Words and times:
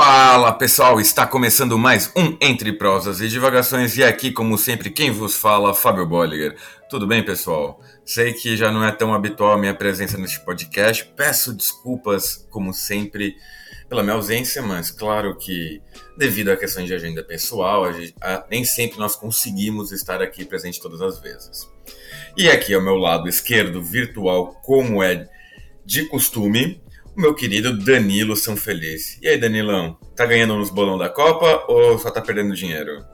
Fala 0.00 0.52
pessoal, 0.52 1.00
está 1.00 1.26
começando 1.26 1.76
mais 1.76 2.12
um 2.14 2.36
Entre 2.40 2.72
Prosas 2.72 3.20
e 3.20 3.26
Divagações 3.26 3.96
e 3.96 4.04
aqui, 4.04 4.30
como 4.30 4.56
sempre, 4.56 4.90
quem 4.90 5.10
vos 5.10 5.34
fala, 5.34 5.74
Fábio 5.74 6.06
Bolliger. 6.06 6.54
Tudo 6.88 7.04
bem, 7.04 7.24
pessoal? 7.24 7.82
Sei 8.04 8.32
que 8.32 8.56
já 8.56 8.70
não 8.70 8.84
é 8.84 8.92
tão 8.92 9.12
habitual 9.12 9.54
a 9.54 9.58
minha 9.58 9.74
presença 9.74 10.16
neste 10.16 10.38
podcast, 10.44 11.04
peço 11.16 11.52
desculpas, 11.52 12.46
como 12.48 12.72
sempre, 12.72 13.34
pela 13.88 14.04
minha 14.04 14.14
ausência, 14.14 14.62
mas 14.62 14.92
claro 14.92 15.36
que, 15.36 15.82
devido 16.16 16.52
a 16.52 16.56
questões 16.56 16.86
de 16.86 16.94
agenda 16.94 17.24
pessoal, 17.24 17.84
a 17.84 17.90
gente, 17.90 18.14
a, 18.20 18.46
nem 18.48 18.64
sempre 18.64 19.00
nós 19.00 19.16
conseguimos 19.16 19.90
estar 19.90 20.22
aqui 20.22 20.44
presente 20.44 20.80
todas 20.80 21.02
as 21.02 21.18
vezes. 21.18 21.68
E 22.36 22.48
aqui 22.48 22.72
ao 22.72 22.80
meu 22.80 22.94
lado 22.94 23.28
esquerdo, 23.28 23.82
virtual, 23.82 24.60
como 24.62 25.02
é 25.02 25.28
de 25.84 26.06
costume, 26.06 26.80
meu 27.18 27.34
querido 27.34 27.76
Danilo 27.76 28.36
São 28.36 28.56
Feliz. 28.56 29.18
E 29.20 29.26
aí, 29.26 29.36
Danilão, 29.36 29.98
tá 30.14 30.24
ganhando 30.24 30.54
nos 30.54 30.70
bolão 30.70 30.96
da 30.96 31.08
Copa 31.08 31.64
ou 31.66 31.98
só 31.98 32.12
tá 32.12 32.20
perdendo 32.20 32.54
dinheiro? 32.54 33.04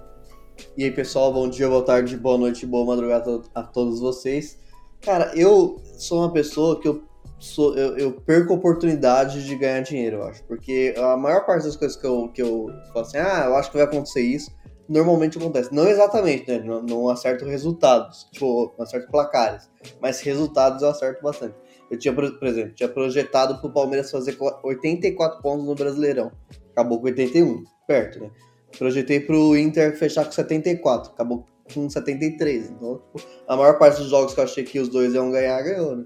E 0.77 0.85
aí, 0.85 0.91
pessoal, 0.91 1.33
bom 1.33 1.49
dia, 1.49 1.67
boa 1.71 1.83
tarde, 1.83 2.15
boa 2.15 2.37
noite, 2.37 2.67
boa 2.67 2.85
madrugada 2.85 3.41
a 3.55 3.63
todos 3.63 4.01
vocês. 4.01 4.59
Cara, 5.01 5.33
eu 5.35 5.81
sou 5.97 6.19
uma 6.19 6.31
pessoa 6.31 6.79
que 6.79 6.87
eu, 6.87 7.03
sou, 7.39 7.75
eu, 7.79 7.97
eu 7.97 8.13
perco 8.13 8.53
oportunidade 8.53 9.43
de 9.47 9.57
ganhar 9.57 9.81
dinheiro, 9.81 10.19
eu 10.19 10.25
acho. 10.25 10.45
Porque 10.45 10.95
a 10.99 11.17
maior 11.17 11.47
parte 11.47 11.65
das 11.65 11.75
coisas 11.75 11.97
que 11.97 12.07
eu, 12.07 12.29
que 12.29 12.43
eu 12.43 12.67
falo 12.93 13.07
assim, 13.07 13.17
ah, 13.17 13.45
eu 13.47 13.57
acho 13.57 13.71
que 13.71 13.79
vai 13.79 13.87
acontecer 13.87 14.21
isso, 14.21 14.51
normalmente 14.87 15.39
acontece. 15.39 15.75
Não 15.75 15.89
exatamente, 15.89 16.47
né? 16.51 16.59
Não, 16.59 16.83
não 16.83 17.09
acerto 17.09 17.47
resultados, 17.47 18.29
tipo, 18.31 18.75
não 18.77 18.85
acerto 18.85 19.11
placares, 19.11 19.71
mas 19.99 20.21
resultados 20.21 20.83
eu 20.83 20.91
acerto 20.91 21.23
bastante. 21.23 21.55
Eu 21.91 21.99
tinha, 21.99 22.13
por 22.15 22.25
exemplo, 22.47 22.75
tinha 22.75 22.89
projetado 22.89 23.61
pro 23.61 23.71
Palmeiras 23.71 24.11
fazer 24.11 24.37
84 24.63 25.41
pontos 25.43 25.67
no 25.67 25.75
Brasileirão. 25.75 26.33
Acabou 26.73 26.99
com 26.99 27.07
81, 27.07 27.63
perto, 27.87 28.21
né? 28.21 28.31
Projetei 28.77 29.21
pro 29.21 29.57
Inter 29.57 29.97
fechar 29.97 30.25
com 30.25 30.33
74, 30.33 31.13
acabou 31.13 31.47
com 31.73 31.89
73. 31.89 32.71
Então, 32.71 32.97
tipo, 32.97 33.29
a 33.47 33.57
maior 33.57 33.79
parte 33.79 33.99
dos 34.01 34.11
jogos 34.11 34.35
que 34.35 34.41
eu 34.41 34.45
achei 34.45 34.65
que 34.65 34.81
os 34.81 34.89
dois 34.89 35.15
iam 35.15 35.31
ganhar, 35.31 35.63
ganhou, 35.63 35.97
né? 35.97 36.05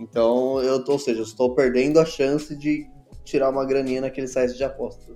Então, 0.00 0.60
eu 0.62 0.82
tô, 0.82 0.92
ou 0.92 0.98
seja, 0.98 1.20
eu 1.20 1.24
estou 1.24 1.54
perdendo 1.54 2.00
a 2.00 2.04
chance 2.04 2.56
de 2.56 2.86
tirar 3.24 3.50
uma 3.50 3.64
graninha 3.64 4.00
naquele 4.00 4.26
site 4.26 4.56
de 4.56 4.64
aposta. 4.64 5.12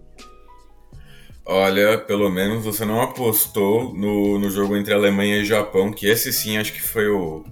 Olha, 1.45 1.99
pelo 1.99 2.28
menos 2.28 2.65
você 2.65 2.84
não 2.84 3.01
apostou 3.01 3.95
no, 3.95 4.39
no 4.39 4.51
jogo 4.51 4.77
entre 4.77 4.93
Alemanha 4.93 5.39
e 5.39 5.45
Japão, 5.45 5.93
que 5.93 6.06
esse 6.06 6.33
sim 6.33 6.59
acho 6.59 6.73
que 6.73 6.83
foi 6.83 7.09
o, 7.09 7.45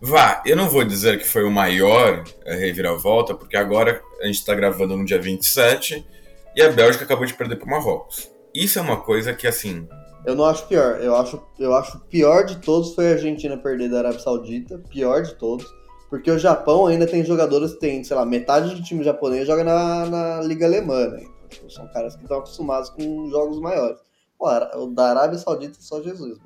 Vá, 0.00 0.42
eu 0.44 0.56
não 0.56 0.68
vou 0.68 0.84
dizer 0.84 1.18
que 1.18 1.26
foi 1.26 1.42
o 1.42 1.50
maior 1.50 2.22
é, 2.44 2.54
reviravolta, 2.54 3.34
porque 3.34 3.56
agora 3.56 4.02
a 4.20 4.26
gente 4.26 4.36
está 4.36 4.54
gravando 4.54 4.96
no 4.96 5.04
dia 5.04 5.18
27 5.18 6.06
e 6.54 6.62
a 6.62 6.70
Bélgica 6.70 7.04
acabou 7.04 7.24
de 7.24 7.32
perder 7.32 7.56
para 7.56 7.66
o 7.66 7.70
Marrocos. 7.70 8.30
Isso 8.54 8.78
é 8.78 8.82
uma 8.82 8.98
coisa 9.00 9.32
que, 9.32 9.46
assim. 9.46 9.88
Eu 10.24 10.34
não 10.34 10.44
acho 10.44 10.66
pior. 10.66 11.00
Eu 11.00 11.16
acho, 11.16 11.42
eu 11.58 11.74
acho 11.74 11.98
pior 12.10 12.44
de 12.44 12.56
todos 12.56 12.94
foi 12.94 13.08
a 13.08 13.12
Argentina 13.12 13.56
perder 13.56 13.90
da 13.90 13.98
Arábia 13.98 14.20
Saudita. 14.20 14.78
Pior 14.90 15.22
de 15.22 15.34
todos. 15.34 15.66
Porque 16.10 16.30
o 16.30 16.38
Japão 16.38 16.86
ainda 16.86 17.06
tem 17.06 17.24
jogadores, 17.24 17.74
tem, 17.78 18.04
sei 18.04 18.16
lá, 18.16 18.24
metade 18.24 18.74
do 18.74 18.82
time 18.82 19.02
japonês 19.02 19.46
joga 19.46 19.64
na, 19.64 20.06
na 20.06 20.40
Liga 20.42 20.66
Alemã, 20.66 21.08
né? 21.08 21.24
Então, 21.46 21.68
são 21.68 21.86
caras 21.88 22.14
que 22.16 22.22
estão 22.22 22.38
acostumados 22.38 22.90
com 22.90 23.28
jogos 23.30 23.60
maiores. 23.60 23.98
Pô, 24.38 24.48
o 24.48 24.86
da 24.88 25.10
Arábia 25.10 25.38
Saudita 25.38 25.78
é 25.78 25.82
só 25.82 26.02
Jesus. 26.02 26.38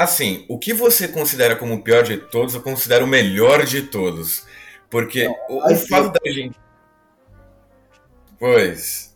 Assim, 0.00 0.46
o 0.48 0.58
que 0.58 0.72
você 0.72 1.06
considera 1.06 1.54
como 1.54 1.74
o 1.74 1.82
pior 1.82 2.02
de 2.02 2.16
todos, 2.16 2.54
eu 2.54 2.62
considero 2.62 3.04
o 3.04 3.06
melhor 3.06 3.66
de 3.66 3.82
todos. 3.82 4.46
Porque 4.88 5.24
Não, 5.24 5.36
o, 5.50 5.74
o 5.74 5.76
fato 5.76 6.10
da 6.10 6.20
Argentina. 6.24 6.54
Pois. 8.38 9.14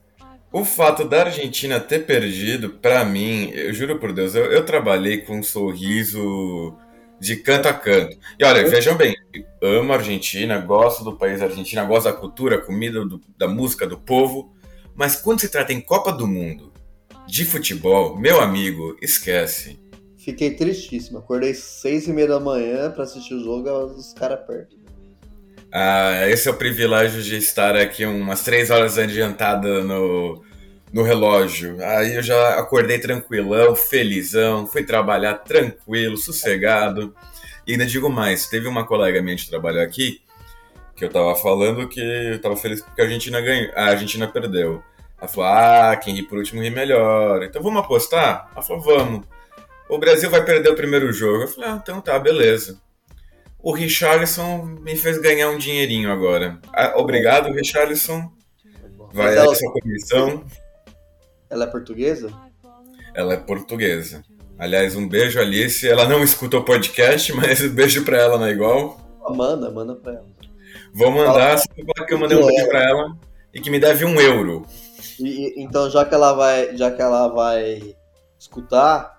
O 0.52 0.62
fato 0.62 1.08
da 1.08 1.22
Argentina 1.22 1.80
ter 1.80 2.00
perdido, 2.00 2.68
para 2.68 3.02
mim, 3.02 3.50
eu 3.54 3.72
juro 3.72 3.98
por 3.98 4.12
Deus, 4.12 4.34
eu, 4.34 4.44
eu, 4.52 4.62
trabalhei 4.66 5.22
com 5.22 5.38
um 5.38 5.42
sorriso 5.42 6.76
de 7.18 7.36
canto 7.36 7.66
a 7.66 7.72
canto. 7.72 8.18
E 8.38 8.44
olha, 8.44 8.68
vejam 8.68 8.94
bem, 8.94 9.16
amo 9.62 9.90
a 9.90 9.96
Argentina, 9.96 10.58
gosto 10.58 11.02
do 11.02 11.16
país 11.16 11.40
Argentina, 11.40 11.82
gosto 11.82 12.04
da 12.04 12.12
cultura, 12.12 12.60
comida, 12.60 13.02
do, 13.06 13.22
da 13.38 13.48
música, 13.48 13.86
do 13.86 13.96
povo. 13.98 14.54
Mas 14.94 15.16
quando 15.16 15.40
se 15.40 15.48
trata 15.48 15.72
em 15.72 15.80
Copa 15.80 16.12
do 16.12 16.26
Mundo, 16.26 16.74
de 17.26 17.46
futebol, 17.46 18.18
meu 18.18 18.38
amigo, 18.38 18.98
esquece. 19.00 19.82
Fiquei 20.24 20.54
tristíssimo. 20.54 21.18
Acordei 21.18 21.52
seis 21.52 22.08
e 22.08 22.12
meia 22.12 22.28
da 22.28 22.40
manhã 22.40 22.90
para 22.90 23.04
assistir 23.04 23.34
o 23.34 23.44
jogo, 23.44 23.68
os 23.70 24.14
caras 24.14 24.40
perto. 24.46 24.74
Ah, 25.70 26.28
esse 26.28 26.48
é 26.48 26.50
o 26.50 26.56
privilégio 26.56 27.22
de 27.22 27.36
estar 27.36 27.76
aqui 27.76 28.06
umas 28.06 28.42
três 28.42 28.70
horas 28.70 28.96
adiantada 28.96 29.82
no, 29.82 30.42
no 30.92 31.02
relógio. 31.02 31.76
Aí 31.84 32.14
eu 32.14 32.22
já 32.22 32.58
acordei 32.58 32.98
tranquilão, 32.98 33.76
felizão, 33.76 34.66
fui 34.66 34.82
trabalhar 34.82 35.34
tranquilo, 35.34 36.16
sossegado. 36.16 37.14
E 37.66 37.72
ainda 37.72 37.84
digo 37.84 38.08
mais, 38.08 38.46
teve 38.46 38.66
uma 38.66 38.86
colega 38.86 39.20
minha 39.20 39.36
de 39.36 39.48
trabalho 39.48 39.82
aqui 39.82 40.22
que 40.96 41.04
eu 41.04 41.10
tava 41.10 41.34
falando 41.34 41.88
que 41.88 42.00
eu 42.00 42.40
tava 42.40 42.56
feliz 42.56 42.80
porque 42.80 43.00
a 43.00 43.04
Argentina 43.04 43.40
ganhou, 43.40 43.72
a 43.74 43.86
Argentina 43.86 44.28
perdeu. 44.28 44.82
Ela 45.18 45.28
falou: 45.28 45.50
"Ah, 45.50 45.96
quem 45.96 46.14
ri 46.14 46.22
por 46.22 46.38
último 46.38 46.62
ri 46.62 46.70
melhor". 46.70 47.42
Então 47.42 47.62
vamos 47.62 47.80
apostar? 47.80 48.48
Ela 48.54 48.62
falou: 48.62 48.82
"Vamos" 48.82 49.33
o 49.88 49.98
Brasil 49.98 50.30
vai 50.30 50.44
perder 50.44 50.70
o 50.70 50.76
primeiro 50.76 51.12
jogo. 51.12 51.42
Eu 51.42 51.48
falei, 51.48 51.70
ah, 51.70 51.80
então 51.82 52.00
tá, 52.00 52.18
beleza. 52.18 52.78
O 53.62 53.72
Richarlison 53.72 54.64
me 54.64 54.94
fez 54.96 55.18
ganhar 55.18 55.48
um 55.48 55.58
dinheirinho 55.58 56.12
agora. 56.12 56.58
Ah, 56.74 56.94
obrigado, 56.96 57.52
Richarlison. 57.52 58.30
Vai 59.12 59.36
ela... 59.36 59.52
essa 59.52 59.66
comissão. 59.70 60.44
Ela 61.48 61.64
é 61.64 61.66
portuguesa? 61.68 62.32
Ela 63.14 63.34
é 63.34 63.36
portuguesa. 63.36 64.22
Aliás, 64.58 64.94
um 64.94 65.08
beijo, 65.08 65.40
Alice. 65.40 65.88
Ela 65.88 66.06
não 66.06 66.22
escuta 66.22 66.58
o 66.58 66.64
podcast, 66.64 67.32
mas 67.34 67.60
um 67.62 67.70
beijo 67.70 68.04
pra 68.04 68.18
ela, 68.18 68.38
não 68.38 68.46
é 68.46 68.50
igual? 68.50 69.00
Manda, 69.30 69.70
manda 69.70 69.94
pra 69.94 70.12
ela. 70.12 70.26
Vou 70.92 71.10
mandar, 71.10 71.58
só 71.58 71.66
que 72.06 72.14
eu 72.14 72.18
mandei 72.18 72.36
um 72.36 72.46
beijo 72.46 72.68
pra 72.68 72.82
ela 72.82 73.16
e 73.52 73.60
que 73.60 73.70
me 73.70 73.80
deve 73.80 74.04
um 74.04 74.20
euro. 74.20 74.66
E, 75.18 75.54
então, 75.56 75.88
já 75.90 76.04
que 76.04 76.14
ela 76.14 76.32
vai, 76.34 76.76
já 76.76 76.90
que 76.90 77.00
ela 77.00 77.28
vai 77.28 77.96
escutar, 78.38 79.13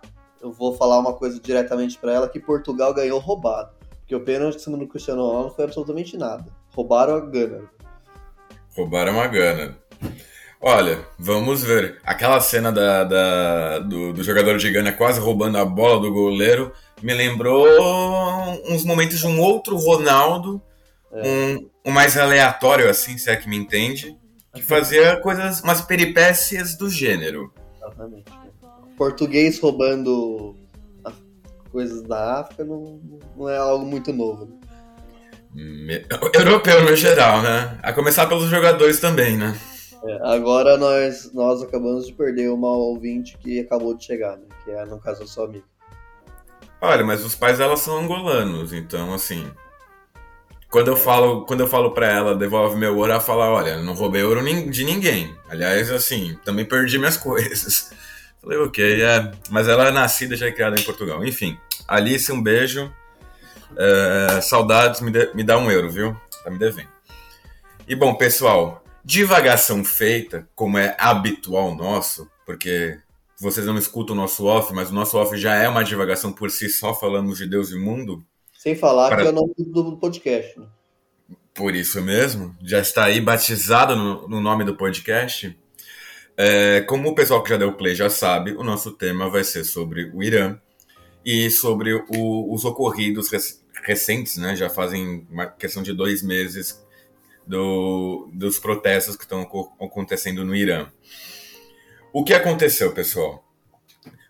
eu 0.46 0.52
vou 0.52 0.76
falar 0.76 1.00
uma 1.00 1.14
coisa 1.14 1.40
diretamente 1.40 1.98
para 1.98 2.14
ela, 2.14 2.30
que 2.30 2.40
Portugal 2.40 2.94
ganhou 2.94 3.20
roubado. 3.20 3.72
Porque 4.00 4.16
o 4.16 4.24
pênalti 4.24 4.62
cima 4.62 4.78
do 4.78 4.88
Cristiano 4.88 5.26
Ronaldo 5.26 5.56
foi 5.56 5.66
absolutamente 5.66 6.16
nada. 6.16 6.46
Roubaram 6.76 7.16
a 7.16 7.20
Gana. 7.22 7.64
Roubaram 8.76 9.20
a 9.20 9.28
Gana. 9.28 9.76
Olha, 10.62 11.00
vamos 11.18 11.64
ver. 11.64 12.00
Aquela 12.04 12.40
cena 12.40 12.72
da, 12.72 13.04
da 13.04 13.80
do, 13.80 14.14
do, 14.14 14.24
jogador 14.24 14.58
de 14.58 14.72
Gana 14.72 14.92
quase 14.92 15.20
roubando 15.20 15.58
a 15.58 15.66
bola 15.66 16.00
do 16.00 16.14
goleiro 16.14 16.72
me 17.02 17.14
lembrou 17.14 17.68
uns 18.70 18.86
momentos 18.86 19.20
de 19.20 19.28
um 19.28 19.40
outro 19.40 19.76
Ronaldo, 19.78 20.62
é. 21.12 21.28
um, 21.28 21.70
um 21.86 21.92
mais 21.92 22.18
aleatório, 22.18 22.90
assim, 22.90 23.18
se 23.18 23.30
é 23.30 23.36
que 23.36 23.50
me 23.50 23.58
entende, 23.58 24.16
que 24.54 24.62
fazia 24.62 25.18
coisas, 25.18 25.62
umas 25.62 25.82
peripécias 25.82 26.78
do 26.78 26.90
gênero. 26.90 27.54
Exatamente 27.76 28.45
português 28.98 29.60
roubando 29.60 30.56
coisas 31.76 32.02
da 32.04 32.40
África 32.40 32.64
não, 32.64 33.02
não 33.36 33.50
é 33.50 33.58
algo 33.58 33.86
muito 33.86 34.14
novo. 34.14 34.46
Né? 35.54 36.06
Europeu 36.34 36.86
no 36.86 36.96
geral, 36.96 37.42
né? 37.42 37.78
A 37.84 37.92
começar 37.92 38.28
pelos 38.28 38.50
jogadores 38.50 39.00
também, 39.02 39.38
né? 39.38 39.58
É, 40.06 40.20
agora 40.24 40.78
nós, 40.78 41.32
nós 41.34 41.62
acabamos 41.62 42.08
de 42.08 42.14
perder 42.14 42.50
uma 42.50 42.70
ouvinte 42.70 43.38
que 43.38 43.60
acabou 43.60 43.96
de 43.96 44.06
chegar, 44.06 44.38
né? 44.38 44.46
Que 44.64 44.72
é, 44.72 44.86
no 44.86 45.00
caso, 45.00 45.24
a 45.24 45.28
sua 45.28 45.46
amiga. 45.46 45.66
Olha, 46.80 47.04
mas 47.04 47.26
os 47.26 47.36
pais 47.36 47.58
dela 47.58 47.76
são 47.76 47.98
angolanos, 47.98 48.72
então 48.72 49.14
assim. 49.14 49.46
Quando 50.70 50.90
eu 50.90 50.96
falo, 50.96 51.46
quando 51.46 51.62
eu 51.62 51.68
falo 51.68 51.92
para 51.92 52.08
ela, 52.08 52.36
devolve 52.36 52.78
meu 52.78 52.96
ouro, 52.98 53.12
ela 53.12 53.22
fala, 53.22 53.50
olha, 53.50 53.82
não 53.82 53.94
roubei 53.94 54.24
ouro 54.24 54.42
de 54.70 54.84
ninguém. 54.84 55.36
Aliás, 55.50 55.92
assim, 55.92 56.38
também 56.46 56.66
perdi 56.66 56.98
minhas 56.98 57.16
coisas. 57.18 57.92
Falei, 58.46 58.60
ok, 58.60 59.02
é. 59.02 59.32
Mas 59.50 59.68
ela 59.68 59.88
é 59.88 59.92
nascida 59.92 60.36
já 60.36 60.46
é 60.46 60.52
criada 60.52 60.80
em 60.80 60.84
Portugal. 60.84 61.26
Enfim, 61.26 61.58
Alice, 61.88 62.32
um 62.32 62.42
beijo. 62.42 62.94
É, 63.76 64.40
saudades, 64.40 65.02
me, 65.02 65.10
de, 65.10 65.34
me 65.34 65.44
dá 65.44 65.58
um 65.58 65.72
euro, 65.72 65.90
viu? 65.90 66.16
Tá 66.44 66.52
me 66.52 66.60
devendo. 66.60 66.88
E 67.88 67.96
bom, 67.96 68.14
pessoal, 68.14 68.84
divagação 69.04 69.84
feita, 69.84 70.48
como 70.54 70.78
é 70.78 70.96
habitual 71.00 71.74
nosso, 71.76 72.30
porque 72.46 73.00
vocês 73.40 73.66
não 73.66 73.80
escutam 73.80 74.16
o 74.16 74.20
nosso 74.20 74.46
off, 74.46 74.72
mas 74.74 74.92
o 74.92 74.94
nosso 74.94 75.18
off 75.18 75.36
já 75.38 75.56
é 75.56 75.68
uma 75.68 75.84
divagação 75.84 76.32
por 76.32 76.52
si 76.52 76.70
só, 76.70 76.94
falamos 76.94 77.40
de 77.40 77.48
Deus 77.48 77.72
e 77.72 77.80
mundo. 77.80 78.24
Sem 78.54 78.76
falar 78.76 79.10
para... 79.10 79.24
que 79.24 79.28
é 79.28 79.32
o 79.32 79.34
nome 79.34 79.54
do 79.58 79.98
podcast. 79.98 80.60
Né? 80.60 80.68
Por 81.52 81.76
isso 81.76 82.00
mesmo, 82.00 82.56
já 82.62 82.80
está 82.80 83.06
aí 83.06 83.20
batizado 83.20 83.96
no, 83.96 84.28
no 84.28 84.40
nome 84.40 84.64
do 84.64 84.76
podcast. 84.76 85.58
É, 86.38 86.82
como 86.82 87.10
o 87.10 87.16
pessoal 87.16 87.42
que 87.42 87.50
já 87.50 87.58
deu 87.58 87.74
play 87.74 87.96
já 87.96 88.10
sabe, 88.10 88.52
o 88.54 88.64
nosso 88.64 88.92
tema 88.92 89.30
vai 89.30 89.44
ser 89.44 89.64
sobre 89.64 90.12
o 90.14 90.22
Irã 90.22 90.60
e 91.26 91.50
sobre 91.50 91.94
o, 91.94 92.54
os 92.54 92.66
ocorridos 92.66 93.30
rec 93.30 93.44
recentes, 93.84 94.38
né? 94.38 94.56
Já 94.56 94.70
fazem 94.70 95.28
uma 95.30 95.46
questão 95.46 95.84
de 95.84 95.94
dois 95.94 96.24
meses 96.24 96.84
do, 97.46 98.30
dos 98.34 98.58
protestos 98.58 99.16
que 99.16 99.24
estão 99.24 99.42
acontecendo 99.80 100.44
no 100.44 100.56
Irã. 100.56 100.88
O 102.12 102.24
que 102.24 102.34
aconteceu, 102.34 102.92
pessoal? 102.94 103.46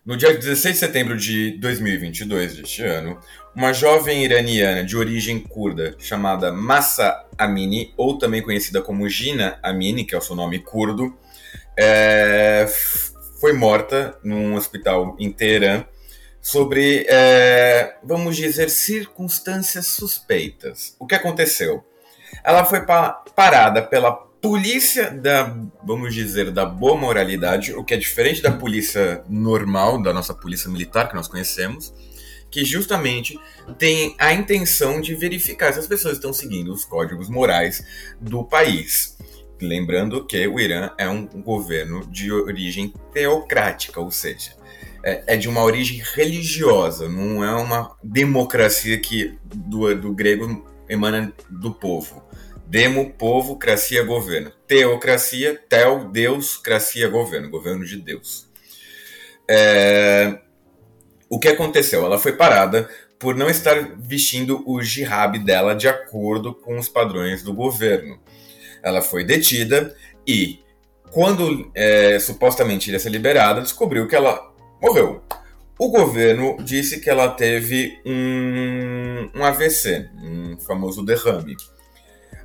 No 0.04 0.16
dia 0.16 0.32
16 0.32 0.74
de 0.74 0.78
setembro 0.78 1.16
de 1.16 1.52
2022 1.58 2.56
deste 2.56 2.82
ano, 2.82 3.18
uma 3.54 3.72
jovem 3.72 4.24
iraniana 4.24 4.84
de 4.84 4.96
origem 4.96 5.40
curda 5.40 5.96
chamada 5.98 6.52
Massa 6.52 7.26
Amini, 7.36 7.92
ou 7.96 8.18
também 8.18 8.42
conhecida 8.42 8.80
como 8.80 9.08
Gina 9.08 9.58
Amini, 9.62 10.04
que 10.04 10.14
é 10.14 10.18
o 10.18 10.20
seu 10.20 10.36
nome 10.36 10.60
curdo, 10.60 11.16
é, 11.78 12.66
foi 13.40 13.52
morta 13.52 14.18
num 14.22 14.54
hospital 14.54 15.16
em 15.18 15.30
Teherã 15.30 15.84
sobre, 16.40 17.04
é, 17.08 17.96
vamos 18.04 18.36
dizer, 18.36 18.70
circunstâncias 18.70 19.86
suspeitas. 19.88 20.94
O 20.98 21.06
que 21.06 21.14
aconteceu? 21.14 21.84
Ela 22.44 22.64
foi 22.64 22.82
pa 22.82 23.10
parada 23.34 23.82
pela 23.82 24.12
polícia 24.40 25.10
da, 25.10 25.54
vamos 25.82 26.14
dizer, 26.14 26.52
da 26.52 26.64
boa 26.64 26.96
moralidade, 26.96 27.74
o 27.74 27.82
que 27.82 27.94
é 27.94 27.96
diferente 27.96 28.40
da 28.40 28.52
polícia 28.52 29.22
normal, 29.28 30.00
da 30.00 30.12
nossa 30.12 30.32
polícia 30.32 30.70
militar 30.70 31.08
que 31.08 31.16
nós 31.16 31.26
conhecemos, 31.26 31.92
que 32.48 32.64
justamente 32.64 33.38
tem 33.76 34.14
a 34.18 34.32
intenção 34.32 35.00
de 35.00 35.14
verificar 35.14 35.72
se 35.72 35.80
as 35.80 35.86
pessoas 35.86 36.14
estão 36.14 36.32
seguindo 36.32 36.72
os 36.72 36.84
códigos 36.84 37.28
morais 37.28 37.84
do 38.20 38.44
país. 38.44 39.16
Lembrando 39.60 40.26
que 40.26 40.46
o 40.46 40.60
Irã 40.60 40.90
é 40.98 41.08
um 41.08 41.26
governo 41.26 42.06
de 42.06 42.30
origem 42.30 42.92
teocrática, 43.12 44.00
ou 44.00 44.10
seja, 44.10 44.52
é, 45.02 45.22
é 45.26 45.36
de 45.36 45.48
uma 45.48 45.62
origem 45.62 46.02
religiosa, 46.14 47.08
não 47.08 47.42
é 47.42 47.54
uma 47.54 47.96
democracia 48.02 48.98
que 48.98 49.38
do, 49.44 49.94
do 49.94 50.12
grego 50.12 50.66
emana 50.88 51.32
do 51.48 51.72
povo. 51.72 52.22
Demo, 52.66 53.12
povo, 53.12 53.56
cracia, 53.56 54.02
governo. 54.02 54.50
Teocracia, 54.66 55.56
tel, 55.68 56.08
Deus, 56.08 56.56
cracia, 56.56 57.08
governo. 57.08 57.48
Governo 57.48 57.84
de 57.84 57.96
Deus. 57.96 58.48
É... 59.48 60.40
O 61.28 61.38
que 61.38 61.48
aconteceu? 61.48 62.04
Ela 62.04 62.18
foi 62.18 62.32
parada 62.32 62.88
por 63.18 63.34
não 63.34 63.48
estar 63.48 63.96
vestindo 63.96 64.62
o 64.66 64.82
jihab 64.82 65.38
dela 65.38 65.74
de 65.74 65.88
acordo 65.88 66.52
com 66.54 66.76
os 66.78 66.88
padrões 66.88 67.42
do 67.42 67.54
governo. 67.54 68.18
Ela 68.86 69.02
foi 69.02 69.24
detida 69.24 69.92
e, 70.24 70.60
quando 71.10 71.68
é, 71.74 72.20
supostamente 72.20 72.88
iria 72.88 73.00
ser 73.00 73.10
liberada, 73.10 73.60
descobriu 73.60 74.06
que 74.06 74.14
ela 74.14 74.40
morreu. 74.80 75.24
O 75.76 75.90
governo 75.90 76.56
disse 76.60 77.00
que 77.00 77.10
ela 77.10 77.28
teve 77.28 78.00
um, 78.06 79.28
um 79.34 79.44
AVC, 79.44 80.08
um 80.22 80.56
famoso 80.60 81.04
derrame. 81.04 81.54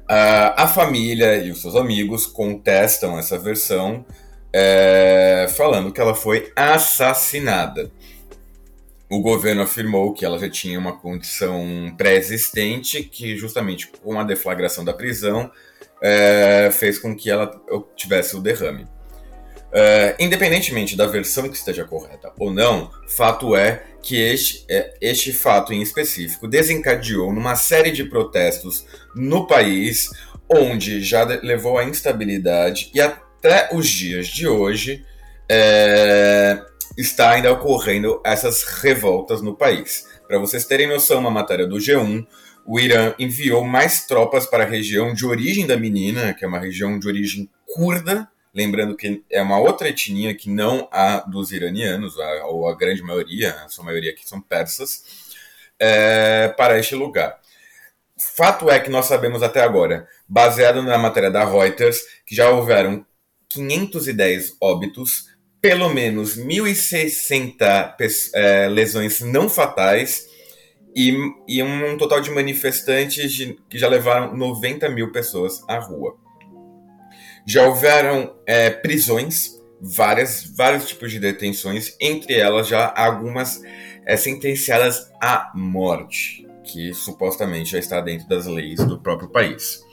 Uh, 0.10 0.52
a 0.58 0.68
família 0.68 1.38
e 1.38 1.52
os 1.52 1.62
seus 1.62 1.76
amigos 1.76 2.26
contestam 2.26 3.20
essa 3.20 3.38
versão, 3.38 4.04
é, 4.52 5.46
falando 5.56 5.94
que 5.94 6.02
ela 6.02 6.16
foi 6.16 6.52
assassinada. 6.56 7.92
O 9.10 9.22
governo 9.22 9.62
afirmou 9.62 10.12
que 10.12 10.26
ela 10.26 10.40
já 10.40 10.50
tinha 10.50 10.80
uma 10.80 10.98
condição 10.98 11.94
pré-existente, 11.98 13.04
que 13.04 13.38
justamente 13.38 13.88
com 13.88 14.20
a 14.20 14.24
deflagração 14.24 14.84
da 14.84 14.94
prisão 14.94 15.52
é, 16.02 16.70
fez 16.72 16.98
com 16.98 17.16
que 17.16 17.30
ela 17.30 17.52
tivesse 17.96 18.36
o 18.36 18.42
derrame. 18.42 18.88
Uh, 19.72 20.12
independentemente 20.20 20.98
da 20.98 21.08
versão 21.08 21.48
que 21.48 21.56
esteja 21.56 21.86
correta 21.86 22.34
ou 22.38 22.52
não, 22.52 22.92
fato 23.08 23.56
é 23.56 23.82
que 24.02 24.18
este, 24.18 24.66
é, 24.70 24.94
este 25.00 25.32
fato 25.32 25.72
em 25.72 25.82
específico 25.82 26.46
desencadeou 26.46 27.32
numa 27.32 27.56
série 27.56 27.92
de 27.92 28.04
protestos 28.04 28.86
no 29.16 29.48
país, 29.48 30.10
onde 30.50 31.02
já 31.02 31.24
levou 31.24 31.78
à 31.78 31.86
instabilidade 31.86 32.92
e 32.94 33.00
até 33.00 33.70
os 33.72 33.88
dias 33.88 34.28
de 34.28 34.46
hoje 34.46 35.06
é, 35.50 36.60
está 36.98 37.32
ainda 37.32 37.54
ocorrendo 37.54 38.22
essas 38.26 38.64
revoltas 38.64 39.42
no 39.42 39.56
país. 39.56 40.06
Para 40.28 40.38
vocês 40.38 40.66
terem 40.66 40.88
noção, 40.88 41.20
uma 41.20 41.32
matéria 41.32 41.66
do 41.66 41.78
G1, 41.78 42.28
o 42.66 42.80
Irã 42.80 43.14
enviou 43.18 43.64
mais 43.64 44.06
tropas 44.06 44.46
para 44.46 44.64
a 44.64 44.68
região 44.68 45.14
de 45.14 45.26
origem 45.26 45.66
da 45.66 45.78
menina, 45.78 46.34
que 46.34 46.46
é 46.46 46.48
uma 46.48 46.60
região 46.60 46.98
de 46.98 47.08
origem 47.08 47.50
curda, 47.74 48.30
Lembrando 48.54 48.98
que 48.98 49.24
é 49.30 49.42
uma 49.42 49.58
outra 49.60 49.88
etnia 49.88 50.36
que 50.36 50.50
não 50.50 50.88
a 50.92 51.22
dos 51.22 51.54
iranianos, 51.54 52.20
a, 52.20 52.46
ou 52.48 52.68
a 52.68 52.76
grande 52.76 53.02
maioria, 53.02 53.54
a 53.64 53.70
sua 53.70 53.86
maioria 53.86 54.12
aqui 54.12 54.28
são 54.28 54.42
persas, 54.42 55.04
é, 55.80 56.50
para 56.50 56.78
este 56.78 56.94
lugar. 56.94 57.40
Fato 58.20 58.70
é 58.70 58.78
que 58.80 58.90
nós 58.90 59.06
sabemos 59.06 59.42
até 59.42 59.62
agora, 59.62 60.06
baseado 60.28 60.84
na 60.84 60.98
matéria 60.98 61.32
da 61.32 61.46
Reuters, 61.46 62.02
que 62.26 62.36
já 62.36 62.50
houveram 62.50 63.06
510 63.50 64.58
óbitos, 64.60 65.30
pelo 65.62 65.90
menos 65.90 66.38
1.060 66.38 67.96
é, 68.34 68.68
lesões 68.68 69.22
não 69.22 69.50
fatais 69.50 70.28
e, 70.96 71.16
e, 71.48 71.64
um 71.64 71.98
total 71.98 72.22
de 72.22 72.32
manifestantes 72.32 73.32
de, 73.32 73.58
que 73.70 73.78
já 73.78 73.88
levaram 73.88 74.36
90 74.36 74.90
mil 74.90 75.12
pessoas 75.12 75.62
à 75.68 75.78
rua. 75.80 76.16
Já 77.46 77.66
houveram 77.66 78.36
é, 78.46 78.70
prisões, 78.70 79.60
várias, 79.80 80.44
vários 80.56 80.88
tipos 80.88 81.12
de 81.12 81.20
detenções, 81.20 81.96
entre 82.00 82.36
elas 82.36 82.68
já 82.68 82.94
algumas 82.96 83.62
é, 84.06 84.16
sentenciadas 84.18 85.10
à 85.22 85.52
morte, 85.56 86.48
que 86.64 86.94
supostamente 86.94 87.72
já 87.72 87.80
está 87.80 88.00
dentro 88.02 88.28
das 88.28 88.46
leis 88.46 88.80
do 88.86 89.00
próprio 89.00 89.30
país. 89.30 89.84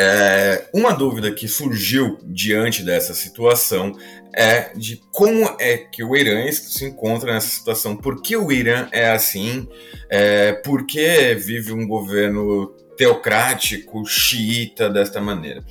É, 0.00 0.68
uma 0.72 0.92
dúvida 0.92 1.32
que 1.32 1.48
surgiu 1.48 2.18
diante 2.22 2.84
dessa 2.84 3.12
situação 3.14 3.92
é 4.34 4.70
de 4.74 5.02
como 5.12 5.56
é 5.58 5.78
que 5.78 6.02
o 6.04 6.14
Irã 6.16 6.50
se 6.52 6.84
encontra 6.84 7.32
nessa 7.32 7.48
situação, 7.48 7.96
por 7.96 8.22
que 8.22 8.36
o 8.36 8.52
Irã 8.52 8.88
é 8.92 9.10
assim, 9.10 9.68
é, 10.08 10.52
por 10.52 10.86
que 10.86 11.34
vive 11.34 11.72
um 11.72 11.86
governo 11.86 12.74
teocrático, 12.96 14.04
xiita 14.04 14.90
desta 14.90 15.20
maneira. 15.20 15.64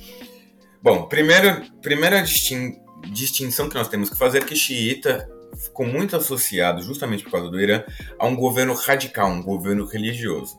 Bom, 0.82 1.06
primeiro, 1.06 1.62
primeira 1.82 2.22
distin 2.22 2.76
distinção 3.12 3.68
que 3.68 3.76
nós 3.76 3.88
temos 3.88 4.10
que 4.10 4.18
fazer 4.18 4.38
é 4.38 4.44
que 4.44 4.56
xiita 4.56 5.28
ficou 5.56 5.86
muito 5.86 6.16
associado, 6.16 6.82
justamente 6.82 7.24
por 7.24 7.32
causa 7.32 7.50
do 7.50 7.60
Irã, 7.60 7.82
a 8.18 8.26
um 8.26 8.36
governo 8.36 8.74
radical, 8.74 9.30
um 9.30 9.42
governo 9.42 9.84
religioso. 9.84 10.58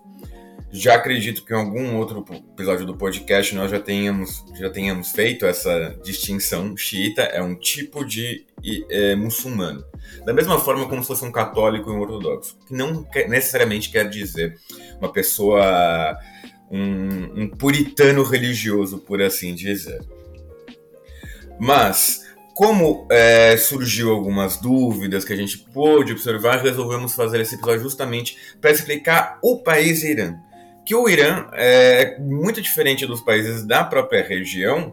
Já 0.71 0.95
acredito 0.95 1.43
que 1.43 1.51
em 1.51 1.57
algum 1.57 1.97
outro 1.97 2.23
episódio 2.53 2.85
do 2.85 2.95
podcast 2.95 3.55
nós 3.55 3.71
já 3.71 3.79
tenhamos, 3.79 4.45
já 4.55 4.69
tenhamos 4.69 5.11
feito 5.11 5.45
essa 5.45 5.97
distinção. 6.03 6.77
Xiita 6.77 7.23
é 7.23 7.41
um 7.41 7.55
tipo 7.55 8.05
de 8.05 8.45
é, 8.89 9.15
muçulmano. 9.15 9.83
Da 10.25 10.33
mesma 10.33 10.59
forma 10.59 10.87
como 10.87 11.01
se 11.01 11.07
fosse 11.07 11.25
um 11.25 11.31
católico 11.31 11.89
e 11.89 11.93
um 11.93 11.99
ortodoxo. 11.99 12.55
Que 12.67 12.75
não 12.75 13.05
necessariamente 13.27 13.89
quer 13.89 14.07
dizer 14.09 14.59
uma 14.99 15.11
pessoa 15.11 16.15
um, 16.69 17.43
um 17.43 17.49
puritano 17.49 18.21
religioso, 18.21 18.99
por 18.99 19.21
assim 19.23 19.55
dizer. 19.55 19.99
Mas, 21.59 22.27
como 22.53 23.07
é, 23.09 23.57
surgiu 23.57 24.11
algumas 24.11 24.57
dúvidas 24.57 25.25
que 25.25 25.33
a 25.33 25.35
gente 25.35 25.57
pôde 25.57 26.11
observar, 26.11 26.61
resolvemos 26.61 27.15
fazer 27.15 27.41
esse 27.41 27.55
episódio 27.55 27.81
justamente 27.81 28.37
para 28.61 28.69
explicar 28.69 29.39
o 29.41 29.63
país 29.63 30.03
Irã. 30.03 30.35
Que 30.89 30.95
o 30.95 31.07
Irã 31.07 31.45
é 31.53 32.17
muito 32.17 32.59
diferente 32.59 33.05
dos 33.05 33.21
países 33.21 33.63
da 33.63 33.83
própria 33.83 34.23
região, 34.23 34.91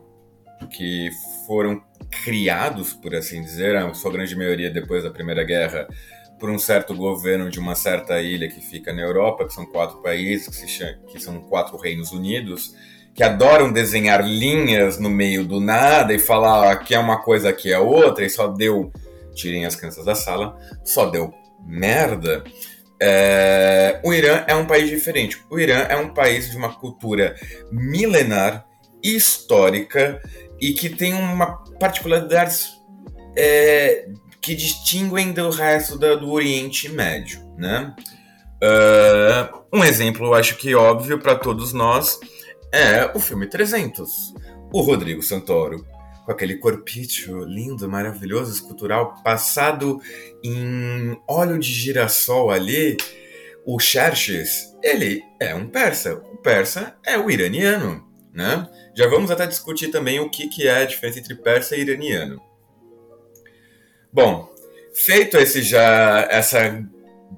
que 0.70 1.08
foram 1.46 1.82
criados, 2.22 2.92
por 2.92 3.14
assim 3.14 3.40
dizer, 3.40 3.74
a 3.76 3.94
sua 3.94 4.12
grande 4.12 4.36
maioria 4.36 4.70
depois 4.70 5.04
da 5.04 5.10
Primeira 5.10 5.42
Guerra, 5.42 5.88
por 6.38 6.50
um 6.50 6.58
certo 6.58 6.94
governo 6.94 7.48
de 7.48 7.58
uma 7.58 7.74
certa 7.74 8.20
ilha 8.20 8.46
que 8.46 8.60
fica 8.60 8.92
na 8.92 9.00
Europa, 9.00 9.46
que 9.46 9.54
são 9.54 9.64
quatro 9.64 10.02
países, 10.02 10.54
que, 10.54 10.68
chama, 10.68 10.98
que 11.10 11.18
são 11.18 11.40
quatro 11.40 11.78
reinos 11.78 12.12
unidos, 12.12 12.74
que 13.14 13.22
adoram 13.22 13.72
desenhar 13.72 14.22
linhas 14.22 14.98
no 14.98 15.08
meio 15.08 15.46
do 15.46 15.60
nada 15.60 16.12
e 16.12 16.18
falar 16.18 16.72
aqui 16.72 16.94
é 16.94 16.98
uma 16.98 17.22
coisa, 17.22 17.48
aqui 17.48 17.72
é 17.72 17.78
outra, 17.78 18.22
e 18.22 18.28
só 18.28 18.48
deu, 18.48 18.92
tirem 19.34 19.64
as 19.64 19.74
crianças 19.74 20.04
da 20.04 20.14
sala, 20.14 20.58
só 20.84 21.06
deu 21.06 21.32
merda. 21.66 22.44
É, 23.00 24.00
o 24.02 24.12
Irã 24.12 24.44
é 24.46 24.54
um 24.54 24.66
país 24.66 24.88
diferente. 24.88 25.42
O 25.50 25.58
Irã 25.58 25.86
é 25.88 25.96
um 25.96 26.12
país 26.14 26.50
de 26.50 26.56
uma 26.56 26.74
cultura 26.74 27.36
milenar, 27.70 28.66
histórica 29.02 30.20
e 30.60 30.72
que 30.72 30.88
tem 30.88 31.12
uma 31.12 31.62
particularidade 31.78 32.76
é, 33.36 34.08
que 34.40 34.54
distinguem 34.54 35.32
do 35.32 35.50
resto 35.50 35.98
da, 35.98 36.14
do 36.14 36.30
Oriente 36.30 36.88
Médio, 36.88 37.40
né? 37.56 37.94
Uh, 38.56 39.76
um 39.76 39.84
exemplo, 39.84 40.32
acho 40.32 40.56
que 40.56 40.74
óbvio 40.74 41.18
para 41.18 41.34
todos 41.34 41.72
nós, 41.72 42.18
é 42.72 43.10
o 43.14 43.20
filme 43.20 43.46
300. 43.46 44.34
O 44.72 44.80
Rodrigo 44.80 45.22
Santoro, 45.22 45.86
com 46.26 46.32
aquele 46.32 46.56
corpício 46.56 47.44
lindo, 47.44 47.88
maravilhoso, 47.88 48.52
escultural, 48.52 49.14
passado 49.22 50.00
em 50.42 51.16
óleo 51.28 51.56
de 51.56 51.72
girassol 51.72 52.50
ali, 52.50 52.96
o 53.64 53.78
Xerxes, 53.78 54.76
ele 54.82 55.22
é 55.40 55.54
um 55.54 55.68
persa. 55.68 56.14
O 56.14 56.36
persa 56.38 56.96
é 57.06 57.16
o 57.16 57.30
iraniano, 57.30 58.04
né? 58.34 58.68
Já 58.96 59.06
vamos 59.06 59.30
até 59.30 59.46
discutir 59.46 59.88
também 59.88 60.18
o 60.18 60.28
que, 60.28 60.48
que 60.48 60.66
é 60.66 60.78
a 60.78 60.84
diferença 60.84 61.20
entre 61.20 61.36
persa 61.36 61.76
e 61.76 61.82
iraniano. 61.82 62.42
Bom, 64.12 64.52
feito 64.92 65.36
esse 65.36 65.62
já 65.62 66.26
essa 66.28 66.84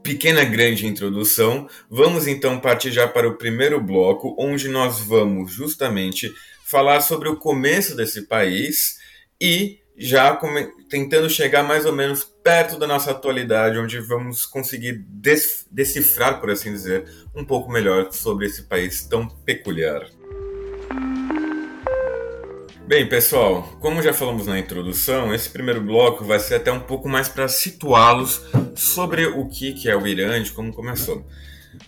pequena 0.03 0.45
grande 0.45 0.87
introdução, 0.87 1.69
vamos 1.91 2.27
então 2.27 2.59
partir 2.59 2.91
já 2.91 3.07
para 3.07 3.29
o 3.29 3.37
primeiro 3.37 3.81
bloco, 3.83 4.35
onde 4.39 4.67
nós 4.69 5.01
vamos 5.01 5.53
justamente 5.53 6.33
falar 6.69 7.01
sobre 7.01 7.31
o 7.31 7.37
começo 7.37 7.97
desse 7.97 8.23
país 8.23 8.99
e 9.41 9.79
já 9.97 10.39
tentando 10.89 11.29
chegar 11.31 11.63
mais 11.63 11.87
ou 11.87 11.93
menos 11.93 12.23
perto 12.23 12.79
da 12.79 12.87
nossa 12.87 13.11
atualidade, 13.11 13.79
onde 13.79 13.99
vamos 13.99 14.45
conseguir 14.45 15.05
decifrar, 15.71 16.41
por 16.41 16.51
assim 16.51 16.71
dizer, 16.71 17.09
um 17.35 17.45
pouco 17.45 17.73
melhor 17.73 18.13
sobre 18.13 18.47
esse 18.47 18.65
país 18.65 19.03
tão 19.03 19.27
peculiar. 19.27 20.07
Bem, 22.87 23.09
pessoal, 23.09 23.63
como 23.81 24.03
já 24.03 24.13
falamos 24.13 24.47
na 24.47 24.59
introdução, 24.59 25.35
esse 25.35 25.49
primeiro 25.49 25.81
bloco 25.81 26.25
vai 26.25 26.39
ser 26.39 26.57
até 26.57 26.71
um 26.71 26.81
pouco 26.81 27.09
mais 27.09 27.29
para 27.29 27.49
situá-los 27.49 28.43
sobre 28.77 29.27
o 29.27 29.49
que, 29.49 29.73
que 29.73 29.89
é 29.89 29.97
o 29.97 30.07
Irã 30.07 30.39
e 30.39 30.49
como 30.51 30.73
começou. 30.73 31.27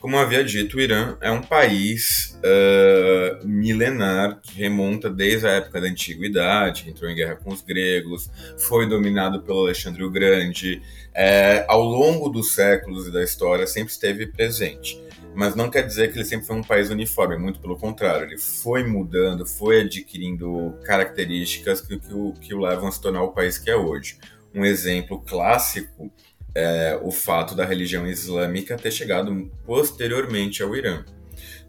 Como 0.00 0.16
havia 0.16 0.42
dito, 0.42 0.78
o 0.78 0.80
Irã 0.80 1.18
é 1.20 1.30
um 1.30 1.42
país 1.42 2.38
uh, 2.38 3.46
milenar 3.46 4.40
que 4.40 4.54
remonta 4.54 5.10
desde 5.10 5.46
a 5.46 5.50
época 5.50 5.78
da 5.78 5.86
Antiguidade, 5.88 6.88
entrou 6.88 7.10
em 7.10 7.14
guerra 7.14 7.36
com 7.36 7.52
os 7.52 7.60
gregos, 7.60 8.30
foi 8.58 8.88
dominado 8.88 9.42
pelo 9.42 9.60
Alexandre 9.60 10.02
o 10.02 10.10
Grande, 10.10 10.80
é, 11.14 11.66
ao 11.68 11.82
longo 11.82 12.30
dos 12.30 12.54
séculos 12.54 13.08
e 13.08 13.12
da 13.12 13.22
história 13.22 13.66
sempre 13.66 13.92
esteve 13.92 14.26
presente 14.26 14.98
mas 15.34 15.54
não 15.54 15.70
quer 15.70 15.82
dizer 15.86 16.10
que 16.10 16.18
ele 16.18 16.24
sempre 16.24 16.46
foi 16.46 16.56
um 16.56 16.62
país 16.62 16.90
uniforme, 16.90 17.38
muito 17.38 17.60
pelo 17.60 17.76
contrário, 17.76 18.26
ele 18.26 18.38
foi 18.38 18.84
mudando, 18.84 19.46
foi 19.46 19.82
adquirindo 19.82 20.76
características 20.84 21.80
que, 21.80 21.98
que, 21.98 22.12
o, 22.12 22.32
que 22.32 22.54
o 22.54 22.58
levam 22.58 22.88
a 22.88 22.92
se 22.92 23.00
tornar 23.00 23.22
o 23.22 23.32
país 23.32 23.56
que 23.56 23.70
é 23.70 23.76
hoje. 23.76 24.18
Um 24.52 24.64
exemplo 24.64 25.20
clássico 25.20 26.10
é 26.54 26.98
o 27.02 27.10
fato 27.10 27.54
da 27.54 27.64
religião 27.64 28.06
islâmica 28.06 28.76
ter 28.76 28.90
chegado 28.90 29.50
posteriormente 29.64 30.62
ao 30.62 30.74
Irã. 30.74 31.04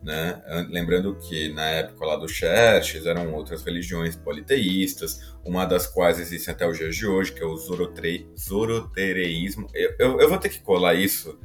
Né? 0.03 0.41
Lembrando 0.69 1.15
que 1.15 1.53
na 1.53 1.65
época 1.65 2.05
lá 2.05 2.15
do 2.15 2.27
Xerxes 2.27 3.05
eram 3.05 3.33
outras 3.33 3.63
religiões 3.63 4.15
politeístas, 4.15 5.35
uma 5.45 5.65
das 5.65 5.85
quais 5.85 6.19
existe 6.19 6.49
até 6.49 6.67
os 6.67 6.77
dias 6.77 6.95
de 6.95 7.05
hoje, 7.05 7.31
que 7.31 7.43
é 7.43 7.45
o 7.45 7.55
zorotereísmo. 7.55 9.67
Eu, 9.73 9.93
eu, 9.99 10.21
eu 10.21 10.29
vou 10.29 10.39
ter 10.39 10.49
que 10.49 10.59
colar 10.59 10.95
isso 10.95 11.37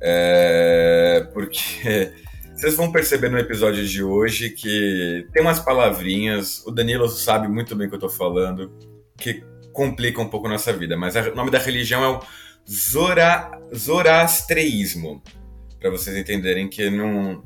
é, 0.00 1.26
porque 1.32 2.12
vocês 2.54 2.74
vão 2.74 2.90
perceber 2.90 3.30
no 3.30 3.38
episódio 3.38 3.86
de 3.86 4.02
hoje 4.02 4.50
que 4.50 5.26
tem 5.32 5.42
umas 5.42 5.60
palavrinhas, 5.60 6.64
o 6.66 6.70
Danilo 6.70 7.08
sabe 7.08 7.48
muito 7.48 7.76
bem 7.76 7.86
o 7.86 7.90
que 7.90 7.96
eu 7.96 8.00
tô 8.00 8.08
falando, 8.08 8.72
que 9.16 9.44
complica 9.72 10.20
um 10.20 10.28
pouco 10.28 10.46
a 10.46 10.50
nossa 10.50 10.72
vida, 10.72 10.96
mas 10.96 11.14
o 11.14 11.34
nome 11.34 11.50
da 11.50 11.58
religião 11.58 12.02
é 12.02 12.08
o 12.08 12.20
Zora, 12.68 13.50
Zoroastreísmo, 13.74 15.22
para 15.78 15.90
vocês 15.90 16.16
entenderem 16.16 16.68
que 16.68 16.90
não, 16.90 17.42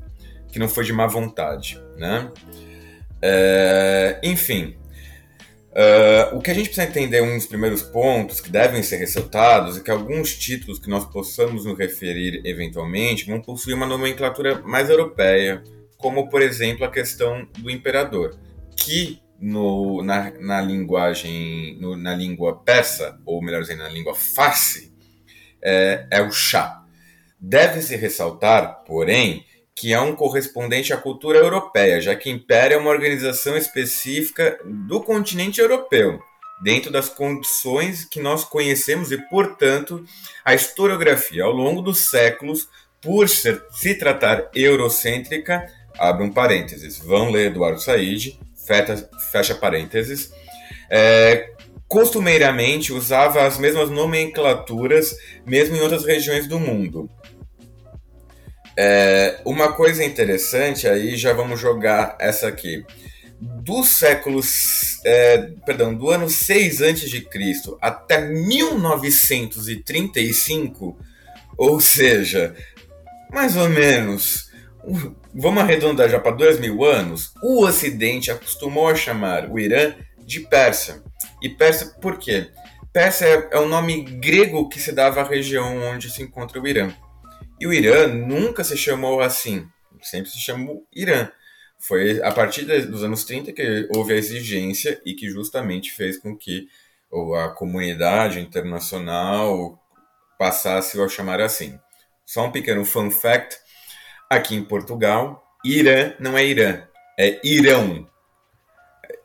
que 0.51 0.59
não 0.59 0.69
foi 0.69 0.85
de 0.85 0.93
má 0.93 1.07
vontade, 1.07 1.81
né? 1.97 2.31
É, 3.23 4.21
enfim, 4.23 4.77
Uh, 5.75 6.37
o 6.37 6.41
que 6.41 6.53
a 6.53 6.55
gente 6.55 6.67
precisa 6.67 6.87
entender, 6.87 7.21
um 7.21 7.35
dos 7.35 7.47
primeiros 7.47 7.83
pontos 7.83 8.41
que 8.41 8.49
devem 8.49 8.81
ser 8.81 8.97
ressaltados, 8.97 9.77
é 9.77 9.81
que 9.81 9.91
alguns 9.91 10.37
títulos 10.37 10.79
que 10.79 10.89
nós 10.89 11.05
possamos 11.05 11.65
nos 11.65 11.77
referir 11.77 12.41
eventualmente 12.45 13.27
vão 13.27 13.41
possuir 13.41 13.75
uma 13.75 13.85
nomenclatura 13.85 14.61
mais 14.61 14.89
europeia, 14.89 15.65
como, 15.97 16.29
por 16.29 16.43
exemplo, 16.43 16.85
a 16.85 16.91
questão 16.91 17.49
do 17.59 17.69
imperador, 17.69 18.39
que 18.77 19.21
no, 19.41 20.01
na, 20.05 20.31
na 20.39 20.61
linguagem, 20.61 21.77
no, 21.81 21.97
na 21.97 22.15
língua 22.15 22.57
persa, 22.57 23.19
ou 23.27 23.43
melhor 23.43 23.63
dizendo, 23.63 23.83
na 23.83 23.89
língua 23.89 24.15
farsi, 24.15 24.94
é, 25.65 26.07
é 26.11 26.23
o 26.23 26.31
Shah. 26.31 26.83
Deve-se 27.41 27.97
ressaltar, 27.97 28.85
porém, 28.87 29.45
que 29.75 29.93
é 29.93 30.01
um 30.01 30.15
correspondente 30.15 30.93
à 30.93 30.97
cultura 30.97 31.39
europeia, 31.39 32.01
já 32.01 32.15
que 32.15 32.31
Império 32.31 32.77
é 32.77 32.79
uma 32.79 32.91
organização 32.91 33.57
específica 33.57 34.59
do 34.65 35.01
continente 35.03 35.61
europeu, 35.61 36.21
dentro 36.63 36.93
das 36.93 37.09
condições 37.09 38.05
que 38.05 38.21
nós 38.21 38.45
conhecemos 38.45 39.11
e, 39.11 39.19
portanto, 39.29 40.05
a 40.45 40.55
historiografia 40.55 41.45
ao 41.45 41.53
longo 41.53 41.83
dos 41.83 42.09
séculos, 42.09 42.69
por 43.03 43.29
ser, 43.29 43.63
se 43.73 43.95
tratar 43.95 44.49
eurocêntrica, 44.55 45.69
abre 45.99 46.25
um 46.25 46.33
parênteses, 46.33 46.99
vão 46.99 47.31
ler 47.31 47.49
Eduardo 47.51 47.81
Said, 47.81 48.39
fecha, 48.57 49.11
fecha 49.31 49.55
parênteses, 49.55 50.33
é, 50.89 51.53
costumeiramente 51.89 52.93
usava 52.93 53.47
as 53.47 53.59
mesmas 53.59 53.91
nomenclaturas, 53.91 55.17
mesmo 55.47 55.77
em 55.77 55.81
outras 55.81 56.05
regiões 56.05 56.47
do 56.47 56.59
mundo. 56.59 57.09
É, 58.77 59.41
uma 59.45 59.73
coisa 59.73 60.03
interessante 60.03 60.89
aí, 60.89 61.17
já 61.17 61.33
vamos 61.33 61.61
jogar 61.61 62.17
essa 62.19 62.49
aqui. 62.49 62.85
Do 63.41 63.85
século, 63.85 64.41
é, 65.05 65.51
perdão, 65.65 65.95
do 65.95 66.11
ano 66.11 66.29
6 66.29 66.83
a.C. 66.83 67.25
até 67.81 68.21
1935, 68.21 70.99
ou 71.57 71.81
seja, 71.81 72.53
mais 73.31 73.57
ou 73.57 73.69
menos, 73.69 74.51
vamos 75.33 75.63
arredondar 75.63 76.09
já 76.09 76.19
para 76.19 76.37
dois 76.37 76.59
mil 76.59 76.85
anos, 76.85 77.33
o 77.43 77.65
Ocidente 77.65 78.31
acostumou 78.31 78.89
a 78.89 78.95
chamar 78.95 79.51
o 79.51 79.59
Irã 79.59 79.95
de 80.25 80.41
Pérsia. 80.41 81.03
E 81.43 81.49
Pérsia 81.49 81.89
por 82.01 82.19
quê? 82.19 82.51
Pérsia 82.93 83.27
é, 83.27 83.57
é 83.57 83.59
o 83.59 83.69
nome 83.69 84.03
grego 84.03 84.69
que 84.69 84.79
se 84.79 84.93
dava 84.93 85.21
à 85.21 85.25
região 85.25 85.83
onde 85.93 86.11
se 86.11 86.23
encontra 86.23 86.61
o 86.61 86.67
Irã. 86.67 86.93
E 87.61 87.67
o 87.67 87.73
Irã 87.73 88.07
nunca 88.07 88.63
se 88.63 88.77
chamou 88.77 89.21
assim, 89.21 89.67
sempre 90.03 90.31
se 90.31 90.39
chamou 90.39 90.87
Irã. 90.95 91.31
Foi 91.79 92.23
a 92.23 92.33
partir 92.33 92.65
dos 92.65 93.03
anos 93.03 93.25
30 93.25 93.53
que 93.53 93.89
houve 93.95 94.13
a 94.13 94.17
exigência 94.17 95.01
e 95.05 95.15
que 95.15 95.29
justamente 95.29 95.93
fez 95.93 96.17
com 96.17 96.37
que 96.37 96.69
a 97.37 97.49
comunidade 97.49 98.41
internacional 98.41 99.79
passasse 100.39 101.01
a 101.01 101.09
chamar 101.09 101.41
assim. 101.41 101.79
Só 102.25 102.47
um 102.47 102.53
pequeno 102.53 102.85
fun 102.85 103.11
fact: 103.11 103.57
aqui 104.31 104.55
em 104.55 104.65
Portugal, 104.65 105.45
Irã 105.65 106.15
não 106.19 106.37
é 106.37 106.45
Irã, 106.45 106.83
é 107.19 107.41
Irão. 107.45 108.09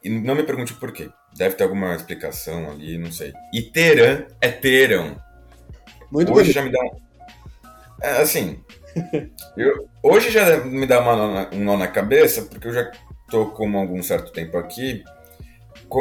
Não 0.03 0.35
me 0.35 0.43
pergunte 0.43 0.73
por 0.73 0.91
quê. 0.91 1.09
Deve 1.35 1.55
ter 1.55 1.63
alguma 1.63 1.95
explicação 1.95 2.69
ali, 2.71 2.97
não 2.97 3.11
sei. 3.11 3.33
E 3.53 3.61
Teherã 3.61 4.25
é 4.41 4.49
Teherão. 4.49 5.15
Muito 6.11 6.33
Hoje 6.33 6.51
já 6.51 6.61
me 6.61 6.71
dá 6.71 6.79
um 6.81 7.09
é, 8.01 8.21
assim, 8.21 8.63
eu, 9.57 9.87
hoje 10.01 10.31
já 10.31 10.57
me 10.57 10.85
dá 10.85 11.01
uma, 11.01 11.49
um 11.53 11.63
nó 11.63 11.77
na 11.77 11.87
cabeça, 11.87 12.43
porque 12.43 12.67
eu 12.67 12.73
já 12.73 12.91
tô 13.29 13.47
com 13.47 13.77
algum 13.77 14.01
certo 14.01 14.31
tempo 14.31 14.57
aqui. 14.57 15.03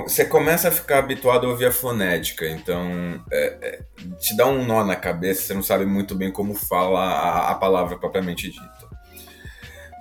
Você 0.06 0.24
começa 0.24 0.68
a 0.68 0.72
ficar 0.72 0.98
habituado 0.98 1.46
a 1.46 1.50
ouvir 1.50 1.66
a 1.66 1.72
fonética, 1.72 2.46
então 2.46 3.24
é, 3.32 3.58
é, 3.62 3.80
te 4.18 4.36
dá 4.36 4.46
um 4.46 4.64
nó 4.64 4.84
na 4.84 4.94
cabeça, 4.94 5.42
você 5.42 5.54
não 5.54 5.62
sabe 5.62 5.86
muito 5.86 6.14
bem 6.14 6.30
como 6.30 6.54
fala 6.54 7.00
a, 7.00 7.50
a 7.50 7.54
palavra 7.54 7.98
propriamente 7.98 8.50
dita. 8.50 8.77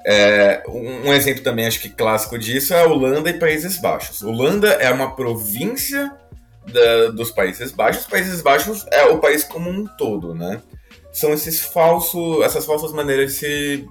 É, 0.10 0.64
um, 0.70 1.10
um 1.10 1.14
exemplo 1.14 1.44
também, 1.44 1.68
acho 1.68 1.82
que 1.82 1.90
clássico 1.90 2.40
disso, 2.40 2.74
é 2.74 2.82
a 2.82 2.88
Holanda 2.88 3.30
e 3.30 3.38
Países 3.38 3.78
Baixos. 3.82 4.22
Holanda 4.22 4.70
é 4.70 4.90
uma 4.90 5.16
província 5.16 6.16
da, 6.72 7.08
dos 7.12 7.30
Países 7.32 7.72
Baixos, 7.72 8.08
Países 8.08 8.42
Baixos 8.42 8.86
é 8.90 9.04
o 9.04 9.20
país 9.20 9.44
como 9.44 9.70
um 9.70 9.86
todo, 9.86 10.34
né? 10.34 10.62
são 11.18 11.34
esses 11.34 11.60
falsos, 11.60 12.42
essas 12.44 12.64
falsas 12.64 12.92
maneiras 12.92 13.34
de 13.34 13.38
se, 13.40 13.90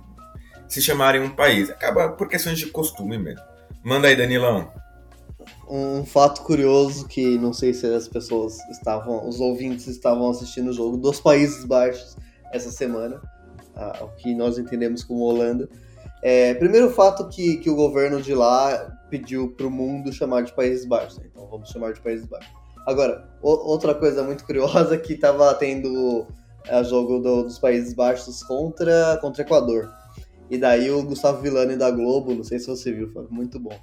se 0.68 0.80
chamarem 0.80 1.20
um 1.20 1.30
país. 1.30 1.68
Acaba 1.70 2.10
por 2.10 2.28
questões 2.28 2.56
de 2.56 2.66
costume 2.66 3.18
mesmo. 3.18 3.42
Manda 3.82 4.06
aí, 4.06 4.14
Danilão. 4.14 4.70
Um 5.68 6.04
fato 6.04 6.42
curioso 6.42 7.08
que 7.08 7.36
não 7.38 7.52
sei 7.52 7.74
se 7.74 7.84
as 7.86 8.06
pessoas 8.06 8.58
estavam, 8.70 9.28
os 9.28 9.40
ouvintes 9.40 9.88
estavam 9.88 10.30
assistindo 10.30 10.68
o 10.70 10.72
jogo 10.72 10.96
dos 10.96 11.18
Países 11.18 11.64
Baixos 11.64 12.16
essa 12.52 12.70
semana, 12.70 13.20
o 14.00 14.08
que 14.16 14.32
nós 14.32 14.56
entendemos 14.56 15.02
como 15.02 15.24
Holanda. 15.24 15.68
É, 16.22 16.54
primeiro 16.54 16.90
fato 16.90 17.28
que, 17.28 17.58
que 17.58 17.70
o 17.70 17.76
governo 17.76 18.20
de 18.20 18.34
lá 18.34 18.98
pediu 19.10 19.52
para 19.52 19.66
o 19.66 19.70
mundo 19.70 20.12
chamar 20.12 20.42
de 20.42 20.52
Países 20.52 20.84
Baixos, 20.86 21.18
né? 21.18 21.26
então 21.30 21.46
vamos 21.48 21.68
chamar 21.68 21.92
de 21.92 22.00
Países 22.00 22.26
Baixos. 22.26 22.50
Agora, 22.86 23.28
o, 23.42 23.50
outra 23.70 23.94
coisa 23.94 24.22
muito 24.22 24.44
curiosa 24.44 24.94
é 24.94 24.98
que 24.98 25.14
estava 25.14 25.52
tendo 25.54 26.26
é 26.68 26.82
jogo 26.82 27.20
do, 27.20 27.44
dos 27.44 27.58
Países 27.58 27.94
Baixos 27.94 28.42
contra, 28.42 29.18
contra 29.20 29.42
Equador. 29.42 29.88
E 30.50 30.58
daí 30.58 30.90
o 30.90 31.02
Gustavo 31.02 31.42
Villani 31.42 31.76
da 31.76 31.90
Globo, 31.90 32.34
não 32.34 32.44
sei 32.44 32.58
se 32.58 32.66
você 32.66 32.92
viu, 32.92 33.08
foi 33.08 33.26
muito 33.30 33.58
bom. 33.58 33.76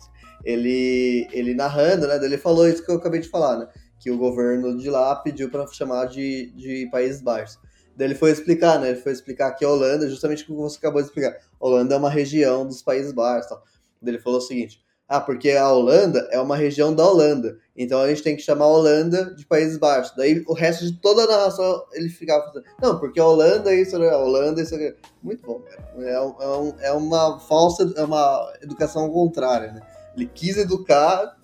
Ele, 0.44 1.28
ele 1.32 1.54
narrando, 1.54 2.08
né? 2.08 2.16
Ele 2.24 2.38
falou 2.38 2.68
isso 2.68 2.86
que 2.86 2.92
eu 2.92 2.96
acabei 2.96 3.20
de 3.20 3.30
falar, 3.30 3.58
né? 3.58 3.68
Que 4.00 4.12
o 4.12 4.18
governo 4.18 4.78
de 4.78 4.90
lá 4.90 5.16
pediu 5.16 5.50
para 5.50 5.68
chamar 5.68 6.06
de, 6.06 6.52
de 6.56 6.88
Países 6.92 7.22
Baixos. 7.22 7.60
Daí 7.96 8.08
ele 8.08 8.16
foi 8.16 8.32
explicar, 8.32 8.80
né? 8.80 8.90
Ele 8.90 9.02
foi 9.02 9.12
explicar 9.12 9.52
que 9.52 9.64
a 9.64 9.70
Holanda, 9.70 10.10
justamente 10.10 10.44
o 10.44 10.46
que 10.48 10.54
você 10.54 10.78
acabou 10.78 11.02
de 11.02 11.08
explicar, 11.08 11.36
Holanda 11.64 11.96
é 11.96 11.98
uma 11.98 12.10
região 12.10 12.66
dos 12.66 12.82
Países 12.82 13.12
Baixos. 13.12 13.50
Tal. 13.50 13.64
Ele 14.06 14.20
falou 14.20 14.40
o 14.40 14.42
seguinte: 14.42 14.84
ah, 15.08 15.22
porque 15.22 15.52
a 15.52 15.72
Holanda 15.72 16.28
é 16.32 16.40
uma 16.40 16.56
região 16.56 16.94
da 16.94 17.08
Holanda, 17.08 17.60
então 17.78 18.02
a 18.02 18.08
gente 18.08 18.24
tem 18.24 18.36
que 18.36 18.42
chamar 18.42 18.66
a 18.66 18.70
Holanda 18.70 19.36
de 19.36 19.46
Países 19.46 19.78
Baixos. 19.78 20.16
Daí 20.16 20.44
o 20.48 20.54
resto 20.54 20.86
de 20.86 20.94
toda 20.94 21.24
a 21.24 21.28
narração 21.28 21.84
ele 21.94 22.10
ficava 22.10 22.46
falando, 22.48 22.66
não, 22.82 23.00
porque 23.00 23.20
a 23.20 23.26
Holanda 23.26 23.72
é 23.72 23.82
isso, 23.82 23.96
a 23.96 24.18
Holanda 24.18 24.62
é 24.62 24.64
isso. 24.64 24.76
Muito 25.22 25.46
bom, 25.46 25.60
cara. 25.60 25.84
É, 26.04 26.20
um, 26.20 26.74
é 26.80 26.92
uma 26.92 27.40
falsa, 27.40 27.94
é 27.96 28.04
uma 28.04 28.54
educação 28.62 29.10
contrária, 29.10 29.72
né? 29.74 29.82
Ele 30.16 30.30
quis 30.34 30.58
educar, 30.58 31.38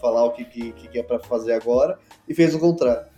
falar 0.00 0.24
o 0.24 0.32
que, 0.32 0.44
que, 0.44 0.72
que 0.72 0.98
é 0.98 1.02
para 1.02 1.18
fazer 1.18 1.52
agora, 1.52 1.98
e 2.28 2.34
fez 2.34 2.54
o 2.54 2.58
contrário. 2.58 3.09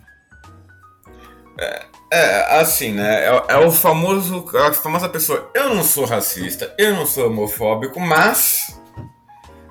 É, 1.59 1.85
é 2.11 2.59
assim, 2.59 2.93
né? 2.93 3.25
É, 3.25 3.43
é, 3.49 3.57
o 3.57 3.71
famoso, 3.71 4.45
a 4.55 4.73
famosa 4.73 5.09
pessoa. 5.09 5.49
Eu 5.53 5.73
não 5.73 5.83
sou 5.83 6.05
racista, 6.05 6.73
eu 6.77 6.93
não 6.93 7.05
sou 7.05 7.27
homofóbico, 7.27 7.99
mas. 7.99 8.79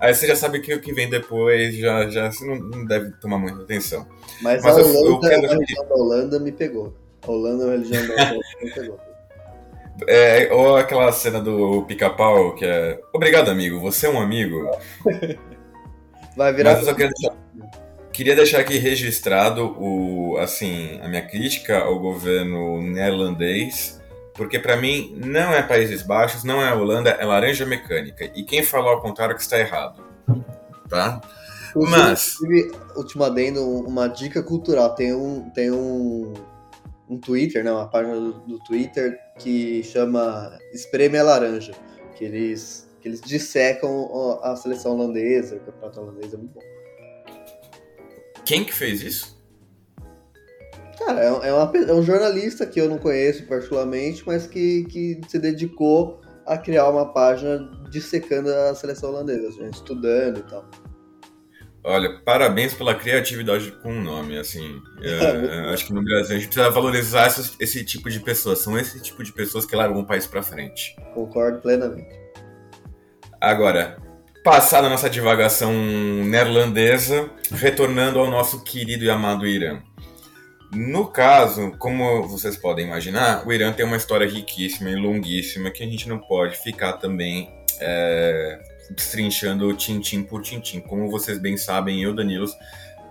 Aí 0.01 0.13
você 0.13 0.27
já 0.27 0.35
sabe 0.35 0.61
que 0.61 0.75
o 0.75 0.81
que 0.81 0.93
vem 0.93 1.09
depois 1.09 1.77
já, 1.77 2.09
já 2.09 2.31
você 2.31 2.45
não, 2.45 2.57
não 2.57 2.85
deve 2.85 3.13
tomar 3.21 3.39
muita 3.39 3.63
atenção. 3.63 4.07
Mas, 4.41 4.63
mas 4.63 4.77
a 4.77 4.83
Holanda, 4.83 5.07
eu, 5.07 5.21
quero... 5.21 5.47
a 5.47 5.49
religião 5.55 5.89
da 5.89 5.95
Holanda 5.95 6.41
me 6.41 6.53
pegou. 6.53 6.95
A 7.23 7.31
Holanda, 7.31 7.67
a 7.67 7.71
religião 7.71 8.07
da 8.09 8.15
Holanda 8.15 8.41
me 8.61 8.71
pegou. 8.73 9.01
É, 10.09 10.53
ou 10.53 10.77
aquela 10.77 11.13
cena 11.13 11.41
do 11.41 11.83
pica-pau 11.83 12.55
que 12.55 12.65
é. 12.65 13.01
Obrigado, 13.13 13.51
amigo, 13.51 13.79
você 13.79 14.07
é 14.07 14.11
um 14.11 14.21
amigo. 14.21 14.71
Vai 16.37 16.53
virar. 16.53 16.73
Mas 16.73 16.81
eu 16.81 16.87
só 16.87 16.95
queria 16.95 17.13
deixar, 17.17 17.37
queria 18.13 18.37
deixar 18.37 18.61
aqui 18.61 18.79
registrado 18.79 19.75
o, 19.79 20.37
assim, 20.39 21.01
a 21.03 21.09
minha 21.09 21.23
crítica 21.23 21.79
ao 21.79 21.99
governo 21.99 22.81
neerlandês, 22.83 24.01
porque 24.35 24.59
para 24.59 24.77
mim 24.77 25.15
não 25.17 25.53
é 25.53 25.63
Países 25.63 26.03
Baixos, 26.03 26.45
não 26.45 26.63
é 26.63 26.75
Holanda, 26.75 27.11
é 27.11 27.25
laranja 27.25 27.67
mecânica. 27.67 28.31
E 28.35 28.45
quem 28.45 28.63
falou 28.63 28.91
ao 28.91 29.01
contrário 29.01 29.35
que 29.35 29.43
está 29.43 29.59
errado. 29.59 30.03
Tá? 30.89 31.21
Mas. 31.75 32.37
Último 32.95 33.25
adendo, 33.25 33.65
uma 33.65 34.09
dica 34.09 34.43
cultural. 34.43 34.95
Tem 34.95 35.15
um. 35.15 35.49
Tem 35.51 35.71
um 35.71 36.35
um 37.13 37.19
Twitter, 37.19 37.63
né, 37.63 37.71
uma 37.71 37.87
página 37.87 38.15
do, 38.15 38.33
do 38.41 38.59
Twitter 38.61 39.19
que 39.39 39.83
chama 39.83 40.59
Espreme 40.73 41.19
a 41.19 41.23
Laranja, 41.23 41.73
que 42.17 42.25
eles, 42.25 42.89
que 43.01 43.09
eles 43.09 43.21
dissecam 43.21 44.41
a 44.43 44.57
seleção 44.57 44.93
holandesa, 44.93 45.57
o 45.57 45.61
campeonato 45.61 46.01
holandês 46.01 46.33
é 46.33 46.37
muito 46.39 46.55
bom. 46.55 46.72
Quem 48.45 48.65
que 48.65 48.73
fez 48.73 49.03
isso? 49.03 49.43
Cara, 50.99 51.21
é, 51.21 51.49
é, 51.49 51.53
uma, 51.53 51.73
é 51.77 51.93
um 51.93 52.03
jornalista 52.03 52.67
que 52.67 52.81
eu 52.81 52.89
não 52.89 52.99
conheço 52.99 53.45
particularmente, 53.47 54.23
mas 54.27 54.47
que, 54.47 54.85
que 54.85 55.21
se 55.29 55.39
dedicou 55.39 56.21
a 56.47 56.57
criar 56.57 56.89
uma 56.89 57.13
página 57.13 57.71
dissecando 57.91 58.53
a 58.53 58.75
seleção 58.75 59.11
holandesa, 59.11 59.49
assim, 59.49 59.69
estudando 59.69 60.39
e 60.39 60.43
tal. 60.43 60.69
Olha, 61.85 62.21
parabéns 62.25 62.73
pela 62.75 62.95
criatividade 62.95 63.73
com 63.83 63.91
o 63.91 64.01
nome, 64.01 64.39
assim. 64.39 64.81
É, 65.03 65.71
acho 65.75 65.87
que 65.87 65.93
no 65.93 66.03
Brasil 66.03 66.37
a 66.37 66.39
gente 66.39 66.47
precisa 66.47 66.71
valorizar 66.71 67.27
esse, 67.27 67.57
esse, 67.59 67.85
tipo 67.85 68.09
de 68.09 68.21
pessoas. 68.21 68.61
São 68.61 68.79
esse 68.79 69.01
tipo 69.03 69.23
de 69.25 69.33
pessoas 69.33 69.67
que 69.67 69.75
largam 69.75 70.01
o 70.01 70.07
país 70.07 70.27
para 70.27 70.43
frente. 70.43 70.95
Concordo 71.13 71.61
plenamente. 71.61 72.17
Agora, 73.41 73.97
passada 74.43 74.89
a 74.89 74.91
nossa 74.91 75.09
divagação 75.09 75.73
neerlandesa, 76.25 77.31
retornando 77.53 78.19
ao 78.19 78.29
nosso 78.29 78.65
querido 78.65 79.05
e 79.05 79.11
amado 79.11 79.47
Irã. 79.47 79.81
No 80.75 81.07
caso, 81.07 81.73
como 81.79 82.27
vocês 82.27 82.57
podem 82.57 82.87
imaginar, 82.87 83.47
o 83.47 83.53
Irã 83.53 83.73
tem 83.73 83.85
uma 83.85 83.97
história 83.97 84.27
riquíssima 84.27 84.91
e 84.91 84.97
longuíssima 84.97 85.71
que 85.71 85.83
a 85.83 85.87
gente 85.87 86.09
não 86.09 86.19
pode 86.19 86.57
ficar 86.57 86.95
também 86.95 87.53
é, 87.79 88.59
destrinchando 88.91 89.73
tintim 89.75 90.23
por 90.23 90.43
tintim. 90.43 90.81
Como 90.81 91.11
vocês 91.11 91.39
bem 91.39 91.57
sabem, 91.57 92.03
eu, 92.03 92.15
Danilo, 92.15 92.47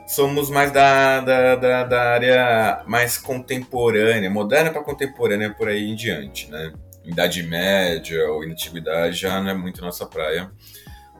somos 0.08 0.50
mais 0.50 0.72
da, 0.72 1.22
da, 1.22 1.56
da, 1.56 1.84
da 1.84 2.02
área 2.02 2.84
mais 2.88 3.18
contemporânea, 3.18 4.30
moderna 4.30 4.72
para 4.72 4.84
contemporânea, 4.84 5.52
por 5.52 5.70
aí 5.70 5.90
em 5.90 5.96
diante, 5.96 6.50
né? 6.50 6.74
Idade 7.06 7.42
Média 7.44 8.30
ou 8.30 8.44
Antiguidade 8.44 9.18
já 9.18 9.42
não 9.42 9.50
é 9.50 9.54
muito 9.54 9.82
nossa 9.82 10.06
praia. 10.06 10.52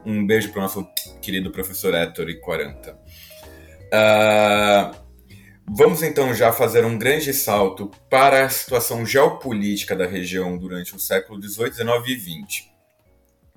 Um 0.04 0.26
beijo 0.26 0.50
para 0.50 0.58
o 0.58 0.62
nosso 0.62 0.84
querido 1.20 1.50
professor 1.50 1.94
Héctor 1.94 2.34
40. 2.40 2.92
Uh, 3.92 4.96
vamos 5.68 6.02
então 6.02 6.34
já 6.34 6.52
fazer 6.52 6.84
um 6.84 6.98
grande 6.98 7.32
salto 7.32 7.88
para 8.10 8.44
a 8.44 8.48
situação 8.48 9.06
geopolítica 9.06 9.94
da 9.94 10.06
região 10.06 10.58
durante 10.58 10.96
o 10.96 10.98
século 10.98 11.40
XVIII, 11.40 11.72
XIX 11.72 11.88
e 12.08 12.18
XX. 12.18 12.72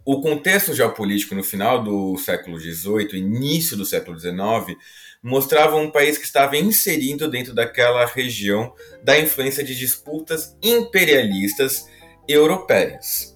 O 0.06 0.22
contexto 0.22 0.72
geopolítico 0.76 1.34
no 1.34 1.44
final 1.44 1.84
do 1.84 2.16
século 2.18 2.60
XVIII, 2.60 3.18
início 3.18 3.76
do 3.76 3.84
século 3.84 4.20
XIX, 4.20 4.78
mostrava 5.24 5.78
um 5.78 5.90
país 5.90 6.16
que 6.16 6.26
estava 6.26 6.56
inserido 6.56 7.28
dentro 7.28 7.56
daquela 7.56 8.06
região 8.06 8.72
da 9.04 9.18
influência 9.20 9.64
de 9.64 9.76
disputas 9.76 10.56
imperialistas 10.62 11.88
europeias. 12.28 13.35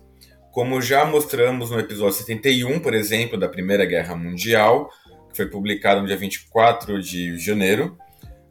Como 0.59 0.81
já 0.81 1.05
mostramos 1.05 1.71
no 1.71 1.79
episódio 1.79 2.17
71, 2.17 2.81
por 2.81 2.93
exemplo, 2.93 3.39
da 3.39 3.47
Primeira 3.47 3.85
Guerra 3.85 4.13
Mundial, 4.13 4.89
que 5.29 5.37
foi 5.37 5.45
publicado 5.45 6.01
no 6.01 6.07
dia 6.07 6.17
24 6.17 7.01
de 7.01 7.37
janeiro, 7.37 7.97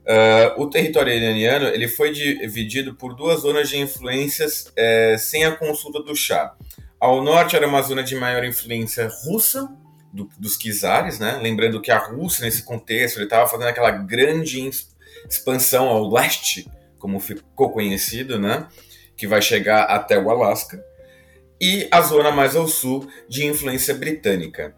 uh, 0.07 0.59
o 0.59 0.71
território 0.71 1.13
iraniano 1.13 1.67
ele 1.67 1.87
foi 1.87 2.11
dividido 2.11 2.95
por 2.95 3.15
duas 3.15 3.41
zonas 3.41 3.69
de 3.69 3.77
influências 3.77 4.69
uh, 4.69 5.19
sem 5.19 5.45
a 5.45 5.55
consulta 5.55 6.03
do 6.03 6.17
Shah. 6.17 6.55
Ao 6.99 7.23
norte 7.23 7.57
era 7.57 7.69
uma 7.69 7.83
zona 7.83 8.03
de 8.03 8.15
maior 8.15 8.43
influência 8.43 9.07
russa, 9.27 9.69
do, 10.11 10.31
dos 10.39 10.57
czares, 10.57 11.19
né? 11.19 11.39
Lembrando 11.43 11.79
que 11.79 11.91
a 11.91 11.99
Rússia, 11.99 12.47
nesse 12.47 12.63
contexto, 12.63 13.21
estava 13.21 13.47
fazendo 13.47 13.69
aquela 13.69 13.91
grande 13.91 14.67
expansão 15.29 15.87
ao 15.87 16.11
leste, 16.11 16.67
como 16.99 17.21
ficou 17.21 17.71
conhecido, 17.71 18.39
né? 18.39 18.67
Que 19.15 19.27
vai 19.27 19.43
chegar 19.43 19.83
até 19.83 20.19
o 20.19 20.31
Alasca. 20.31 20.88
E 21.61 21.89
a 21.91 22.01
zona 22.01 22.31
mais 22.31 22.55
ao 22.55 22.69
sul 22.69 23.09
de 23.29 23.45
influência 23.47 23.95
britânica. 23.95 24.75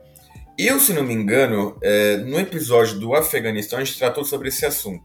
Eu, 0.58 0.78
se 0.78 0.92
não 0.92 1.02
me 1.02 1.14
engano, 1.14 1.78
é, 1.82 2.18
no 2.18 2.38
episódio 2.38 2.98
do 2.98 3.14
Afeganistão 3.14 3.78
a 3.78 3.84
gente 3.84 3.98
tratou 3.98 4.24
sobre 4.24 4.48
esse 4.48 4.66
assunto. 4.66 5.04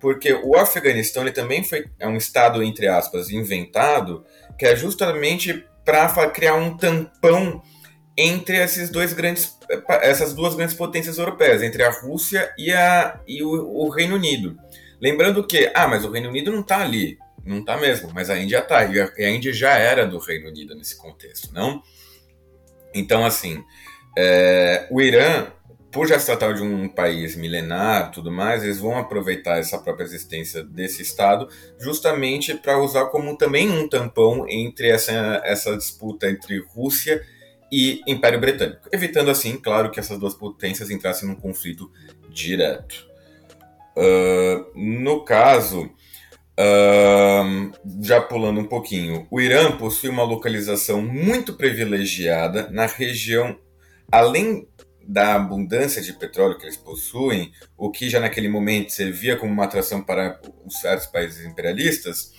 Porque 0.00 0.32
o 0.32 0.56
Afeganistão 0.56 1.22
ele 1.22 1.32
também 1.32 1.62
foi 1.62 1.86
é 1.98 2.06
um 2.06 2.16
estado, 2.16 2.62
entre 2.62 2.88
aspas, 2.88 3.30
inventado, 3.30 4.24
que 4.58 4.66
é 4.66 4.76
justamente 4.76 5.64
para 5.84 6.08
criar 6.30 6.54
um 6.54 6.76
tampão 6.76 7.62
entre 8.16 8.56
esses 8.62 8.90
dois 8.90 9.12
grandes, 9.12 9.58
essas 10.02 10.32
duas 10.32 10.54
grandes 10.54 10.74
potências 10.74 11.18
europeias, 11.18 11.62
entre 11.62 11.82
a 11.82 11.90
Rússia 11.90 12.52
e, 12.56 12.72
a, 12.72 13.20
e 13.26 13.42
o, 13.42 13.50
o 13.50 13.88
Reino 13.90 14.14
Unido. 14.16 14.56
Lembrando 15.00 15.46
que, 15.46 15.70
ah, 15.74 15.88
mas 15.88 16.04
o 16.04 16.10
Reino 16.10 16.28
Unido 16.28 16.50
não 16.52 16.60
está 16.60 16.80
ali. 16.80 17.18
Não 17.44 17.58
está 17.58 17.76
mesmo, 17.76 18.10
mas 18.14 18.30
a 18.30 18.38
Índia 18.38 18.58
está. 18.58 18.84
E 18.84 19.24
a 19.24 19.30
Índia 19.30 19.52
já 19.52 19.76
era 19.76 20.06
do 20.06 20.18
Reino 20.18 20.48
Unido 20.48 20.74
nesse 20.74 20.96
contexto, 20.96 21.52
não? 21.52 21.82
Então, 22.94 23.24
assim, 23.24 23.62
é, 24.16 24.86
o 24.90 25.00
Irã, 25.00 25.48
por 25.90 26.06
já 26.06 26.18
se 26.18 26.26
tratar 26.26 26.52
de 26.52 26.62
um 26.62 26.88
país 26.88 27.36
milenar 27.36 28.12
tudo 28.12 28.30
mais, 28.30 28.62
eles 28.62 28.78
vão 28.78 28.96
aproveitar 28.96 29.58
essa 29.58 29.78
própria 29.78 30.04
existência 30.04 30.62
desse 30.62 31.02
Estado 31.02 31.48
justamente 31.78 32.54
para 32.54 32.78
usar 32.78 33.06
como 33.06 33.36
também 33.36 33.68
um 33.68 33.88
tampão 33.88 34.46
entre 34.48 34.88
essa, 34.88 35.42
essa 35.44 35.76
disputa 35.76 36.30
entre 36.30 36.58
Rússia 36.60 37.20
e 37.70 38.00
Império 38.06 38.40
Britânico, 38.40 38.88
evitando 38.92 39.30
assim, 39.30 39.56
claro, 39.56 39.90
que 39.90 39.98
essas 39.98 40.18
duas 40.18 40.34
potências 40.34 40.90
entrassem 40.90 41.28
num 41.28 41.34
conflito 41.34 41.90
direto. 42.30 43.06
Uh, 43.96 44.70
no 44.74 45.24
caso, 45.24 45.90
já 48.00 48.20
pulando 48.20 48.60
um 48.60 48.66
pouquinho, 48.66 49.26
o 49.30 49.40
Irã 49.40 49.76
possui 49.76 50.08
uma 50.08 50.22
localização 50.22 51.02
muito 51.02 51.54
privilegiada 51.54 52.68
na 52.70 52.86
região, 52.86 53.58
além 54.10 54.68
da 55.06 55.34
abundância 55.34 56.00
de 56.00 56.12
petróleo 56.12 56.56
que 56.56 56.64
eles 56.64 56.76
possuem, 56.76 57.52
o 57.76 57.90
que 57.90 58.08
já 58.08 58.20
naquele 58.20 58.48
momento 58.48 58.92
servia 58.92 59.36
como 59.36 59.52
uma 59.52 59.64
atração 59.64 60.02
para 60.02 60.40
os 60.64 60.80
certos 60.80 61.06
países 61.06 61.44
imperialistas, 61.44 62.32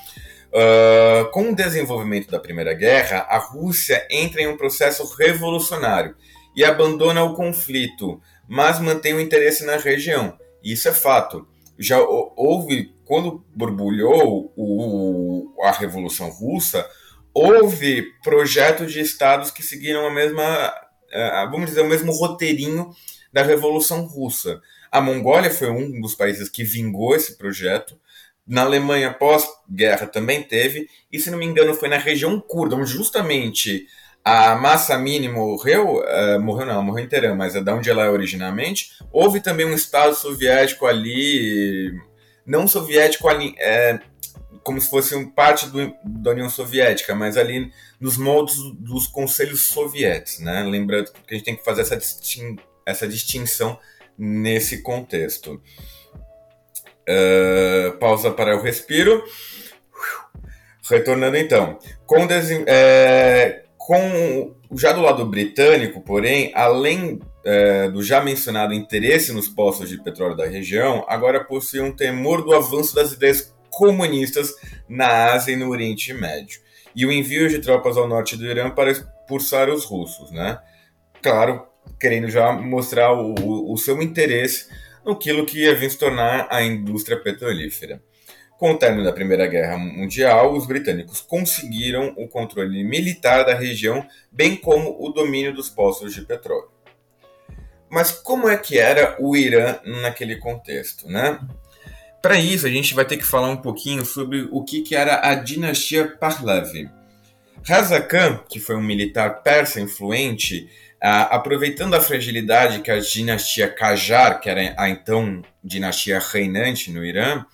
uh, 0.49 1.29
com 1.31 1.51
o 1.51 1.55
desenvolvimento 1.55 2.31
da 2.31 2.39
Primeira 2.39 2.73
Guerra, 2.73 3.27
a 3.29 3.37
Rússia 3.37 4.07
entra 4.09 4.41
em 4.41 4.47
um 4.47 4.57
processo 4.57 5.05
revolucionário 5.15 6.15
e 6.55 6.63
abandona 6.63 7.23
o 7.23 7.35
conflito, 7.35 8.19
mas 8.47 8.79
mantém 8.79 9.13
o 9.13 9.19
interesse 9.19 9.65
na 9.65 9.77
região. 9.77 10.37
Isso 10.63 10.87
é 10.87 10.93
fato. 10.93 11.47
Já 11.77 11.99
houve, 11.99 12.94
quando 13.05 13.45
borbulhou 13.55 14.51
o, 14.57 15.53
a 15.63 15.71
Revolução 15.71 16.29
Russa, 16.29 16.85
houve 17.33 18.03
projetos 18.23 18.91
de 18.91 18.99
estados 18.99 19.51
que 19.51 19.63
seguiram 19.63 20.05
a 20.05 20.11
mesma 20.11 20.73
vamos 21.49 21.67
dizer, 21.67 21.81
o 21.81 21.87
mesmo 21.87 22.11
roteirinho 22.11 22.89
da 23.31 23.43
Revolução 23.43 24.05
Russa. 24.05 24.61
A 24.91 25.01
Mongólia 25.01 25.49
foi 25.49 25.69
um 25.69 25.99
dos 26.01 26.15
países 26.15 26.49
que 26.49 26.63
vingou 26.63 27.15
esse 27.15 27.37
projeto. 27.37 27.99
Na 28.47 28.61
Alemanha, 28.61 29.13
pós-guerra, 29.13 30.05
também 30.07 30.43
teve. 30.43 30.87
E, 31.11 31.19
se 31.19 31.31
não 31.31 31.37
me 31.37 31.45
engano, 31.45 31.73
foi 31.73 31.89
na 31.89 31.97
região 31.97 32.39
curda, 32.39 32.75
onde 32.75 32.89
justamente 32.89 33.87
a 34.23 34.55
massa 34.55 34.97
mínima 34.97 35.35
morreu, 35.35 35.99
uh, 35.99 36.39
morreu 36.39 36.65
não, 36.65 36.81
morreu 36.81 37.03
inteira, 37.03 37.35
mas 37.35 37.55
é 37.55 37.61
da 37.61 37.75
onde 37.75 37.89
ela 37.89 38.05
é 38.05 38.09
originalmente. 38.09 38.91
Houve 39.11 39.39
também 39.39 39.65
um 39.65 39.73
Estado 39.73 40.15
soviético 40.15 40.85
ali, 40.85 41.91
não 42.45 42.67
soviético 42.67 43.27
ali, 43.27 43.55
é, 43.57 43.99
como 44.63 44.79
se 44.79 44.89
fosse 44.89 45.15
um 45.15 45.29
parte 45.29 45.67
do, 45.67 45.93
da 46.03 46.31
União 46.31 46.49
Soviética, 46.49 47.13
mas 47.13 47.37
ali 47.37 47.71
nos 47.99 48.17
moldes 48.17 48.55
dos 48.79 49.07
conselhos 49.07 49.65
soviéticos, 49.65 50.39
né? 50.39 50.63
Lembrando 50.63 51.11
que 51.11 51.33
a 51.33 51.37
gente 51.37 51.45
tem 51.45 51.55
que 51.55 51.63
fazer 51.63 51.81
essa, 51.81 51.97
distin 51.97 52.57
essa 52.85 53.07
distinção 53.07 53.79
nesse 54.17 54.81
contexto. 54.81 55.61
Uh, 57.07 57.97
pausa 57.99 58.31
para 58.31 58.57
o 58.57 58.61
respiro. 58.61 59.23
Retornando 60.89 61.37
então. 61.37 61.79
Com, 62.05 62.27
é, 62.67 63.63
com 63.77 64.55
já 64.73 64.91
do 64.91 65.01
lado 65.01 65.25
britânico, 65.25 66.01
porém, 66.01 66.51
além 66.55 67.19
é, 67.45 67.87
do 67.89 68.01
já 68.01 68.21
mencionado 68.21 68.73
interesse 68.73 69.31
nos 69.31 69.47
postos 69.47 69.87
de 69.87 70.01
petróleo 70.01 70.35
da 70.35 70.47
região, 70.47 71.05
agora 71.07 71.43
possui 71.43 71.79
um 71.79 71.95
temor 71.95 72.43
do 72.43 72.53
avanço 72.53 72.95
das 72.95 73.13
ideias 73.13 73.55
comunistas 73.69 74.55
na 74.89 75.33
Ásia 75.33 75.53
e 75.53 75.55
no 75.55 75.69
Oriente 75.69 76.11
Médio. 76.13 76.59
E 76.95 77.05
o 77.05 77.11
envio 77.11 77.47
de 77.47 77.59
tropas 77.59 77.97
ao 77.97 78.07
norte 78.07 78.35
do 78.35 78.45
Irã 78.45 78.71
para 78.71 78.89
expulsar 78.89 79.69
os 79.69 79.85
russos, 79.85 80.31
né? 80.31 80.57
Claro, 81.21 81.67
querendo 81.99 82.29
já 82.29 82.51
mostrar 82.51 83.13
o, 83.13 83.71
o 83.71 83.77
seu 83.77 84.01
interesse 84.01 84.67
no 85.03 85.15
que 85.15 85.29
ia 85.31 85.75
vir 85.75 85.91
se 85.91 85.99
tornar 85.99 86.47
a 86.49 86.63
indústria 86.63 87.21
petrolífera. 87.21 88.01
Com 88.57 88.71
o 88.71 88.77
término 88.77 89.03
da 89.03 89.11
Primeira 89.11 89.45
Guerra 89.45 89.77
Mundial, 89.77 90.53
os 90.55 90.65
britânicos 90.65 91.19
conseguiram 91.19 92.13
o 92.17 92.27
controle 92.27 92.83
militar 92.83 93.45
da 93.45 93.53
região, 93.53 94.07
bem 94.31 94.55
como 94.55 94.95
o 94.97 95.09
domínio 95.09 95.53
dos 95.53 95.69
postos 95.69 96.13
de 96.13 96.21
petróleo. 96.21 96.74
Mas 97.89 98.11
como 98.11 98.49
é 98.49 98.57
que 98.57 98.77
era 98.77 99.15
o 99.19 99.35
Irã 99.35 99.79
naquele 99.83 100.37
contexto, 100.37 101.07
né? 101.07 101.39
Para 102.21 102.39
isso, 102.39 102.65
a 102.65 102.69
gente 102.69 102.93
vai 102.93 103.05
ter 103.05 103.17
que 103.17 103.25
falar 103.25 103.49
um 103.49 103.57
pouquinho 103.57 104.03
sobre 104.03 104.47
o 104.51 104.63
que, 104.63 104.81
que 104.81 104.95
era 104.95 105.29
a 105.29 105.35
dinastia 105.35 106.07
Pahlavi. 106.07 106.89
Reza 107.63 108.01
Khan, 108.01 108.39
que 108.49 108.59
foi 108.59 108.75
um 108.75 108.81
militar 108.81 109.43
persa 109.43 109.79
influente, 109.79 110.67
aproveitando 110.99 111.93
a 111.93 112.01
fragilidade 112.01 112.81
que 112.81 112.89
a 112.89 112.99
dinastia 112.99 113.67
Qajar, 113.67 114.39
que 114.39 114.49
era 114.49 114.73
a 114.77 114.89
então 114.89 115.41
dinastia 115.63 116.19
reinante 116.19 116.91
no 116.91 117.05
Irã, 117.05 117.45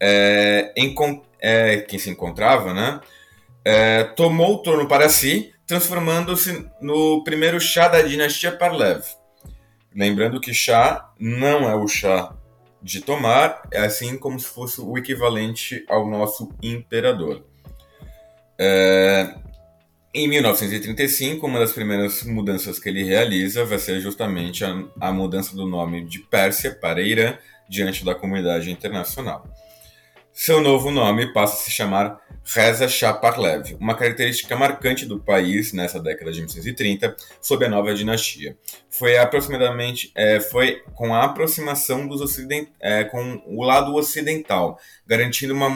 é, 0.00 0.72
é, 1.40 1.76
que 1.78 1.98
se 1.98 2.10
encontrava, 2.10 2.74
né, 2.74 3.00
é, 3.64 4.04
tomou 4.04 4.56
o 4.56 4.58
trono 4.62 4.88
para 4.88 5.08
si, 5.08 5.52
transformando-se 5.66 6.66
no 6.80 7.22
primeiro 7.24 7.60
Shah 7.60 7.88
da 7.88 8.02
dinastia 8.02 8.52
Parlev. 8.52 9.02
Lembrando 9.94 10.40
que 10.40 10.54
Shah 10.54 11.12
não 11.18 11.68
é 11.68 11.74
o 11.74 11.86
Shah 11.86 12.34
de 12.82 13.00
tomar, 13.00 13.62
é 13.70 13.80
assim 13.80 14.18
como 14.18 14.38
se 14.40 14.46
fosse 14.46 14.80
o 14.80 14.98
equivalente 14.98 15.84
ao 15.88 16.08
nosso 16.08 16.50
imperador. 16.62 17.44
É, 18.58 19.34
em 20.14 20.28
1935, 20.28 21.46
uma 21.46 21.58
das 21.58 21.72
primeiras 21.72 22.22
mudanças 22.24 22.78
que 22.78 22.88
ele 22.88 23.02
realiza 23.02 23.64
vai 23.64 23.78
ser 23.78 24.00
justamente 24.00 24.64
a, 24.64 24.84
a 25.00 25.12
mudança 25.12 25.56
do 25.56 25.66
nome 25.66 26.04
de 26.04 26.18
Pérsia 26.18 26.74
para 26.74 27.00
Irã 27.00 27.38
diante 27.68 28.04
da 28.04 28.14
comunidade 28.14 28.70
internacional. 28.70 29.46
Seu 30.34 30.62
novo 30.62 30.90
nome 30.90 31.30
passa 31.30 31.52
a 31.52 31.56
se 31.58 31.70
chamar 31.70 32.18
Reza 32.42 32.88
Shah 32.88 33.12
Parlev, 33.12 33.76
uma 33.78 33.94
característica 33.94 34.56
marcante 34.56 35.04
do 35.04 35.20
país 35.20 35.74
nessa 35.74 36.00
década 36.00 36.32
de 36.32 36.38
1930, 36.38 37.14
sob 37.38 37.66
a 37.66 37.68
nova 37.68 37.94
dinastia. 37.94 38.56
Foi 38.88 39.18
aproximadamente 39.18 40.10
é, 40.14 40.40
foi 40.40 40.82
com 40.94 41.14
a 41.14 41.24
aproximação 41.24 42.08
dos 42.08 42.22
ocident, 42.22 42.68
é, 42.80 43.04
com 43.04 43.42
o 43.46 43.62
lado 43.62 43.94
ocidental, 43.94 44.78
garantindo 45.06 45.52
uma, 45.52 45.68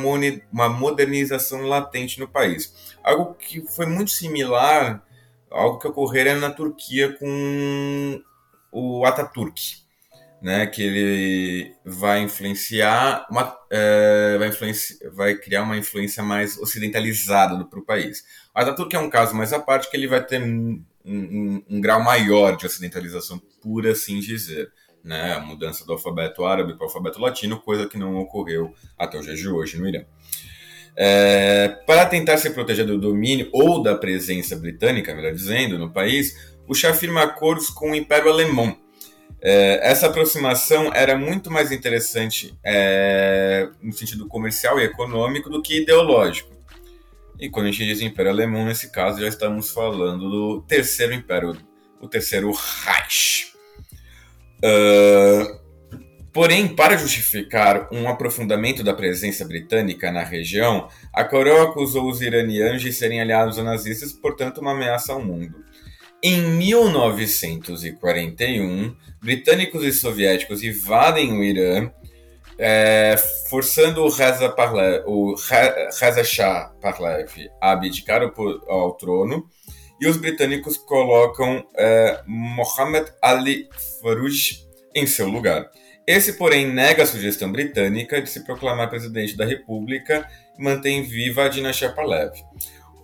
uma 0.50 0.68
modernização 0.70 1.60
latente 1.66 2.18
no 2.18 2.26
país. 2.26 2.96
Algo 3.04 3.34
que 3.34 3.60
foi 3.60 3.84
muito 3.84 4.10
similar, 4.10 5.04
algo 5.50 5.78
que 5.78 5.86
ocorrera 5.86 6.34
na 6.34 6.50
Turquia 6.50 7.12
com 7.12 8.22
o 8.72 9.04
Ataturk 9.04 9.86
né, 10.40 10.66
que 10.66 10.83
ele 10.83 11.75
vai 11.85 12.20
influenciar 12.20 13.27
uma, 13.31 13.57
é, 13.70 14.37
vai, 14.38 14.49
influenci 14.49 14.99
vai 15.11 15.35
criar 15.35 15.62
uma 15.62 15.77
influência 15.77 16.22
mais 16.22 16.59
ocidentalizada 16.59 17.64
para 17.64 17.79
o 17.79 17.85
país. 17.85 18.22
O 18.55 18.59
Ataturk 18.59 18.94
é 18.94 18.99
um 18.99 19.11
caso 19.11 19.35
mais 19.35 19.53
à 19.53 19.59
parte 19.59 19.90
que 19.90 19.96
ele 19.96 20.07
vai 20.07 20.25
ter 20.25 20.42
um, 20.42 20.83
um, 21.05 21.62
um, 21.68 21.81
grau 21.81 22.03
maior 22.03 22.57
de 22.57 22.66
ocidentalização, 22.66 23.40
por 23.62 23.87
assim 23.87 24.20
dizer. 24.20 24.70
Né, 25.03 25.35
a 25.35 25.38
mudança 25.38 25.87
do 25.87 25.92
alfabeto 25.92 26.44
árabe 26.44 26.75
para 26.75 26.83
o 26.83 26.88
alfabeto 26.88 27.20
latino, 27.20 27.61
coisa 27.61 27.87
que 27.87 27.96
não 27.96 28.16
ocorreu 28.16 28.75
até 28.99 29.16
o 29.16 29.22
dia 29.22 29.37
de 29.37 29.49
hoje 29.49 29.79
no 29.79 29.87
Irã. 29.87 30.05
É, 30.96 31.68
para 31.87 32.07
tentar 32.07 32.38
se 32.38 32.51
proteger 32.51 32.85
do 32.85 32.99
domínio 32.99 33.49
ou 33.53 33.81
da 33.81 33.94
presença 33.94 34.57
britânica, 34.57 35.14
melhor 35.14 35.33
dizendo, 35.33 35.79
no 35.79 35.92
país, 35.92 36.35
o 36.66 36.75
Shah 36.75 36.92
firma 36.92 37.22
acordos 37.22 37.70
com 37.70 37.92
o 37.92 37.94
Império 37.94 38.29
Alemão, 38.29 38.77
é, 39.48 39.78
essa 39.80 40.09
aproximação 40.09 40.90
era 40.92 41.16
muito 41.16 41.52
mais 41.52 41.70
interessante 41.70 42.52
é, 42.64 43.68
no 43.80 43.92
sentido 43.92 44.26
comercial 44.26 44.80
e 44.80 44.82
econômico 44.82 45.48
do 45.48 45.62
que 45.62 45.82
ideológico. 45.82 46.50
E 47.38 47.48
quando 47.48 47.66
a 47.66 47.70
gente 47.70 47.87
diz 47.87 48.00
Império 48.00 48.32
Alemão, 48.32 48.64
nesse 48.64 48.90
caso, 48.90 49.20
já 49.20 49.28
estamos 49.28 49.70
falando 49.70 50.28
do 50.28 50.62
Terceiro 50.62 51.14
Império, 51.14 51.56
o 52.00 52.09
Terceiro 52.09 52.50
Reich. 52.50 53.52
Uh, 54.56 55.61
porém, 56.32 56.66
para 56.66 56.96
justificar 56.96 57.88
um 57.92 58.09
aprofundamento 58.09 58.82
da 58.82 58.94
presença 58.94 59.44
britânica 59.44 60.11
na 60.11 60.24
região, 60.24 60.88
a 61.12 61.22
coroa 61.22 61.70
acusou 61.70 62.11
os 62.11 62.20
iranianos 62.20 62.82
de 62.82 62.92
serem 62.92 63.20
aliados 63.20 63.59
nazistas, 63.59 64.12
portanto, 64.12 64.61
uma 64.61 64.72
ameaça 64.72 65.12
ao 65.12 65.24
mundo. 65.24 65.64
Em 66.22 66.40
1941, 66.40 68.96
britânicos 69.20 69.85
e 69.85 69.92
soviéticos 69.92 70.62
invadem 70.62 71.31
o 71.33 71.44
Irã, 71.44 71.90
é, 72.59 73.16
forçando 73.50 74.02
o 74.02 74.09
Reza, 74.09 74.48
Parlev, 74.48 75.05
o 75.07 75.35
Reza 75.35 76.24
Shah 76.24 76.72
Pahlavi 76.81 77.50
a 77.61 77.72
abdicar 77.72 78.22
ao 78.66 78.94
trono, 78.94 79.46
e 80.00 80.09
os 80.09 80.16
britânicos 80.16 80.79
colocam 80.79 81.62
é, 81.76 82.22
Mohammed 82.26 83.12
Ali 83.20 83.68
Farouj 84.00 84.64
em 84.94 85.07
seu 85.07 85.29
lugar. 85.29 85.70
Esse, 86.07 86.35
porém, 86.35 86.72
nega 86.72 87.02
a 87.02 87.07
sugestão 87.07 87.50
britânica 87.50 88.22
de 88.22 88.31
se 88.31 88.44
proclamar 88.44 88.88
presidente 88.88 89.37
da 89.37 89.44
República 89.44 90.29
e 90.59 90.62
mantém 90.62 91.02
viva 91.02 91.44
a 91.44 91.48
dinastia 91.48 91.92
Pahlavi. 91.92 92.42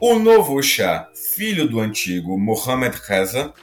O 0.05 0.19
novo 0.19 0.61
Shah, 0.61 1.09
filho 1.15 1.65
do 1.69 1.79
antigo 1.79 2.37
Mohammed 2.37 2.97
Reza, 3.07 3.55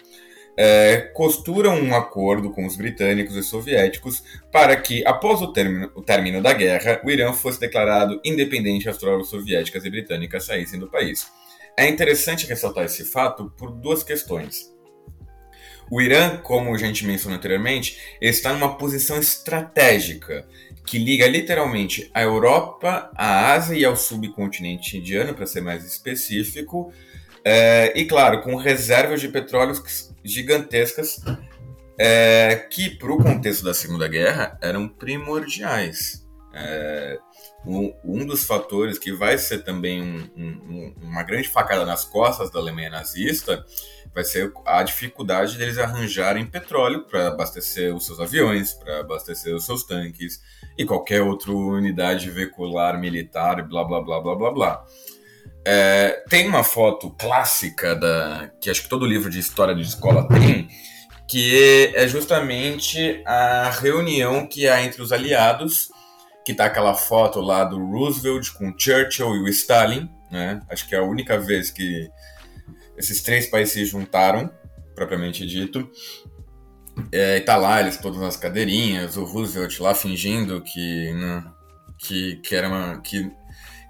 é, 0.55 1.11
costura 1.13 1.69
um 1.69 1.93
acordo 1.93 2.49
com 2.49 2.65
os 2.65 2.77
britânicos 2.77 3.35
e 3.35 3.43
soviéticos 3.43 4.23
para 4.49 4.73
que, 4.77 5.05
após 5.05 5.41
o 5.41 5.51
término, 5.51 5.91
o 5.93 6.01
término 6.01 6.41
da 6.41 6.53
guerra, 6.53 7.01
o 7.03 7.11
Irã 7.11 7.33
fosse 7.33 7.59
declarado 7.59 8.21
independente 8.23 8.85
e 8.85 8.89
as 8.89 8.97
tropas 8.97 9.27
soviéticas 9.27 9.83
e 9.83 9.89
britânicas 9.89 10.45
saíssem 10.45 10.79
do 10.79 10.89
país. 10.89 11.27
É 11.77 11.89
interessante 11.89 12.47
ressaltar 12.47 12.85
esse 12.85 13.03
fato 13.03 13.53
por 13.57 13.71
duas 13.71 14.01
questões. 14.01 14.73
O 15.91 15.99
Irã, 15.99 16.37
como 16.37 16.73
a 16.73 16.77
gente 16.77 17.05
mencionou 17.05 17.37
anteriormente, 17.37 17.97
está 18.21 18.53
numa 18.53 18.77
posição 18.77 19.19
estratégica 19.19 20.47
que 20.89 20.97
liga 20.97 21.27
literalmente 21.27 22.09
a 22.15 22.23
Europa, 22.23 23.11
a 23.13 23.53
Ásia 23.53 23.77
e 23.77 23.85
ao 23.85 23.95
subcontinente 23.95 24.97
indiano, 24.97 25.35
para 25.35 25.45
ser 25.45 25.61
mais 25.61 25.85
específico, 25.85 26.91
é, 27.45 27.93
e 27.95 28.05
claro, 28.05 28.41
com 28.41 28.55
reservas 28.55 29.21
de 29.21 29.27
petróleo 29.27 29.79
gigantescas 30.23 31.21
é, 31.95 32.55
que, 32.71 32.89
para 32.89 33.13
o 33.13 33.21
contexto 33.21 33.63
da 33.63 33.73
Segunda 33.75 34.07
Guerra, 34.07 34.57
eram 34.63 34.87
primordiais. 34.87 36.27
É, 36.51 37.19
um, 37.63 37.93
um, 38.03 38.25
dos 38.25 38.43
fatores 38.43 38.97
que 38.97 39.11
vai 39.11 39.37
ser 39.37 39.59
também 39.59 40.01
um, 40.01 40.27
um, 40.35 40.95
uma 41.03 41.21
grande 41.21 41.47
facada 41.49 41.85
nas 41.85 42.03
costas 42.03 42.49
da 42.49 42.59
Alemanha 42.59 42.89
nazista 42.89 43.63
vai 44.13 44.23
ser 44.23 44.51
a 44.65 44.81
dificuldade 44.81 45.55
deles 45.55 45.77
arranjarem 45.77 46.45
petróleo 46.45 47.03
para 47.03 47.27
abastecer 47.27 47.95
os 47.95 48.07
seus 48.07 48.19
aviões, 48.19 48.73
para 48.73 49.01
abastecer 49.01 49.55
os 49.55 49.65
seus 49.65 49.83
tanques 49.83 50.41
e 50.79 50.85
qualquer 50.85 51.21
outra 51.21 51.51
unidade 51.51 52.29
veicular 52.29 52.97
militar, 52.97 53.67
blá 53.67 53.83
blá 53.83 53.99
blá 53.99 54.21
blá 54.21 54.35
blá 54.35 54.51
blá. 54.51 54.85
É, 55.67 56.23
tem 56.29 56.47
uma 56.47 56.63
foto 56.63 57.09
clássica 57.19 57.93
da 57.93 58.49
que 58.61 58.69
acho 58.69 58.83
que 58.83 58.89
todo 58.89 59.05
livro 59.05 59.29
de 59.29 59.39
história 59.39 59.75
de 59.75 59.81
escola 59.81 60.25
tem, 60.29 60.69
que 61.27 61.91
é 61.93 62.07
justamente 62.07 63.21
a 63.25 63.69
reunião 63.71 64.47
que 64.47 64.69
há 64.69 64.81
entre 64.81 65.01
os 65.01 65.11
aliados, 65.11 65.89
que 66.45 66.53
tá 66.53 66.65
aquela 66.65 66.95
foto 66.95 67.41
lá 67.41 67.65
do 67.65 67.77
Roosevelt 67.77 68.49
com 68.53 68.73
Churchill 68.75 69.35
e 69.35 69.39
o 69.41 69.49
Stalin, 69.49 70.09
né? 70.31 70.61
Acho 70.69 70.87
que 70.87 70.95
é 70.95 70.99
a 70.99 71.03
única 71.03 71.37
vez 71.37 71.69
que 71.69 72.09
esses 72.97 73.21
três 73.21 73.47
países 73.47 73.73
se 73.73 73.85
juntaram, 73.85 74.49
propriamente 74.95 75.45
dito. 75.45 75.91
É, 77.11 77.37
e 77.37 77.41
tá 77.41 77.57
lá, 77.57 77.79
eles 77.79 77.97
todos 77.97 78.19
nas 78.19 78.37
cadeirinhas, 78.37 79.17
o 79.17 79.23
Roosevelt 79.23 79.79
lá 79.79 79.93
fingindo 79.93 80.61
que 80.61 81.13
não, 81.13 81.53
que, 81.97 82.37
que 82.37 82.55
era 82.55 82.67
uma. 82.67 83.01
Que, 83.01 83.31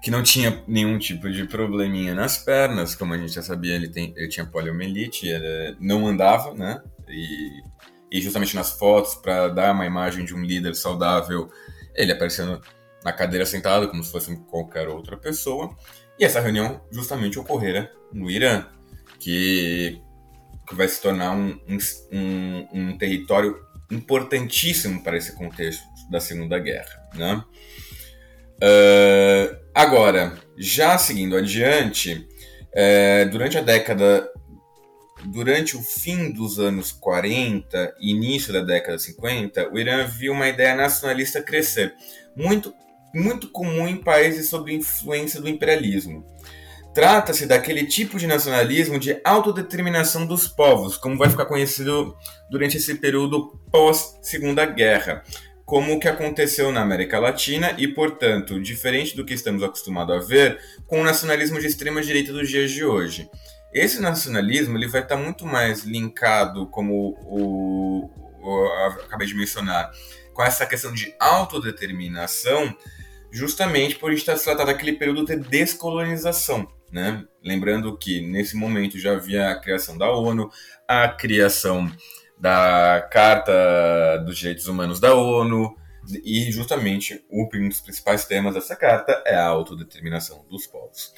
que 0.02 0.10
não 0.10 0.22
tinha 0.22 0.64
nenhum 0.66 0.98
tipo 0.98 1.30
de 1.30 1.44
probleminha 1.44 2.14
nas 2.14 2.38
pernas, 2.38 2.94
como 2.94 3.12
a 3.12 3.18
gente 3.18 3.32
já 3.32 3.42
sabia, 3.42 3.74
ele, 3.74 3.88
tem, 3.88 4.14
ele 4.16 4.28
tinha 4.28 4.46
poliomielite, 4.46 5.28
não 5.78 6.06
andava, 6.06 6.54
né? 6.54 6.82
E, 7.06 7.60
e 8.10 8.20
justamente 8.22 8.56
nas 8.56 8.72
fotos, 8.78 9.14
para 9.14 9.48
dar 9.48 9.74
uma 9.74 9.84
imagem 9.84 10.24
de 10.24 10.34
um 10.34 10.42
líder 10.42 10.74
saudável, 10.74 11.50
ele 11.94 12.12
aparecendo 12.12 12.62
na 13.04 13.12
cadeira 13.12 13.44
sentado, 13.44 13.88
como 13.88 14.02
se 14.02 14.10
fosse 14.10 14.34
qualquer 14.46 14.88
outra 14.88 15.16
pessoa. 15.16 15.76
E 16.18 16.24
essa 16.24 16.40
reunião 16.40 16.80
justamente 16.90 17.38
ocorrera 17.38 17.92
no 18.12 18.30
Irã, 18.30 18.66
que, 19.18 20.00
que 20.70 20.76
vai 20.76 20.86
se 20.86 21.02
tornar 21.02 21.32
um, 21.32 21.58
um, 22.12 22.68
um 22.72 22.96
território 22.96 23.60
importantíssimo 23.90 25.02
para 25.02 25.16
esse 25.16 25.34
contexto 25.34 25.82
da 26.08 26.20
Segunda 26.20 26.60
Guerra. 26.60 27.10
Né? 27.12 27.44
Uh, 28.62 29.56
agora, 29.74 30.38
já 30.56 30.96
seguindo 30.96 31.36
adiante, 31.36 32.24
é, 32.72 33.24
durante 33.26 33.58
a 33.58 33.60
década. 33.60 34.30
Durante 35.22 35.76
o 35.76 35.82
fim 35.82 36.30
dos 36.32 36.58
anos 36.58 36.92
40 36.92 37.94
e 38.00 38.10
início 38.10 38.54
da 38.54 38.62
década 38.62 38.98
50, 38.98 39.68
o 39.70 39.78
Irã 39.78 40.06
viu 40.06 40.32
uma 40.32 40.48
ideia 40.48 40.74
nacionalista 40.74 41.42
crescer, 41.42 41.94
muito, 42.34 42.72
muito 43.14 43.50
comum 43.50 43.86
em 43.86 43.98
países 43.98 44.48
sob 44.48 44.72
influência 44.72 45.38
do 45.38 45.46
imperialismo. 45.46 46.24
Trata-se 46.92 47.46
daquele 47.46 47.86
tipo 47.86 48.18
de 48.18 48.26
nacionalismo 48.26 48.98
de 48.98 49.20
autodeterminação 49.24 50.26
dos 50.26 50.48
povos, 50.48 50.96
como 50.96 51.16
vai 51.16 51.30
ficar 51.30 51.46
conhecido 51.46 52.16
durante 52.50 52.78
esse 52.78 52.96
período 52.96 53.60
pós-Segunda 53.70 54.66
Guerra, 54.66 55.22
como 55.64 55.94
o 55.94 56.00
que 56.00 56.08
aconteceu 56.08 56.72
na 56.72 56.82
América 56.82 57.20
Latina 57.20 57.76
e, 57.78 57.86
portanto, 57.86 58.60
diferente 58.60 59.14
do 59.14 59.24
que 59.24 59.34
estamos 59.34 59.62
acostumados 59.62 60.16
a 60.16 60.26
ver 60.26 60.58
com 60.88 61.00
o 61.00 61.04
nacionalismo 61.04 61.60
de 61.60 61.68
extrema 61.68 62.02
direita 62.02 62.32
dos 62.32 62.48
dias 62.48 62.72
de 62.72 62.84
hoje. 62.84 63.30
Esse 63.72 64.00
nacionalismo 64.00 64.76
ele 64.76 64.88
vai 64.88 65.00
estar 65.00 65.16
muito 65.16 65.46
mais 65.46 65.84
linkado, 65.84 66.66
como 66.70 67.16
o, 67.20 68.10
o, 68.42 68.66
acabei 69.04 69.28
de 69.28 69.34
mencionar, 69.36 69.92
com 70.34 70.42
essa 70.42 70.66
questão 70.66 70.92
de 70.92 71.14
autodeterminação, 71.20 72.76
justamente 73.30 73.94
por 73.94 74.12
estar 74.12 74.36
se 74.36 74.44
tratando 74.44 74.66
daquele 74.66 74.94
período 74.94 75.24
de 75.24 75.36
descolonização. 75.36 76.66
Né? 76.90 77.24
Lembrando 77.42 77.96
que 77.96 78.20
nesse 78.20 78.56
momento 78.56 78.98
já 78.98 79.12
havia 79.12 79.50
a 79.50 79.60
criação 79.60 79.96
da 79.96 80.10
ONU, 80.10 80.50
a 80.88 81.08
criação 81.08 81.90
da 82.38 83.06
Carta 83.12 83.52
dos 84.24 84.36
Direitos 84.38 84.66
Humanos 84.66 84.98
da 84.98 85.14
ONU, 85.14 85.76
e 86.24 86.50
justamente 86.50 87.22
um 87.30 87.46
dos 87.68 87.80
principais 87.80 88.24
temas 88.24 88.54
dessa 88.54 88.74
carta 88.74 89.22
é 89.26 89.34
a 89.34 89.46
autodeterminação 89.46 90.44
dos 90.48 90.66
povos. 90.66 91.12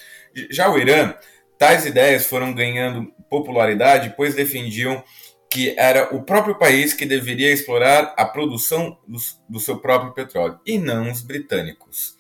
Já 0.50 0.70
o 0.70 0.78
Irã, 0.78 1.14
tais 1.58 1.86
ideias 1.86 2.26
foram 2.26 2.52
ganhando 2.52 3.12
popularidade, 3.30 4.14
pois 4.16 4.34
defendiam 4.34 5.02
que 5.48 5.74
era 5.78 6.14
o 6.14 6.22
próprio 6.22 6.58
país 6.58 6.94
que 6.94 7.06
deveria 7.06 7.52
explorar 7.52 8.14
a 8.16 8.24
produção 8.24 8.98
do, 9.06 9.18
do 9.48 9.60
seu 9.60 9.78
próprio 9.78 10.12
petróleo, 10.12 10.58
e 10.66 10.78
não 10.78 11.10
os 11.10 11.22
britânicos. 11.22 12.16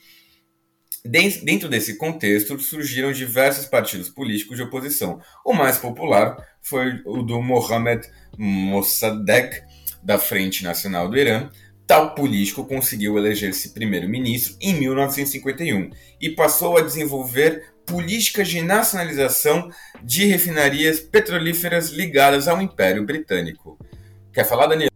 Dentro 1.04 1.68
desse 1.68 1.96
contexto, 1.96 2.56
surgiram 2.60 3.10
diversos 3.10 3.66
partidos 3.66 4.08
políticos 4.08 4.56
de 4.56 4.62
oposição. 4.62 5.20
O 5.44 5.52
mais 5.52 5.76
popular 5.76 6.36
foi 6.60 7.02
o 7.04 7.24
do 7.24 7.42
Mohammad 7.42 8.06
Mossadegh, 8.38 9.64
da 10.00 10.16
Frente 10.16 10.62
Nacional 10.62 11.08
do 11.08 11.18
Irã. 11.18 11.50
Tal 11.88 12.14
político 12.14 12.64
conseguiu 12.64 13.18
eleger-se 13.18 13.70
primeiro-ministro 13.70 14.56
em 14.60 14.74
1951 14.74 15.90
e 16.20 16.30
passou 16.30 16.78
a 16.78 16.82
desenvolver 16.82 17.74
políticas 17.84 18.46
de 18.46 18.62
nacionalização 18.62 19.70
de 20.04 20.26
refinarias 20.26 21.00
petrolíferas 21.00 21.90
ligadas 21.90 22.46
ao 22.46 22.62
Império 22.62 23.04
Britânico. 23.04 23.76
Quer 24.32 24.44
falar, 24.44 24.68
Daniel? 24.68 24.88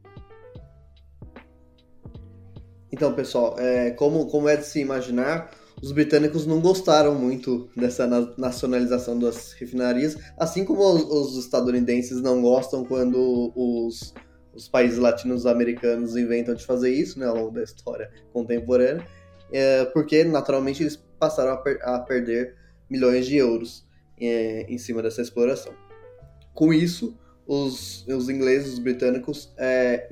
Então, 2.93 3.13
pessoal, 3.13 3.57
é, 3.59 3.91
como, 3.91 4.27
como 4.29 4.49
é 4.49 4.57
de 4.57 4.65
se 4.65 4.81
imaginar, 4.81 5.51
os 5.83 5.93
britânicos 5.93 6.47
não 6.47 6.61
gostaram 6.61 7.15
muito 7.15 7.69
dessa 7.77 8.07
nacionalização 8.37 9.19
das 9.19 9.53
refinarias, 9.53 10.17
assim 10.39 10.65
como 10.65 10.83
os, 10.83 11.37
estadunidenses 11.37 12.21
não 12.23 12.41
gostam 12.41 12.85
quando 12.85 13.53
os, 13.55 14.15
os 14.55 14.69
países 14.69 14.99
latino-americanos 14.99 16.17
inventam 16.17 16.55
de 16.55 16.65
fazer 16.65 16.91
isso, 16.91 17.19
né, 17.19 17.27
ao 17.27 17.37
longo 17.37 17.51
da 17.51 17.63
história 17.63 18.11
contemporânea, 18.33 19.07
é, 19.53 19.85
porque 19.87 20.25
naturalmente 20.25 20.83
eles 20.83 20.97
passaram 21.19 21.53
a, 21.53 21.57
per 21.59 21.79
a 21.83 21.99
perder 22.01 22.57
milhões 22.89 23.27
de 23.27 23.37
euros 23.37 23.87
é, 24.19 24.63
em 24.69 24.79
cima 24.79 25.03
dessa 25.03 25.21
exploração. 25.21 25.73
Com 26.55 26.73
isso, 26.73 27.19
os, 27.47 28.07
os 28.09 28.29
ingleses, 28.31 28.75
os 28.75 28.79
britânicos, 28.79 29.53
é, 29.59 30.09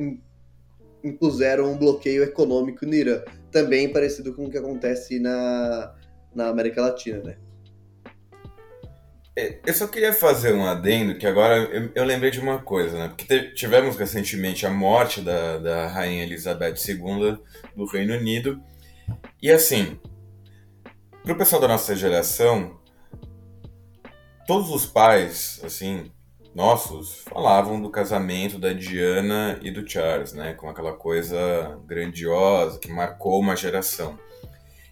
impuseram 1.02 1.72
um 1.72 1.78
bloqueio 1.78 2.22
econômico 2.22 2.86
no 2.86 2.94
Irã, 2.94 3.22
também 3.54 3.88
parecido 3.88 4.34
com 4.34 4.46
o 4.46 4.50
que 4.50 4.58
acontece 4.58 5.20
na, 5.20 5.94
na 6.34 6.48
América 6.48 6.82
Latina, 6.82 7.22
né? 7.22 7.36
É, 9.36 9.60
eu 9.64 9.72
só 9.72 9.86
queria 9.86 10.12
fazer 10.12 10.52
um 10.52 10.66
adendo, 10.66 11.16
que 11.16 11.26
agora 11.26 11.56
eu, 11.58 11.90
eu 11.94 12.04
lembrei 12.04 12.32
de 12.32 12.40
uma 12.40 12.58
coisa, 12.58 12.98
né? 12.98 13.08
Porque 13.08 13.52
tivemos 13.52 13.96
recentemente 13.96 14.66
a 14.66 14.70
morte 14.70 15.20
da, 15.20 15.58
da 15.58 15.86
Rainha 15.86 16.24
Elizabeth 16.24 16.74
II 16.88 17.38
do 17.76 17.84
Reino 17.86 18.14
Unido. 18.14 18.60
E 19.40 19.50
assim, 19.52 19.98
para 21.22 21.32
o 21.32 21.38
pessoal 21.38 21.60
da 21.60 21.68
nossa 21.68 21.94
geração, 21.94 22.80
todos 24.48 24.68
os 24.70 24.84
pais, 24.84 25.60
assim, 25.64 26.10
nossos 26.54 27.22
falavam 27.28 27.80
do 27.80 27.90
casamento 27.90 28.58
da 28.58 28.72
Diana 28.72 29.58
e 29.60 29.70
do 29.70 29.88
Charles, 29.88 30.32
né? 30.32 30.54
Com 30.54 30.68
aquela 30.68 30.92
coisa 30.92 31.78
grandiosa 31.84 32.78
que 32.78 32.90
marcou 32.90 33.40
uma 33.40 33.56
geração. 33.56 34.18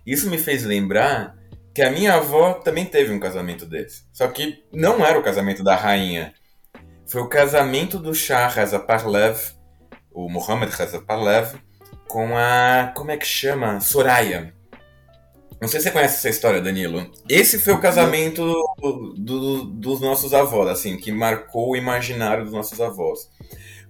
Isso 0.04 0.28
me 0.28 0.38
fez 0.38 0.64
lembrar 0.64 1.36
que 1.72 1.80
a 1.80 1.90
minha 1.90 2.14
avó 2.14 2.54
também 2.54 2.84
teve 2.84 3.12
um 3.12 3.20
casamento 3.20 3.64
desse. 3.64 4.04
Só 4.12 4.26
que 4.28 4.64
não 4.72 5.04
era 5.04 5.18
o 5.18 5.22
casamento 5.22 5.62
da 5.62 5.76
rainha. 5.76 6.34
Foi 7.06 7.22
o 7.22 7.28
casamento 7.28 7.98
do 7.98 8.14
Shah 8.14 8.48
Reza 8.48 8.78
Parlev, 8.78 9.38
o 10.10 10.28
Mohammed 10.28 10.72
Reza 10.74 11.00
Parlev, 11.00 11.54
com 12.08 12.36
a. 12.36 12.92
Como 12.96 13.10
é 13.10 13.16
que 13.16 13.26
chama? 13.26 13.80
Soraya. 13.80 14.52
Não 15.62 15.68
sei 15.68 15.78
se 15.78 15.84
você 15.84 15.92
conhece 15.92 16.16
essa 16.16 16.28
história, 16.28 16.60
Danilo. 16.60 17.08
Esse 17.28 17.56
foi 17.56 17.72
o 17.72 17.80
casamento 17.80 18.44
do, 18.80 19.14
do, 19.16 19.62
dos 19.62 20.00
nossos 20.00 20.34
avós, 20.34 20.68
assim, 20.68 20.96
que 20.96 21.12
marcou 21.12 21.70
o 21.70 21.76
imaginário 21.76 22.42
dos 22.42 22.52
nossos 22.52 22.80
avós. 22.80 23.30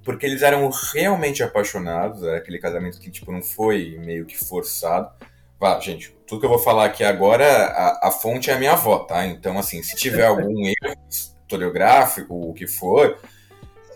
Porque 0.04 0.26
eles 0.26 0.42
eram 0.42 0.68
realmente 0.92 1.42
apaixonados, 1.42 2.24
era 2.24 2.37
aquele 2.37 2.58
casamento 2.58 3.00
que, 3.00 3.11
tipo, 3.11 3.32
não 3.32 3.40
foi 3.40 3.98
meio 4.04 4.26
que 4.26 4.37
forçado. 4.37 5.11
Vá, 5.58 5.80
gente, 5.80 6.14
tudo 6.26 6.40
que 6.40 6.44
eu 6.44 6.50
vou 6.50 6.58
falar 6.58 6.85
aqui 6.85 7.02
agora, 7.04 7.46
a, 7.46 8.08
a 8.08 8.11
fonte 8.11 8.50
é 8.50 8.52
a 8.52 8.58
minha 8.58 8.72
avó, 8.72 8.98
tá? 8.98 9.24
Então, 9.24 9.58
assim, 9.58 9.82
se 9.82 9.96
tiver 9.96 10.26
algum 10.26 10.52
erro 10.68 10.94
historiográfico, 11.08 12.50
o 12.50 12.52
que 12.52 12.66
for, 12.66 13.18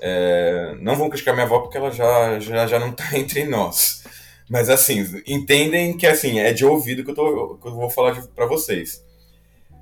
é, 0.01 0.75
não 0.81 0.97
vão 0.97 1.11
criticar 1.11 1.35
minha 1.35 1.45
avó 1.45 1.59
porque 1.59 1.77
ela 1.77 1.91
já, 1.91 2.41
já, 2.41 2.67
já 2.67 2.79
não 2.79 2.93
tá 2.93 3.05
entre 3.13 3.45
nós. 3.45 4.03
Mas 4.49 4.69
assim, 4.69 5.23
entendem 5.27 5.97
que 5.97 6.07
assim, 6.07 6.39
é 6.39 6.53
de 6.53 6.65
ouvido 6.65 7.05
que 7.05 7.11
eu, 7.11 7.15
tô, 7.15 7.59
que 7.61 7.67
eu 7.67 7.75
vou 7.75 7.91
falar 7.91 8.23
para 8.35 8.47
vocês. 8.47 9.05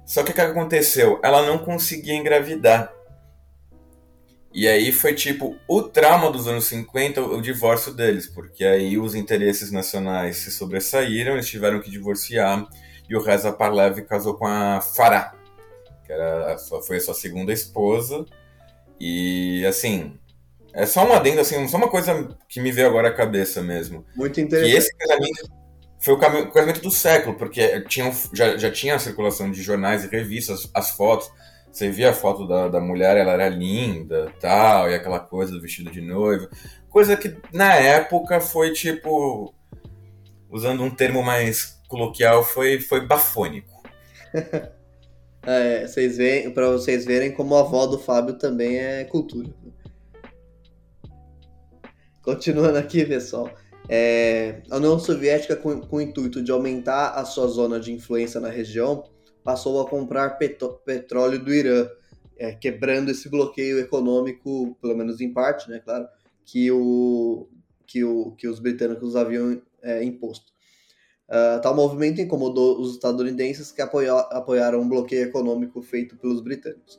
Só 0.06 0.22
que 0.22 0.30
o 0.30 0.34
que 0.34 0.40
aconteceu? 0.40 1.20
Ela 1.22 1.46
não 1.46 1.58
conseguia 1.58 2.14
engravidar. 2.14 2.92
E 4.52 4.68
aí 4.68 4.92
foi 4.92 5.14
tipo 5.14 5.56
o 5.66 5.82
trauma 5.82 6.30
dos 6.30 6.46
anos 6.46 6.66
50, 6.66 7.20
o 7.20 7.42
divórcio 7.42 7.92
deles, 7.92 8.28
porque 8.28 8.64
aí 8.64 8.96
os 8.96 9.14
interesses 9.14 9.72
nacionais 9.72 10.36
se 10.36 10.52
sobressaíram, 10.52 11.32
eles 11.32 11.48
tiveram 11.48 11.80
que 11.80 11.90
divorciar 11.90 12.68
e 13.08 13.16
o 13.16 13.20
Reza 13.20 13.52
Parlev 13.52 14.02
casou 14.02 14.34
com 14.34 14.46
a 14.46 14.80
Farah, 14.80 15.34
que 16.06 16.12
era, 16.12 16.56
foi 16.86 16.98
a 16.98 17.00
sua 17.00 17.14
segunda 17.14 17.52
esposa. 17.52 18.24
E 18.98 19.64
assim, 19.66 20.18
é 20.74 20.86
só 20.86 21.06
um 21.08 21.12
adendo, 21.12 21.40
assim, 21.40 21.66
só 21.68 21.76
uma 21.76 21.88
coisa 21.88 22.36
que 22.48 22.60
me 22.60 22.72
veio 22.72 22.88
agora 22.88 23.08
à 23.08 23.14
cabeça 23.14 23.62
mesmo. 23.62 24.04
Muito 24.16 24.40
interessante. 24.40 24.72
Que 24.72 24.76
esse 24.76 24.96
casamento 24.96 25.50
foi 26.00 26.14
o 26.14 26.50
casamento 26.50 26.82
do 26.82 26.90
século, 26.90 27.36
porque 27.36 27.80
tinha, 27.82 28.12
já, 28.32 28.56
já 28.56 28.70
tinha 28.70 28.96
a 28.96 28.98
circulação 28.98 29.50
de 29.50 29.62
jornais 29.62 30.04
e 30.04 30.08
revistas, 30.08 30.68
as 30.74 30.90
fotos. 30.90 31.30
Você 31.72 31.90
via 31.90 32.10
a 32.10 32.12
foto 32.12 32.46
da, 32.46 32.68
da 32.68 32.80
mulher, 32.80 33.16
ela 33.16 33.32
era 33.32 33.48
linda, 33.48 34.30
tal, 34.40 34.90
e 34.90 34.94
aquela 34.94 35.18
coisa 35.18 35.52
do 35.52 35.60
vestido 35.60 35.90
de 35.90 36.00
noiva. 36.00 36.48
Coisa 36.90 37.16
que 37.16 37.36
na 37.52 37.74
época 37.74 38.40
foi 38.40 38.72
tipo. 38.72 39.54
Usando 40.50 40.84
um 40.84 40.90
termo 40.90 41.22
mais 41.22 41.80
coloquial, 41.88 42.44
foi, 42.44 42.80
foi 42.80 43.06
bafônico. 43.06 43.82
É, 45.46 45.86
vocês 45.86 46.16
veem, 46.16 46.50
para 46.50 46.70
vocês 46.70 47.04
verem 47.04 47.30
como 47.30 47.54
a 47.54 47.60
avó 47.60 47.86
do 47.86 47.98
Fábio 47.98 48.38
também 48.38 48.78
é 48.78 49.04
cultura. 49.04 49.50
Continuando 52.24 52.78
aqui, 52.78 53.04
pessoal. 53.04 53.50
É, 53.86 54.62
a 54.70 54.78
União 54.78 54.98
Soviética, 54.98 55.54
com, 55.54 55.78
com, 55.82 55.96
o 55.96 56.00
intuito 56.00 56.42
de 56.42 56.50
aumentar 56.50 57.10
a 57.10 57.24
sua 57.26 57.46
zona 57.48 57.78
de 57.78 57.92
influência 57.92 58.40
na 58.40 58.48
região, 58.48 59.04
passou 59.44 59.78
a 59.82 59.86
comprar 59.86 60.38
petróleo 60.86 61.38
do 61.38 61.52
Irã, 61.52 61.86
é, 62.38 62.52
quebrando 62.52 63.10
esse 63.10 63.28
bloqueio 63.28 63.78
econômico, 63.78 64.74
pelo 64.80 64.96
menos 64.96 65.20
em 65.20 65.34
parte, 65.34 65.68
né, 65.68 65.82
claro, 65.84 66.08
que, 66.46 66.70
o, 66.72 67.46
que, 67.86 68.02
o, 68.02 68.32
que 68.32 68.48
os 68.48 68.58
britânicos 68.58 69.16
haviam 69.16 69.60
é, 69.82 70.02
imposto. 70.02 70.50
Uh, 71.28 71.60
tal 71.60 71.74
movimento 71.74 72.22
incomodou 72.22 72.80
os 72.80 72.94
estadunidenses 72.94 73.70
que 73.70 73.82
apoia, 73.82 74.14
apoiaram 74.14 74.80
um 74.80 74.88
bloqueio 74.88 75.24
econômico 75.24 75.82
feito 75.82 76.16
pelos 76.16 76.40
britânicos. 76.40 76.98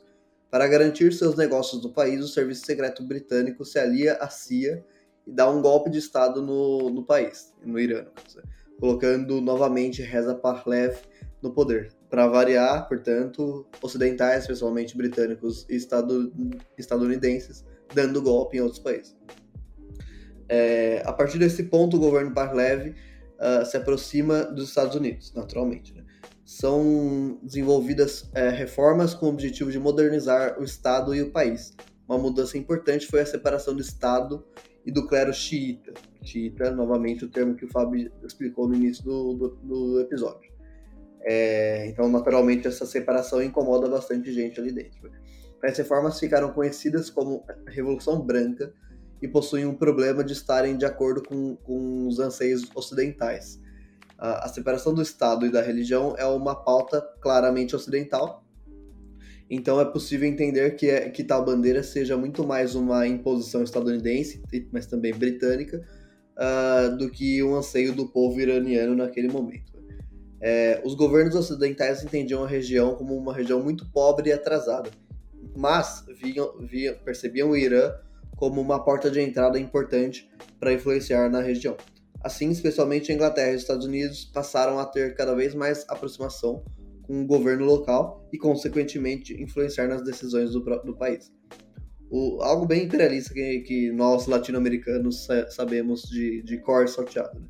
Para 0.50 0.68
garantir 0.68 1.12
seus 1.12 1.36
negócios 1.36 1.82
no 1.82 1.92
país, 1.92 2.20
o 2.20 2.28
Serviço 2.28 2.64
Secreto 2.64 3.02
Britânico 3.02 3.64
se 3.64 3.78
alia 3.78 4.14
à 4.14 4.28
CIA 4.28 4.84
e 5.26 5.32
dá 5.32 5.50
um 5.50 5.60
golpe 5.60 5.90
de 5.90 5.98
Estado 5.98 6.40
no, 6.40 6.90
no 6.90 7.04
país, 7.04 7.52
no 7.64 7.78
Irã, 7.78 8.06
colocando 8.78 9.40
novamente 9.40 10.02
Reza 10.02 10.34
Pahlavi 10.34 10.98
no 11.42 11.52
poder. 11.52 11.92
Para 12.08 12.26
variar, 12.28 12.88
portanto, 12.88 13.66
ocidentais, 13.82 14.42
especialmente 14.42 14.96
britânicos 14.96 15.66
e 15.68 15.74
estado, 15.74 16.32
estadunidenses, 16.78 17.64
dando 17.92 18.22
golpe 18.22 18.56
em 18.56 18.60
outros 18.60 18.78
países. 18.78 19.16
É, 20.48 21.02
a 21.04 21.12
partir 21.12 21.38
desse 21.38 21.64
ponto, 21.64 21.96
o 21.96 22.00
governo 22.00 22.32
Pahlavi 22.32 22.90
uh, 22.90 23.66
se 23.66 23.76
aproxima 23.76 24.44
dos 24.44 24.68
Estados 24.68 24.94
Unidos, 24.94 25.32
naturalmente. 25.34 25.92
Né? 25.92 26.04
São 26.44 27.40
desenvolvidas 27.42 28.30
é, 28.32 28.50
reformas 28.50 29.12
com 29.12 29.26
o 29.26 29.30
objetivo 29.30 29.72
de 29.72 29.78
modernizar 29.80 30.60
o 30.60 30.64
Estado 30.64 31.12
e 31.12 31.22
o 31.22 31.32
país. 31.32 31.74
Uma 32.08 32.18
mudança 32.18 32.56
importante 32.56 33.06
foi 33.08 33.20
a 33.20 33.26
separação 33.26 33.74
do 33.74 33.82
Estado 33.82 34.44
e 34.86 34.92
do 34.92 35.06
clero 35.06 35.34
xiita. 35.34 35.92
Xiita, 36.22 36.70
novamente, 36.70 37.24
o 37.24 37.28
termo 37.28 37.56
que 37.56 37.64
o 37.64 37.68
Fábio 37.68 38.10
explicou 38.24 38.68
no 38.68 38.76
início 38.76 39.04
do, 39.04 39.34
do, 39.34 39.48
do 39.56 40.00
episódio. 40.00 40.50
É, 41.22 41.88
então, 41.88 42.08
naturalmente, 42.08 42.68
essa 42.68 42.86
separação 42.86 43.42
incomoda 43.42 43.88
bastante 43.88 44.32
gente 44.32 44.60
ali 44.60 44.72
dentro. 44.72 45.10
As 45.62 45.76
reformas 45.76 46.20
ficaram 46.20 46.52
conhecidas 46.52 47.10
como 47.10 47.44
Revolução 47.66 48.20
Branca 48.20 48.72
e 49.20 49.26
possuem 49.26 49.66
um 49.66 49.74
problema 49.74 50.22
de 50.22 50.32
estarem 50.32 50.76
de 50.76 50.84
acordo 50.84 51.20
com, 51.22 51.56
com 51.56 52.06
os 52.06 52.20
anseios 52.20 52.62
ocidentais. 52.74 53.60
A, 54.16 54.46
a 54.46 54.48
separação 54.48 54.94
do 54.94 55.02
Estado 55.02 55.44
e 55.46 55.50
da 55.50 55.60
religião 55.60 56.14
é 56.16 56.24
uma 56.26 56.54
pauta 56.54 57.00
claramente 57.20 57.74
ocidental, 57.74 58.45
então 59.48 59.80
é 59.80 59.84
possível 59.84 60.28
entender 60.28 60.74
que, 60.76 60.90
é, 60.90 61.08
que 61.08 61.22
tal 61.22 61.44
bandeira 61.44 61.82
seja 61.82 62.16
muito 62.16 62.44
mais 62.44 62.74
uma 62.74 63.06
imposição 63.06 63.62
estadunidense, 63.62 64.42
mas 64.72 64.86
também 64.86 65.14
britânica, 65.14 65.86
uh, 66.36 66.96
do 66.96 67.10
que 67.10 67.42
um 67.42 67.54
anseio 67.54 67.92
do 67.92 68.06
povo 68.06 68.40
iraniano 68.40 68.94
naquele 68.94 69.28
momento. 69.28 69.76
É, 70.40 70.80
os 70.84 70.94
governos 70.94 71.34
ocidentais 71.34 72.04
entendiam 72.04 72.44
a 72.44 72.46
região 72.46 72.94
como 72.94 73.16
uma 73.16 73.32
região 73.32 73.62
muito 73.62 73.86
pobre 73.90 74.30
e 74.30 74.32
atrasada, 74.32 74.90
mas 75.56 76.04
viam, 76.20 76.58
viam, 76.58 76.94
percebiam 77.04 77.50
o 77.50 77.56
Irã 77.56 77.94
como 78.36 78.60
uma 78.60 78.84
porta 78.84 79.10
de 79.10 79.20
entrada 79.20 79.58
importante 79.58 80.28
para 80.60 80.72
influenciar 80.72 81.30
na 81.30 81.40
região. 81.40 81.76
Assim, 82.22 82.50
especialmente 82.50 83.10
a 83.10 83.14
Inglaterra 83.14 83.52
e 83.52 83.54
os 83.54 83.62
Estados 83.62 83.86
Unidos 83.86 84.24
passaram 84.24 84.78
a 84.78 84.84
ter 84.84 85.14
cada 85.14 85.34
vez 85.34 85.54
mais 85.54 85.86
aproximação 85.88 86.62
com 87.06 87.22
o 87.22 87.26
governo 87.26 87.64
local 87.64 88.26
e, 88.32 88.38
consequentemente, 88.38 89.40
influenciar 89.40 89.88
nas 89.88 90.02
decisões 90.02 90.52
do, 90.52 90.60
do 90.60 90.96
país. 90.96 91.32
O, 92.10 92.42
algo 92.42 92.66
bem 92.66 92.84
imperialista 92.84 93.34
que, 93.34 93.60
que 93.60 93.92
nós 93.92 94.26
latino-americanos 94.26 95.26
sabemos 95.50 96.02
de, 96.02 96.42
de 96.42 96.58
cor 96.58 96.88
salteado. 96.88 97.38
Né? 97.38 97.46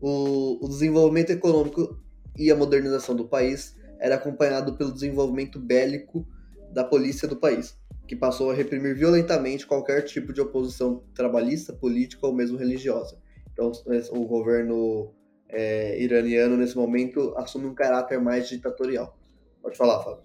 O, 0.00 0.64
o 0.64 0.68
desenvolvimento 0.68 1.30
econômico 1.30 1.98
e 2.38 2.50
a 2.50 2.56
modernização 2.56 3.14
do 3.14 3.28
país 3.28 3.76
era 3.98 4.16
acompanhado 4.16 4.76
pelo 4.76 4.92
desenvolvimento 4.92 5.58
bélico 5.58 6.26
da 6.72 6.84
polícia 6.84 7.26
do 7.26 7.36
país, 7.36 7.78
que 8.06 8.14
passou 8.14 8.50
a 8.50 8.54
reprimir 8.54 8.94
violentamente 8.94 9.66
qualquer 9.66 10.02
tipo 10.02 10.32
de 10.32 10.40
oposição 10.40 11.02
trabalhista, 11.14 11.72
política 11.72 12.26
ou 12.26 12.34
mesmo 12.34 12.58
religiosa. 12.58 13.18
Então, 13.52 13.72
o 14.10 14.26
governo 14.26 15.14
é, 15.48 16.00
iraniano, 16.00 16.56
nesse 16.56 16.76
momento, 16.76 17.34
assume 17.36 17.66
um 17.66 17.74
caráter 17.74 18.20
mais 18.20 18.48
ditatorial. 18.48 19.16
Pode 19.62 19.76
falar, 19.76 20.02
Fábio. 20.02 20.24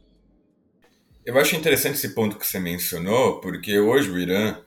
Eu 1.25 1.37
acho 1.37 1.55
interessante 1.55 1.95
esse 1.95 2.15
ponto 2.15 2.37
que 2.37 2.45
você 2.45 2.59
mencionou, 2.59 3.39
porque 3.39 3.79
hoje 3.79 4.09
o 4.09 4.17
Irã, 4.17 4.57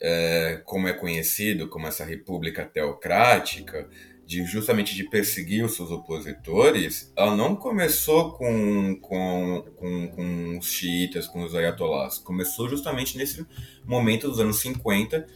é, 0.00 0.60
como 0.64 0.88
é 0.88 0.92
conhecido 0.92 1.68
como 1.68 1.86
essa 1.86 2.04
república 2.04 2.64
teocrática, 2.64 3.88
de 4.30 4.44
justamente 4.44 4.94
de 4.94 5.02
perseguir 5.10 5.64
os 5.64 5.74
seus 5.74 5.90
opositores, 5.90 7.12
ela 7.16 7.34
não 7.34 7.56
começou 7.56 8.32
com, 8.34 8.96
com, 9.00 9.64
com, 9.74 10.08
com 10.08 10.56
os 10.56 10.66
xiitas, 10.66 11.26
com 11.26 11.42
os 11.42 11.52
ayatollahs. 11.52 12.18
Começou 12.18 12.68
justamente 12.68 13.18
nesse 13.18 13.44
momento 13.84 14.28
dos 14.28 14.38
anos 14.38 14.60
50, 14.60 15.26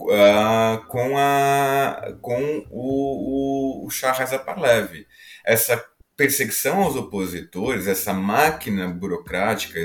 uh, 0.00 0.86
com, 0.88 1.16
a, 1.16 2.14
com 2.20 2.66
o, 2.70 3.84
o, 3.84 3.86
o 3.86 4.38
Pahlavi. 4.44 5.06
Essa 5.44 5.82
perseguição 6.16 6.82
aos 6.82 6.96
opositores, 6.96 7.86
essa 7.86 8.12
máquina 8.12 8.88
burocrática 8.88 9.84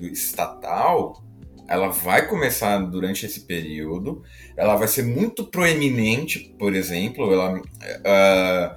estatal, 0.00 1.22
ela 1.68 1.88
vai 1.88 2.26
começar 2.26 2.78
durante 2.78 3.26
esse 3.26 3.40
período, 3.42 4.22
ela 4.56 4.74
vai 4.76 4.88
ser 4.88 5.04
muito 5.04 5.44
proeminente, 5.44 6.54
por 6.58 6.74
exemplo, 6.74 7.32
ela, 7.32 7.58
uh, 7.58 8.76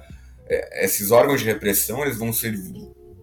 esses 0.74 1.10
órgãos 1.10 1.40
de 1.40 1.46
repressão 1.46 2.02
eles 2.02 2.18
vão 2.18 2.32
ser, 2.32 2.54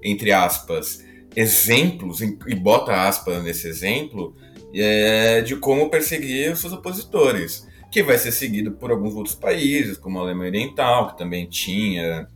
entre 0.03 0.31
aspas, 0.31 1.05
exemplos, 1.35 2.19
e 2.21 2.55
bota 2.55 3.07
aspas 3.07 3.41
nesse 3.43 3.67
exemplo, 3.67 4.35
é, 4.73 5.41
de 5.41 5.55
como 5.55 5.89
perseguir 5.89 6.51
os 6.51 6.59
seus 6.59 6.73
opositores, 6.73 7.67
que 7.91 8.01
vai 8.01 8.17
ser 8.17 8.31
seguido 8.31 8.71
por 8.71 8.91
alguns 8.91 9.15
outros 9.15 9.35
países, 9.35 9.97
como 9.97 10.19
a 10.19 10.21
Alemanha 10.21 10.49
Oriental, 10.49 11.11
que 11.11 11.17
também 11.17 11.45
tinha 11.47 12.27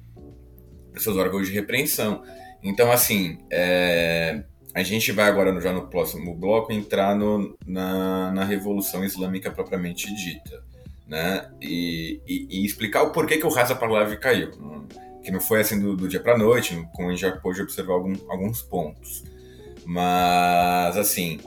seus 0.98 1.18
órgãos 1.18 1.48
de 1.48 1.54
repreensão. 1.54 2.24
Então, 2.62 2.92
assim, 2.92 3.38
é, 3.52 4.44
a 4.74 4.84
gente 4.84 5.12
vai 5.12 5.30
agora, 5.30 5.58
já 5.62 5.72
no 5.72 5.88
próximo 5.88 6.36
bloco, 6.36 6.74
entrar 6.74 7.16
no, 7.16 7.58
na, 7.66 8.32
na 8.32 8.44
Revolução 8.44 9.06
Islâmica 9.06 9.50
propriamente 9.50 10.14
dita, 10.14 10.64
né? 11.08 11.50
E, 11.62 12.20
e, 12.28 12.48
e 12.50 12.66
explicar 12.66 13.04
o 13.04 13.12
porquê 13.12 13.38
que 13.38 13.46
o 13.46 13.50
Reza 13.50 13.76
Pahlavi 13.76 14.18
caiu. 14.18 14.52
Que 15.24 15.32
não 15.32 15.40
foi 15.40 15.62
assim 15.62 15.80
do, 15.80 15.96
do 15.96 16.10
dia 16.10 16.20
para 16.20 16.38
noite, 16.38 16.86
como 16.94 17.08
a 17.08 17.12
gente 17.12 17.22
já 17.22 17.32
pôde 17.32 17.62
observar 17.62 17.94
algum, 17.94 18.14
alguns 18.30 18.62
pontos. 18.62 19.24
Mas, 19.86 20.98
assim, 20.98 21.40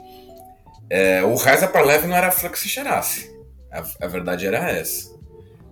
é, 0.89 1.23
o 1.23 1.35
Reza 1.35 1.67
Parlev 1.67 2.07
não 2.07 2.15
era 2.15 2.29
que 2.31 2.57
cheirasse. 2.57 3.29
A, 3.71 3.83
a, 4.01 4.07
verdade 4.07 4.47
era 4.47 4.69
essa. 4.69 5.15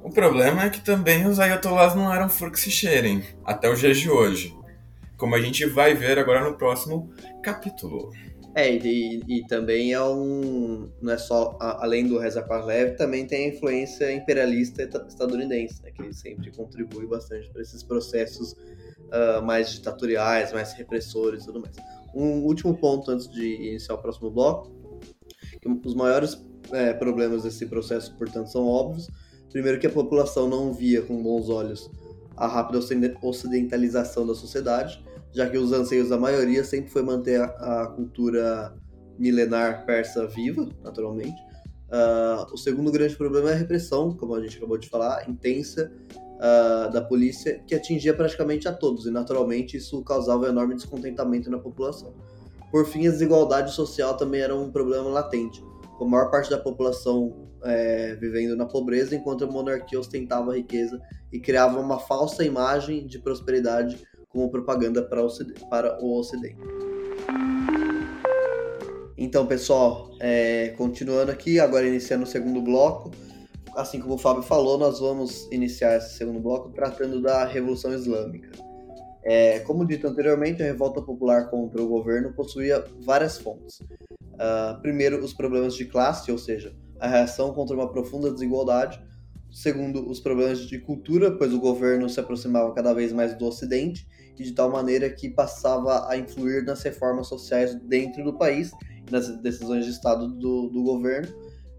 O 0.03 0.12
problema 0.12 0.65
é 0.65 0.69
que 0.69 0.82
também 0.82 1.25
os 1.25 1.39
ayatollahs 1.39 1.95
não 1.95 2.13
eram 2.13 2.30
flux 2.30 2.63
que 2.63 2.69
cheirem, 2.69 3.23
até 3.43 3.69
os 3.69 3.80
dias 3.80 3.97
de 3.97 4.10
hoje. 4.10 4.56
Como 5.17 5.36
a 5.36 5.41
gente 5.41 5.65
vai 5.65 5.95
ver 5.95 6.19
agora 6.19 6.47
no 6.47 6.56
próximo 6.56 7.12
capítulo. 7.41 8.12
É, 8.53 8.71
e, 8.71 9.23
e 9.27 9.47
também 9.47 9.93
é 9.93 10.01
um. 10.01 10.89
Não 11.01 11.13
é 11.13 11.17
só. 11.17 11.58
A, 11.60 11.84
além 11.84 12.08
do 12.08 12.19
Reza 12.19 12.41
Parlev, 12.41 12.95
também 12.95 13.25
tem 13.25 13.45
a 13.45 13.56
influência 13.56 14.12
imperialista 14.12 14.84
estadunidense, 15.08 15.82
né, 15.82 15.91
que 15.91 16.13
sempre 16.13 16.51
contribui 16.51 17.07
bastante 17.07 17.49
para 17.51 17.61
esses 17.61 17.82
processos 17.84 18.53
uh, 18.53 19.41
mais 19.43 19.72
ditatoriais, 19.72 20.53
mais 20.53 20.74
repressores 20.74 21.43
e 21.43 21.45
tudo 21.47 21.61
mais. 21.61 21.76
Um 22.15 22.43
último 22.45 22.76
ponto 22.76 23.11
antes 23.11 23.28
de 23.30 23.55
iniciar 23.68 23.95
o 23.95 23.97
próximo 23.99 24.32
bloco 24.32 24.76
os 25.84 25.95
maiores 25.95 26.43
é, 26.72 26.93
problemas 26.93 27.43
desse 27.43 27.65
processo, 27.65 28.15
portanto, 28.18 28.51
são 28.51 28.65
óbvios. 28.65 29.07
Primeiro, 29.51 29.80
que 29.80 29.88
a 29.88 29.89
população 29.89 30.47
não 30.47 30.74
via 30.74 31.01
com 31.01 31.22
bons 31.22 31.49
olhos 31.49 31.89
a 32.36 32.47
rápida 32.47 32.80
ocidentalização 33.24 34.26
da 34.28 34.36
sociedade, 34.36 35.03
já 35.34 35.49
que 35.49 35.57
os 35.57 35.72
anseios 35.74 36.09
da 36.09 36.18
maioria 36.18 36.63
sempre 36.63 36.91
foi 36.91 37.01
manter 37.01 37.41
a, 37.41 37.84
a 37.84 37.88
cultura 37.88 38.76
milenar 39.18 39.86
persa 39.86 40.28
viva, 40.28 40.70
naturalmente. 40.84 41.36
Uh, 41.88 42.53
o 42.53 42.57
segundo 42.57 42.91
grande 42.91 43.15
problema 43.15 43.49
é 43.49 43.53
a 43.53 43.57
repressão, 43.57 44.13
como 44.13 44.36
a 44.36 44.41
gente 44.41 44.57
acabou 44.57 44.78
de 44.78 44.88
falar, 44.88 45.28
intensa 45.28 45.91
uh, 46.11 46.91
da 46.91 47.01
polícia, 47.01 47.59
que 47.65 47.74
atingia 47.74 48.13
praticamente 48.13 48.68
a 48.68 48.74
todos, 48.74 49.05
e 49.05 49.11
naturalmente 49.11 49.78
isso 49.78 50.03
causava 50.03 50.47
enorme 50.47 50.76
descontentamento 50.76 51.49
na 51.49 51.57
população. 51.57 52.13
Por 52.72 52.86
fim, 52.86 53.07
a 53.07 53.11
desigualdade 53.11 53.72
social 53.74 54.18
também 54.18 54.41
era 54.41 54.55
um 54.55 54.72
problema 54.72 55.09
latente, 55.09 55.63
com 55.97 56.05
a 56.05 56.07
maior 56.07 56.30
parte 56.30 56.49
da 56.49 56.57
população 56.57 57.47
é, 57.63 58.15
vivendo 58.15 58.55
na 58.55 58.65
pobreza, 58.65 59.15
enquanto 59.15 59.43
a 59.43 59.47
monarquia 59.47 59.99
ostentava 59.99 60.51
a 60.51 60.55
riqueza 60.55 61.01
e 61.32 61.39
criava 61.39 61.80
uma 61.80 61.99
falsa 61.99 62.43
imagem 62.43 63.07
de 63.07 63.20
prosperidade 63.20 63.97
como 64.30 64.49
propaganda 64.49 65.01
para 65.01 65.26
o. 65.26 65.30
Para 65.70 66.03
o 66.03 66.18
ocidente. 66.18 66.57
Então, 69.18 69.47
pessoal, 69.47 70.11
é, 70.20 70.70
continuando 70.78 71.32
aqui, 71.32 71.59
agora 71.59 71.88
iniciando 71.88 72.24
o 72.24 72.28
segundo 72.28 72.61
bloco. 72.61 73.11
Assim 73.76 73.99
como 73.99 74.13
o 74.15 74.18
Fábio 74.18 74.43
falou, 74.43 74.78
nós 74.78 74.99
vamos 74.99 75.47
iniciar 75.51 75.97
esse 75.97 76.18
segundo 76.18 76.39
bloco 76.39 76.70
tratando 76.70 77.22
da 77.22 77.43
Revolução 77.45 77.93
Islâmica. 77.93 78.49
É, 79.30 79.59
como 79.59 79.86
dito 79.86 80.07
anteriormente, 80.07 80.63
a 80.63 80.65
revolta 80.65 81.01
popular 81.01 81.49
contra 81.49 81.82
o 81.82 81.88
governo 81.88 82.32
possuía 82.32 82.82
várias 83.01 83.38
fontes. 83.38 83.82
Uh, 83.82 84.82
primeiro, 84.82 85.21
os 85.21 85.34
problemas 85.34 85.75
de 85.75 85.84
classe, 85.84 86.32
ou 86.32 86.38
seja, 86.38 86.73
a 86.97 87.09
reação 87.09 87.53
contra 87.53 87.75
uma 87.75 87.91
profunda 87.91 88.32
desigualdade. 88.32 89.03
Segundo, 89.51 90.09
os 90.09 90.21
problemas 90.21 90.61
de 90.61 90.80
cultura, 90.80 91.30
pois 91.38 91.53
o 91.53 91.59
governo 91.59 92.07
se 92.07 92.21
aproximava 92.21 92.73
cada 92.73 92.93
vez 92.93 93.11
mais 93.11 93.38
do 93.38 93.45
Ocidente 93.45 94.07
e 94.39 94.43
de 94.43 94.53
tal 94.53 94.71
maneira 94.71 95.09
que 95.09 95.30
passava 95.30 96.09
a 96.09 96.17
influir 96.17 96.63
nas 96.63 96.82
reformas 96.82 97.28
sociais 97.28 97.75
dentro 97.75 98.23
do 98.23 98.38
país 98.38 98.71
nas 99.11 99.28
decisões 99.41 99.84
de 99.84 99.91
Estado 99.91 100.28
do, 100.28 100.69
do 100.69 100.84
governo, 100.84 101.34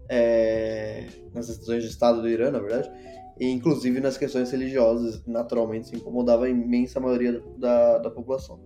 é, 0.07 1.07
nas 1.33 1.47
decisões 1.47 1.83
de 1.83 1.89
Estado 1.89 2.21
do 2.21 2.29
Irã, 2.29 2.51
na 2.51 2.59
verdade, 2.59 2.91
e 3.39 3.49
inclusive 3.49 4.01
nas 4.01 4.17
questões 4.17 4.51
religiosas, 4.51 5.23
naturalmente, 5.25 5.87
se 5.87 5.95
incomodava 5.95 6.45
a 6.45 6.49
imensa 6.49 6.99
maioria 6.99 7.41
da, 7.57 7.99
da 7.99 8.11
população. 8.11 8.59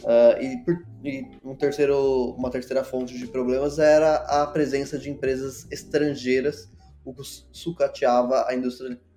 Uh, 0.00 0.42
e, 0.42 0.64
por, 0.64 0.84
e 1.04 1.26
um 1.44 1.54
terceiro, 1.54 2.34
uma 2.36 2.50
terceira 2.50 2.82
fonte 2.84 3.16
de 3.16 3.26
problemas 3.26 3.78
era 3.78 4.16
a 4.16 4.46
presença 4.46 4.98
de 4.98 5.10
empresas 5.10 5.66
estrangeiras, 5.70 6.70
o 7.04 7.14
que 7.14 7.22
sucateava 7.52 8.46
a 8.48 8.54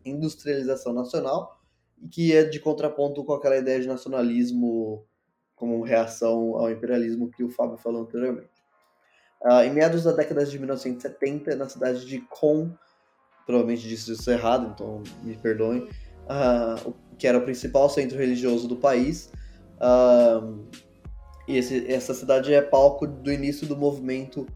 industrialização 0.05 0.93
nacional, 0.93 1.59
e 2.01 2.07
que 2.07 2.35
é 2.35 2.43
de 2.43 2.59
contraponto 2.59 3.23
com 3.23 3.33
aquela 3.33 3.57
ideia 3.57 3.79
de 3.79 3.87
nacionalismo 3.87 5.05
como 5.55 5.83
reação 5.83 6.57
ao 6.57 6.71
imperialismo 6.71 7.29
que 7.29 7.43
o 7.43 7.49
Fábio 7.49 7.77
falou 7.77 8.01
anteriormente. 8.01 8.49
Uh, 9.43 9.61
em 9.63 9.73
meados 9.73 10.03
da 10.03 10.11
década 10.11 10.45
de 10.45 10.57
1970, 10.57 11.55
na 11.55 11.67
cidade 11.67 12.05
de 12.05 12.21
Qom, 12.21 12.71
provavelmente 13.51 13.85
disse 13.85 14.13
isso 14.13 14.31
errado, 14.31 14.71
então 14.73 15.03
me 15.21 15.35
perdoem, 15.35 15.81
uh, 15.81 16.93
que 17.17 17.27
era 17.27 17.37
o 17.37 17.41
principal 17.41 17.89
centro 17.89 18.17
religioso 18.17 18.65
do 18.65 18.77
país. 18.77 19.29
Uh, 19.75 20.65
e 21.47 21.57
esse, 21.57 21.91
essa 21.91 22.13
cidade 22.13 22.53
é 22.53 22.61
palco 22.61 23.05
do 23.05 23.31
início 23.31 23.67
do 23.67 23.75
movimento 23.75 24.47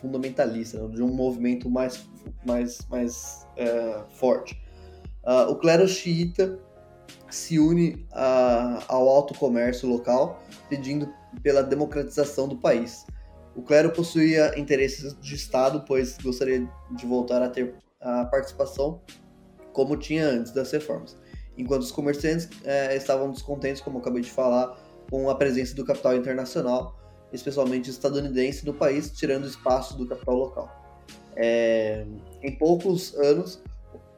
fundamentalista, 0.00 0.78
né, 0.78 0.88
de 0.88 1.02
um 1.02 1.08
movimento 1.08 1.68
mais, 1.68 2.02
mais, 2.46 2.78
mais 2.88 3.46
uh, 3.58 4.10
forte. 4.14 4.58
o 5.50 5.56
clero 5.56 5.86
xiita 5.86 6.58
se 7.28 7.58
une 7.58 8.06
ao 8.88 9.06
alto 9.06 9.34
comércio 9.38 9.86
local, 9.86 10.42
pedindo 10.70 11.12
pela 11.42 11.62
democratização 11.62 12.48
do 12.48 12.56
país. 12.56 13.04
O 13.54 13.62
clero 13.62 13.90
possuía 13.90 14.58
interesses 14.58 15.14
de 15.20 15.34
Estado, 15.34 15.84
pois 15.86 16.16
gostaria 16.16 16.66
de 16.90 17.06
voltar 17.06 17.42
a 17.42 17.50
ter 17.50 17.74
a 18.00 18.24
participação 18.24 19.00
como 19.72 19.96
tinha 19.96 20.26
antes 20.26 20.52
das 20.52 20.70
reformas, 20.72 21.16
enquanto 21.56 21.82
os 21.82 21.92
comerciantes 21.92 22.48
é, 22.64 22.96
estavam 22.96 23.30
descontentes, 23.30 23.80
como 23.80 23.98
eu 23.98 24.00
acabei 24.00 24.22
de 24.22 24.30
falar, 24.30 24.76
com 25.10 25.28
a 25.28 25.34
presença 25.34 25.74
do 25.74 25.84
capital 25.84 26.16
internacional, 26.16 26.98
especialmente 27.32 27.90
estadunidense, 27.90 28.66
no 28.66 28.74
país, 28.74 29.10
tirando 29.12 29.46
espaço 29.46 29.96
do 29.96 30.06
capital 30.06 30.34
local. 30.34 30.80
É, 31.36 32.04
em 32.42 32.56
poucos 32.56 33.14
anos, 33.14 33.62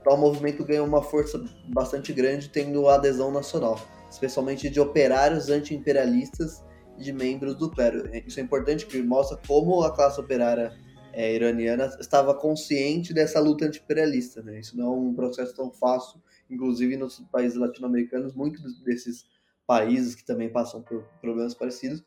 tal 0.02 0.16
movimento 0.16 0.64
ganhou 0.64 0.86
uma 0.86 1.02
força 1.02 1.42
bastante 1.68 2.12
grande, 2.12 2.48
tendo 2.48 2.88
adesão 2.88 3.30
nacional, 3.30 3.80
especialmente 4.10 4.70
de 4.70 4.80
operários 4.80 5.48
anti-imperialistas 5.48 6.62
de 6.98 7.12
membros 7.12 7.54
do 7.56 7.70
clero. 7.70 8.08
Isso 8.26 8.40
é 8.40 8.42
importante 8.42 8.84
porque 8.84 9.02
mostra 9.02 9.38
como 9.46 9.82
a 9.82 9.94
classe 9.94 10.20
operária 10.20 10.72
é, 11.12 11.34
iraniana 11.34 11.86
estava 12.00 12.34
consciente 12.34 13.12
dessa 13.12 13.40
luta 13.40 13.66
anti-imperialista. 13.66 14.42
Né? 14.42 14.60
Isso 14.60 14.76
não 14.76 14.86
é 14.86 14.90
um 14.90 15.14
processo 15.14 15.54
tão 15.54 15.70
fácil, 15.70 16.20
inclusive 16.50 16.96
nos 16.96 17.20
países 17.30 17.58
latino-americanos, 17.58 18.34
muitos 18.34 18.80
desses 18.82 19.26
países 19.66 20.14
que 20.14 20.24
também 20.24 20.48
passam 20.48 20.82
por 20.82 21.04
problemas 21.20 21.54
parecidos, 21.54 22.02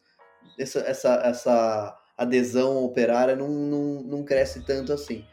essa, 0.59 0.79
essa, 0.79 1.13
essa 1.23 1.97
adesão 2.17 2.83
operária 2.83 3.35
não, 3.35 3.49
não, 3.49 4.03
não 4.03 4.23
cresce 4.23 4.65
tanto 4.65 4.93
assim, 4.93 5.25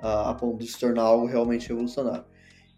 a, 0.00 0.32
ponto 0.34 0.58
de 0.58 0.66
se 0.70 0.78
tornar 0.78 1.02
algo 1.02 1.26
realmente 1.26 1.68
revolucionário. 1.68 2.24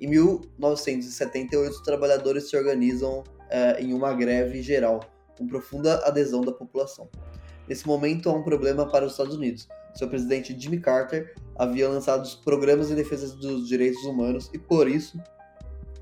Em 0.00 0.08
1978, 0.08 1.72
os 1.72 1.82
trabalhadores 1.82 2.48
se 2.50 2.56
organizam 2.56 3.22
é, 3.48 3.80
em 3.80 3.92
uma 3.92 4.12
greve 4.14 4.62
geral, 4.62 5.00
com 5.36 5.46
profunda 5.46 6.04
adesão 6.06 6.40
da 6.40 6.52
população. 6.52 7.08
Nesse 7.68 7.86
momento 7.86 8.28
há 8.28 8.32
um 8.32 8.42
problema 8.42 8.88
para 8.88 9.04
os 9.04 9.12
Estados 9.12 9.36
Unidos. 9.36 9.68
Seu 9.94 10.08
presidente 10.08 10.58
Jimmy 10.58 10.80
Carter 10.80 11.34
havia 11.56 11.88
lançado 11.88 12.22
os 12.22 12.34
programas 12.34 12.90
em 12.90 12.94
defesa 12.94 13.34
dos 13.36 13.68
direitos 13.68 14.02
humanos 14.04 14.50
e, 14.52 14.58
por 14.58 14.88
isso, 14.88 15.20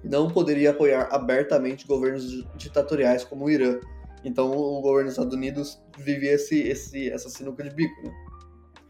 não 0.02 0.28
poderia 0.28 0.70
apoiar 0.70 1.08
abertamente 1.10 1.86
governos 1.86 2.44
ditatoriais 2.56 3.24
como 3.24 3.46
o 3.46 3.50
Irã. 3.50 3.78
Então, 4.24 4.50
o 4.50 4.80
governo 4.80 5.04
dos 5.04 5.12
Estados 5.12 5.34
Unidos 5.34 5.82
vivia 5.98 6.32
esse, 6.32 6.58
esse, 6.60 7.10
essa 7.10 7.28
sinuca 7.28 7.62
de 7.62 7.70
bico. 7.70 8.02
Né? 8.02 8.12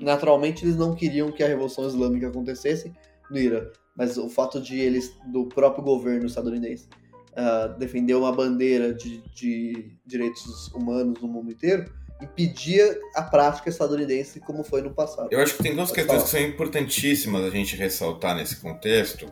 Naturalmente, 0.00 0.64
eles 0.64 0.76
não 0.76 0.94
queriam 0.94 1.30
que 1.30 1.42
a 1.42 1.48
Revolução 1.48 1.86
Islâmica 1.86 2.28
acontecesse 2.28 2.92
no 3.30 3.38
Irã, 3.38 3.66
mas 3.96 4.16
o 4.16 4.28
fato 4.28 4.60
de 4.60 4.78
eles, 4.78 5.14
do 5.32 5.46
próprio 5.46 5.84
governo 5.84 6.26
estadunidense, 6.26 6.88
uh, 7.32 7.78
defender 7.78 8.14
uma 8.14 8.32
bandeira 8.32 8.94
de, 8.94 9.22
de 9.34 9.96
direitos 10.06 10.68
humanos 10.68 11.20
no 11.20 11.28
mundo 11.28 11.52
inteiro, 11.52 11.92
impedia 12.22 12.98
a 13.14 13.22
prática 13.22 13.68
estadunidense 13.68 14.40
como 14.40 14.62
foi 14.62 14.82
no 14.82 14.92
passado. 14.92 15.28
Eu 15.30 15.40
acho 15.40 15.56
que 15.56 15.62
tem 15.62 15.74
duas 15.74 15.90
questões 15.90 16.22
que 16.24 16.28
são 16.28 16.40
importantíssimas 16.40 17.44
a 17.44 17.50
gente 17.50 17.76
ressaltar 17.76 18.36
nesse 18.36 18.56
contexto. 18.56 19.26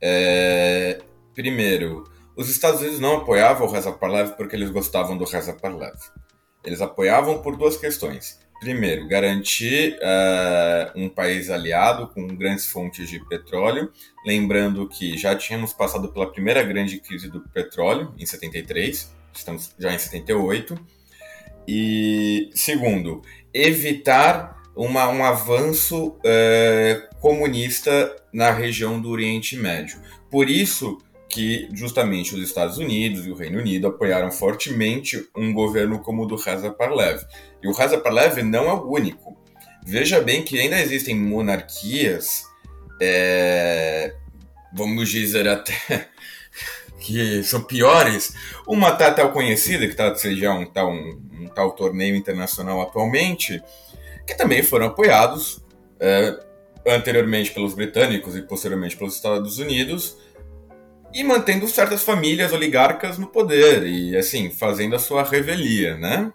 É... 0.00 1.00
Primeiro, 1.34 2.04
os 2.36 2.48
Estados 2.48 2.80
Unidos 2.80 3.00
não 3.00 3.18
apoiavam 3.18 3.66
o 3.66 3.70
Reza 3.70 3.92
Parlev 3.92 4.32
porque 4.36 4.56
eles 4.56 4.70
gostavam 4.70 5.16
do 5.16 5.24
Reza 5.24 5.52
Parlev. 5.52 5.96
Eles 6.64 6.80
apoiavam 6.80 7.40
por 7.42 7.56
duas 7.56 7.76
questões. 7.76 8.38
Primeiro, 8.58 9.06
garantir 9.06 9.98
uh, 9.98 10.98
um 10.98 11.08
país 11.08 11.50
aliado 11.50 12.08
com 12.08 12.26
grandes 12.28 12.66
fontes 12.66 13.08
de 13.08 13.20
petróleo. 13.26 13.92
Lembrando 14.24 14.88
que 14.88 15.16
já 15.16 15.36
tínhamos 15.36 15.74
passado 15.74 16.10
pela 16.10 16.32
primeira 16.32 16.62
grande 16.62 16.98
crise 16.98 17.28
do 17.28 17.40
petróleo, 17.40 18.14
em 18.18 18.24
73, 18.24 19.14
estamos 19.34 19.74
já 19.78 19.92
em 19.92 19.98
78. 19.98 20.74
E, 21.66 22.50
segundo, 22.54 23.22
evitar 23.52 24.56
uma, 24.74 25.08
um 25.08 25.24
avanço 25.24 26.08
uh, 26.08 27.20
comunista 27.20 28.14
na 28.32 28.50
região 28.50 29.00
do 29.00 29.10
Oriente 29.10 29.56
Médio. 29.56 29.98
Por 30.30 30.50
isso, 30.50 30.98
que 31.28 31.68
justamente 31.72 32.34
os 32.34 32.42
Estados 32.42 32.78
Unidos 32.78 33.26
e 33.26 33.30
o 33.30 33.34
Reino 33.34 33.58
Unido 33.58 33.86
apoiaram 33.86 34.30
fortemente 34.30 35.26
um 35.36 35.52
governo 35.52 35.98
como 35.98 36.22
o 36.22 36.26
do 36.26 36.36
Reza 36.36 36.70
Parlev. 36.70 37.22
E 37.62 37.68
o 37.68 37.72
Reza 37.72 37.98
Parlev 37.98 38.42
não 38.42 38.68
é 38.68 38.72
o 38.72 38.90
único. 38.90 39.36
Veja 39.84 40.20
bem 40.20 40.42
que 40.42 40.58
ainda 40.58 40.80
existem 40.80 41.14
monarquias, 41.14 42.42
é, 43.00 44.14
vamos 44.72 45.08
dizer 45.08 45.48
até 45.48 46.08
que 47.06 47.44
são 47.44 47.62
piores. 47.62 48.34
Uma 48.66 48.90
tá 48.90 49.12
tal 49.12 49.30
conhecida, 49.30 49.86
que 49.86 49.92
está 49.92 50.10
a 50.10 50.14
sediar 50.16 50.58
um 50.58 50.66
tal, 50.66 50.90
um, 50.90 51.22
um, 51.40 51.46
tal 51.46 51.70
torneio 51.70 52.16
internacional 52.16 52.82
atualmente, 52.82 53.62
que 54.26 54.34
também 54.34 54.60
foram 54.60 54.86
apoiados 54.86 55.64
é, 56.00 56.36
anteriormente 56.84 57.52
pelos 57.52 57.74
britânicos 57.74 58.36
e 58.36 58.42
posteriormente 58.42 58.96
pelos 58.96 59.14
Estados 59.14 59.58
Unidos, 59.58 60.16
e 61.14 61.22
mantendo 61.22 61.68
certas 61.68 62.02
famílias 62.02 62.52
oligarcas 62.52 63.16
no 63.16 63.28
poder 63.28 63.86
e, 63.86 64.16
assim, 64.16 64.50
fazendo 64.50 64.96
a 64.96 64.98
sua 64.98 65.22
revelia, 65.22 65.96
né? 65.96 66.32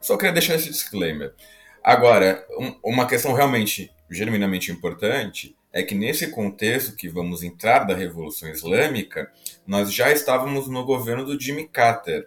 Só 0.00 0.16
queria 0.16 0.32
deixar 0.32 0.54
esse 0.54 0.70
disclaimer. 0.70 1.34
Agora, 1.82 2.46
um, 2.58 2.92
uma 2.92 3.06
questão 3.06 3.32
realmente, 3.32 3.90
genuinamente 4.08 4.70
importante 4.70 5.57
é 5.78 5.82
que 5.82 5.94
nesse 5.94 6.28
contexto 6.30 6.96
que 6.96 7.08
vamos 7.08 7.42
entrar 7.42 7.84
da 7.84 7.94
Revolução 7.94 8.48
Islâmica, 8.50 9.30
nós 9.66 9.92
já 9.92 10.10
estávamos 10.12 10.66
no 10.66 10.84
governo 10.84 11.24
do 11.24 11.40
Jimmy 11.40 11.68
Carter, 11.68 12.26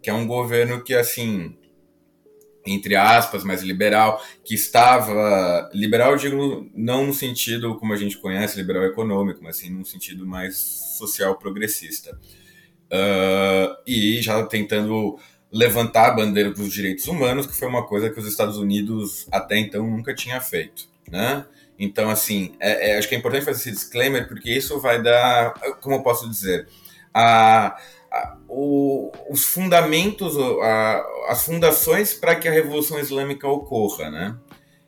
que 0.00 0.08
é 0.08 0.14
um 0.14 0.26
governo 0.26 0.84
que, 0.84 0.94
assim, 0.94 1.56
entre 2.64 2.94
aspas, 2.94 3.42
mais 3.42 3.62
liberal, 3.62 4.22
que 4.44 4.54
estava. 4.54 5.68
Liberal, 5.74 6.16
digo, 6.16 6.70
não 6.74 7.06
no 7.06 7.12
sentido 7.12 7.76
como 7.76 7.92
a 7.92 7.96
gente 7.96 8.18
conhece, 8.18 8.56
liberal 8.56 8.84
econômico, 8.84 9.42
mas 9.42 9.56
sim 9.56 9.70
no 9.70 9.84
sentido 9.84 10.24
mais 10.24 10.56
social 10.98 11.36
progressista. 11.36 12.16
Uh, 12.86 13.74
e 13.84 14.22
já 14.22 14.44
tentando 14.46 15.18
levantar 15.50 16.08
a 16.08 16.14
bandeira 16.14 16.50
dos 16.50 16.72
direitos 16.72 17.08
humanos, 17.08 17.46
que 17.46 17.56
foi 17.56 17.66
uma 17.66 17.84
coisa 17.84 18.10
que 18.10 18.20
os 18.20 18.26
Estados 18.26 18.58
Unidos 18.58 19.26
até 19.32 19.58
então 19.58 19.84
nunca 19.90 20.14
tinha 20.14 20.40
feito. 20.40 20.88
Né? 21.10 21.44
Então, 21.82 22.08
assim, 22.10 22.54
é, 22.60 22.90
é, 22.90 22.98
acho 22.98 23.08
que 23.08 23.14
é 23.14 23.18
importante 23.18 23.44
fazer 23.44 23.60
esse 23.60 23.72
disclaimer, 23.72 24.28
porque 24.28 24.50
isso 24.50 24.78
vai 24.80 25.02
dar. 25.02 25.54
Como 25.80 25.96
eu 25.96 26.02
posso 26.02 26.28
dizer? 26.28 26.68
A 27.12 27.76
a, 28.12 28.36
o, 28.46 29.10
os 29.30 29.44
fundamentos, 29.44 30.36
a, 30.62 31.02
as 31.28 31.44
fundações 31.44 32.12
para 32.12 32.36
que 32.36 32.46
a 32.46 32.52
Revolução 32.52 32.98
Islâmica 32.98 33.48
ocorra, 33.48 34.10
né? 34.10 34.36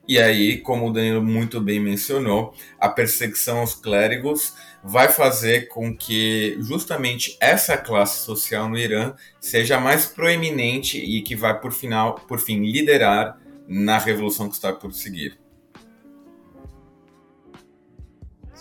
E 0.06 0.18
aí, 0.18 0.58
como 0.58 0.86
o 0.86 0.92
Danilo 0.92 1.22
muito 1.22 1.58
bem 1.62 1.80
mencionou, 1.80 2.52
a 2.78 2.90
perseguição 2.90 3.60
aos 3.60 3.74
clérigos 3.74 4.52
vai 4.82 5.08
fazer 5.08 5.68
com 5.68 5.96
que 5.96 6.58
justamente 6.60 7.38
essa 7.40 7.78
classe 7.78 8.22
social 8.22 8.68
no 8.68 8.76
Irã 8.76 9.14
seja 9.40 9.80
mais 9.80 10.04
proeminente 10.04 10.98
e 10.98 11.22
que 11.22 11.34
vai 11.34 11.58
por 11.58 11.72
final, 11.72 12.16
por 12.28 12.38
fim, 12.38 12.60
liderar 12.70 13.38
na 13.66 13.96
revolução 13.96 14.46
que 14.46 14.54
está 14.54 14.74
por 14.74 14.92
seguir. 14.92 15.38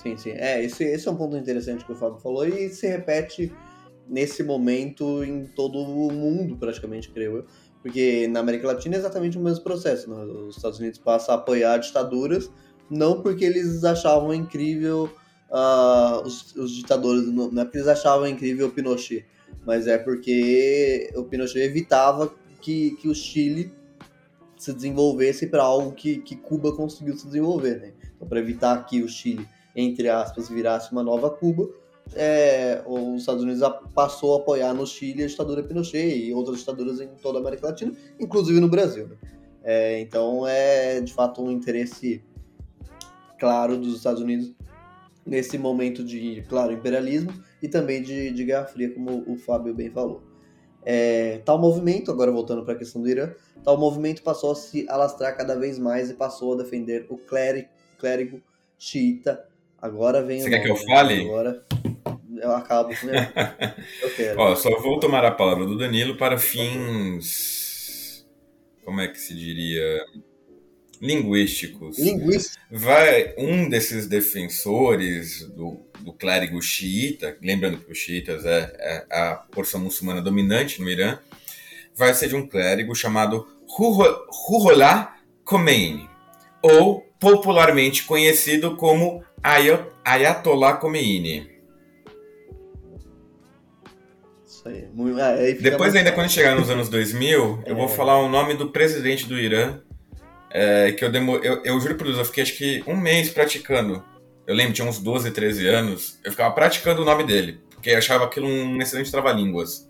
Sim, 0.03 0.17
sim. 0.17 0.31
É, 0.31 0.63
esse, 0.63 0.83
esse 0.83 1.07
é 1.07 1.11
um 1.11 1.15
ponto 1.15 1.37
interessante 1.37 1.85
que 1.85 1.91
o 1.91 1.95
Fábio 1.95 2.19
falou 2.19 2.45
e 2.45 2.69
se 2.69 2.85
repete 2.87 3.51
nesse 4.07 4.43
momento 4.43 5.23
em 5.23 5.45
todo 5.45 5.79
o 5.79 6.11
mundo, 6.11 6.57
praticamente, 6.57 7.09
creio 7.09 7.37
eu. 7.37 7.45
Porque 7.81 8.27
na 8.27 8.41
América 8.41 8.67
Latina 8.67 8.95
é 8.95 8.99
exatamente 8.99 9.37
o 9.37 9.41
mesmo 9.41 9.63
processo. 9.63 10.09
Né? 10.09 10.23
Os 10.23 10.57
Estados 10.57 10.79
Unidos 10.79 10.99
passam 10.99 11.35
a 11.35 11.37
apoiar 11.37 11.77
ditaduras, 11.77 12.51
não 12.89 13.21
porque 13.21 13.45
eles 13.45 13.83
achavam 13.83 14.33
incrível 14.33 15.09
uh, 15.49 16.21
os, 16.25 16.53
os, 16.55 16.71
ditadores, 16.71 17.25
não 17.27 17.61
é 17.61 17.65
porque 17.65 17.77
eles 17.77 17.87
achavam 17.87 18.27
incrível 18.27 18.67
o 18.67 18.71
Pinochet, 18.71 19.25
mas 19.65 19.87
é 19.87 19.97
porque 19.97 21.11
o 21.15 21.23
Pinochet 21.23 21.61
evitava 21.61 22.33
que, 22.61 22.91
que 23.01 23.07
o 23.07 23.15
Chile 23.15 23.71
se 24.57 24.73
desenvolvesse 24.73 25.47
para 25.47 25.63
algo 25.63 25.91
que, 25.91 26.17
que 26.19 26.35
Cuba 26.35 26.73
conseguiu 26.73 27.17
se 27.17 27.25
desenvolver. 27.25 27.79
Né? 27.79 27.93
Então, 28.15 28.27
para 28.27 28.39
evitar 28.39 28.85
que 28.85 29.01
o 29.01 29.09
Chile, 29.09 29.47
entre 29.75 30.09
aspas, 30.09 30.49
virasse 30.49 30.91
uma 30.91 31.03
nova 31.03 31.29
Cuba, 31.29 31.69
é, 32.15 32.83
os 32.85 33.21
Estados 33.21 33.43
Unidos 33.43 33.61
passou 33.93 34.35
a 34.35 34.37
apoiar 34.37 34.73
no 34.73 34.85
Chile 34.85 35.23
a 35.23 35.27
ditadura 35.27 35.63
Pinochet 35.63 36.15
e 36.17 36.33
outras 36.33 36.59
ditaduras 36.59 36.99
em 36.99 37.07
toda 37.21 37.39
a 37.39 37.41
América 37.41 37.67
Latina, 37.67 37.93
inclusive 38.19 38.59
no 38.59 38.67
Brasil. 38.67 39.07
Né? 39.07 39.15
É, 39.63 40.01
então 40.01 40.45
é 40.45 40.99
de 40.99 41.13
fato 41.13 41.41
um 41.41 41.49
interesse 41.49 42.21
claro 43.39 43.77
dos 43.77 43.97
Estados 43.97 44.21
Unidos 44.21 44.53
nesse 45.25 45.57
momento 45.57 46.03
de, 46.03 46.43
claro, 46.49 46.73
imperialismo 46.73 47.33
e 47.61 47.67
também 47.67 48.01
de, 48.01 48.31
de 48.31 48.43
Guerra 48.43 48.65
Fria, 48.65 48.93
como 48.93 49.23
o 49.25 49.37
Fábio 49.37 49.73
bem 49.73 49.89
falou. 49.89 50.21
É, 50.85 51.41
tal 51.45 51.57
movimento, 51.57 52.11
agora 52.11 52.29
voltando 52.29 52.63
para 52.65 52.73
a 52.73 52.77
questão 52.77 53.01
do 53.01 53.07
Irã, 53.07 53.31
tal 53.63 53.77
movimento 53.77 54.21
passou 54.21 54.51
a 54.51 54.55
se 54.55 54.85
alastrar 54.89 55.35
cada 55.37 55.55
vez 55.55 55.79
mais 55.79 56.09
e 56.09 56.13
passou 56.13 56.53
a 56.53 56.57
defender 56.57 57.05
o 57.09 57.17
clérigo, 57.17 57.69
clérigo 57.97 58.41
xiita. 58.77 59.47
Agora 59.83 60.23
vem 60.23 60.39
Você 60.39 60.49
quer 60.49 60.63
que 60.63 60.71
eu 60.71 60.77
fale? 60.77 61.25
Agora 61.25 61.61
eu 62.41 62.55
acabo 62.55 62.95
com 62.95 63.07
Eu 63.09 64.15
quero. 64.15 64.39
Ó, 64.39 64.55
só 64.55 64.79
vou 64.79 64.97
tomar 64.97 65.25
a 65.25 65.31
palavra 65.31 65.65
do 65.65 65.77
Danilo 65.77 66.15
para 66.15 66.37
fins. 66.37 68.25
Como 68.85 69.01
é 69.01 69.09
que 69.09 69.19
se 69.19 69.35
diria? 69.35 70.05
Linguísticos. 71.01 71.99
Linguísticos. 71.99 72.57
Vai 72.71 73.33
um 73.37 73.67
desses 73.67 74.07
defensores 74.07 75.45
do, 75.49 75.85
do 75.99 76.13
clérigo 76.13 76.61
xiita, 76.61 77.37
lembrando 77.41 77.79
que 77.79 77.91
os 77.91 77.97
xiitas 77.97 78.45
é, 78.45 78.73
é 78.79 79.05
a 79.11 79.35
porção 79.51 79.81
muçulmana 79.81 80.21
dominante 80.21 80.81
no 80.81 80.89
Irã, 80.89 81.19
vai 81.93 82.13
ser 82.13 82.29
de 82.29 82.37
um 82.37 82.47
clérigo 82.47 82.95
chamado 82.95 83.45
Ruhollah 83.67 85.17
Khomeini, 85.43 86.09
ou 86.61 87.01
popularmente 87.19 88.05
conhecido 88.05 88.77
como 88.77 89.21
Ayatollah 89.43 90.77
Khomeini. 90.77 91.51
Isso 94.45 94.69
aí. 94.69 94.87
aí 95.37 95.53
Depois, 95.55 95.93
ainda 95.93 96.11
quando 96.11 96.29
chegar 96.29 96.55
nos 96.55 96.69
anos 96.69 96.87
2000, 96.87 97.63
é. 97.65 97.71
eu 97.71 97.75
vou 97.75 97.85
é. 97.85 97.89
falar 97.89 98.19
o 98.19 98.29
nome 98.29 98.53
do 98.53 98.69
presidente 98.69 99.27
do 99.27 99.37
Irã, 99.37 99.81
é, 100.49 100.93
que 100.93 101.03
eu, 101.03 101.11
demor... 101.11 101.43
eu, 101.43 101.61
eu 101.63 101.79
juro 101.81 101.95
por 101.95 102.05
Deus, 102.05 102.17
eu 102.17 102.25
fiquei 102.25 102.43
acho 102.43 102.57
que 102.57 102.83
um 102.87 102.95
mês 102.95 103.29
praticando. 103.29 104.03
Eu 104.47 104.55
lembro, 104.55 104.73
tinha 104.73 104.87
uns 104.87 104.99
12, 104.99 105.31
13 105.31 105.67
anos, 105.67 106.19
eu 106.23 106.31
ficava 106.31 106.53
praticando 106.53 107.01
o 107.01 107.05
nome 107.05 107.23
dele, 107.23 107.61
porque 107.71 107.89
eu 107.89 107.97
achava 107.97 108.25
aquilo 108.25 108.47
um 108.47 108.81
excelente 108.81 109.11
trava-línguas. 109.11 109.89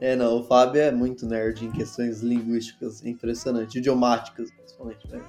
É, 0.00 0.14
não, 0.16 0.40
o 0.40 0.44
Fábio 0.44 0.82
é 0.82 0.90
muito 0.90 1.24
nerd 1.26 1.64
em 1.64 1.70
questões 1.70 2.20
linguísticas, 2.20 3.02
impressionante, 3.04 3.78
idiomáticas, 3.78 4.50
principalmente. 4.50 5.08
Né? 5.08 5.22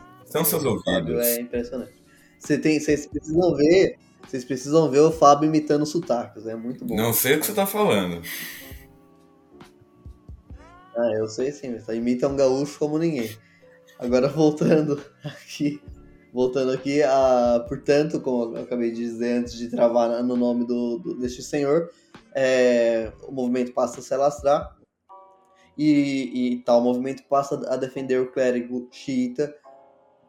São 0.44 0.46
seus 0.46 0.66
ouvidos. 0.66 1.26
é 1.26 1.42
impressionante. 1.42 1.94
Você 2.40 2.58
tem, 2.58 2.80
vocês 2.80 3.06
precisam 3.08 3.56
ver 3.56 3.98
vocês 4.28 4.44
precisam 4.44 4.90
ver 4.90 5.00
o 5.00 5.12
Fábio 5.12 5.48
imitando 5.48 5.86
sotaques, 5.86 6.48
é 6.48 6.56
muito 6.56 6.84
bom. 6.84 6.96
Não 6.96 7.14
sei 7.14 7.36
o 7.36 7.40
que 7.40 7.46
você 7.46 7.54
tá 7.54 7.66
falando. 7.66 8.22
Ah, 10.98 11.12
eu 11.18 11.28
sei 11.28 11.52
sim, 11.52 11.78
você 11.78 11.96
imita 11.96 12.28
um 12.28 12.36
gaúcho 12.36 12.80
como 12.80 12.98
ninguém. 12.98 13.30
Agora 14.00 14.28
voltando 14.30 15.00
aqui, 15.24 15.82
voltando 16.34 16.72
aqui, 16.72 17.04
a, 17.04 17.64
portanto, 17.68 18.20
como 18.20 18.58
eu 18.58 18.64
acabei 18.64 18.92
de 18.92 18.98
dizer 18.98 19.40
antes 19.40 19.54
de 19.54 19.70
travar 19.70 20.24
no 20.24 20.36
nome 20.36 20.66
do, 20.66 20.98
do 20.98 21.20
deste 21.20 21.44
senhor, 21.44 21.92
é, 22.34 23.12
o 23.28 23.32
movimento 23.32 23.74
passa 23.74 24.00
a 24.00 24.04
se 24.04 24.14
alastrar 24.14 24.76
e, 25.78 26.54
e 26.54 26.64
tal 26.64 26.82
movimento 26.82 27.24
passa 27.30 27.62
a 27.70 27.76
defender 27.76 28.20
o 28.22 28.32
clérigo 28.32 28.88
xiita, 28.92 29.54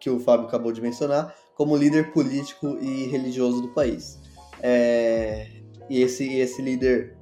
que 0.01 0.11
o 0.11 0.19
Fábio 0.19 0.47
acabou 0.47 0.73
de 0.73 0.81
mencionar, 0.81 1.35
como 1.55 1.77
líder 1.77 2.13
político 2.13 2.79
e 2.81 3.07
religioso 3.07 3.63
do 3.63 3.69
país. 3.69 4.21
É, 4.63 5.49
e 5.89 6.03
esse, 6.03 6.35
esse 6.35 6.61
líder 6.61 7.17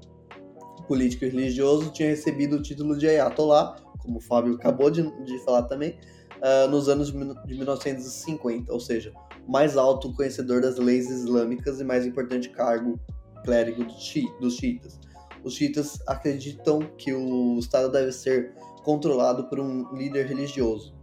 político 0.87 1.25
e 1.25 1.29
religioso 1.29 1.91
tinha 1.91 2.09
recebido 2.09 2.57
o 2.57 2.63
título 2.63 2.97
de 2.97 3.09
Ayatollah, 3.09 3.77
como 3.99 4.19
o 4.19 4.21
Fábio 4.21 4.55
acabou 4.55 4.91
de, 4.91 5.03
de 5.25 5.39
falar 5.45 5.63
também, 5.63 5.99
uh, 6.37 6.69
nos 6.69 6.89
anos 6.89 7.11
de 7.11 7.55
1950, 7.55 8.73
ou 8.73 8.81
seja, 8.81 9.13
mais 9.49 9.77
alto 9.77 10.13
conhecedor 10.15 10.61
das 10.61 10.79
leis 10.79 11.11
islâmicas 11.11 11.81
e 11.81 11.85
mais 11.85 12.07
importante 12.07 12.49
cargo 12.51 12.99
clérigo 13.45 13.85
dos 13.85 14.57
xiitas. 14.57 14.99
Os 15.43 15.55
xiitas 15.55 15.99
acreditam 16.07 16.81
que 16.97 17.13
o 17.13 17.59
Estado 17.59 17.91
deve 17.93 18.13
ser 18.13 18.55
controlado 18.83 19.49
por 19.49 19.61
um 19.61 19.95
líder 19.95 20.27
religioso. 20.27 20.94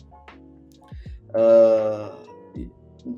Uh, 1.33 2.21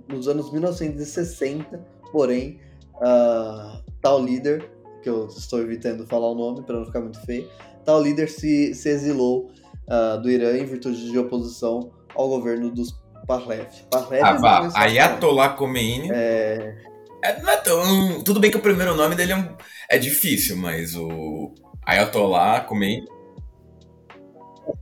nos 0.07 0.27
anos 0.27 0.51
1960, 0.51 1.79
porém, 2.11 2.59
uh, 2.95 3.83
tal 4.01 4.23
líder, 4.23 4.69
que 5.01 5.09
eu 5.09 5.27
estou 5.27 5.59
evitando 5.59 6.05
falar 6.07 6.29
o 6.29 6.35
nome 6.35 6.63
para 6.63 6.77
não 6.77 6.85
ficar 6.85 7.01
muito 7.01 7.19
feio, 7.25 7.49
tal 7.83 8.01
líder 8.01 8.29
se, 8.29 8.73
se 8.73 8.89
exilou 8.89 9.51
uh, 9.87 10.21
do 10.21 10.29
Irã 10.29 10.57
em 10.57 10.65
virtude 10.65 11.11
de 11.11 11.17
oposição 11.17 11.91
ao 12.15 12.29
governo 12.29 12.69
dos 12.69 13.01
Pahlav. 13.27 13.67
Pahlav 13.89 14.21
ah, 14.21 14.33
vá, 14.33 14.71
Ayatollah 14.75 15.49
Khomeini. 15.49 16.09
É... 16.11 16.75
É, 17.23 17.41
não 17.41 17.49
é 17.49 17.57
tão... 17.57 18.21
Tudo 18.21 18.41
bem 18.41 18.51
que 18.51 18.57
o 18.57 18.61
primeiro 18.61 18.95
nome 18.95 19.15
dele 19.15 19.31
é, 19.31 19.37
um... 19.37 19.55
é 19.89 19.97
difícil, 19.97 20.57
mas 20.57 20.93
o 20.93 21.53
Ayatollah 21.85 22.61
Khomeini 22.61 23.05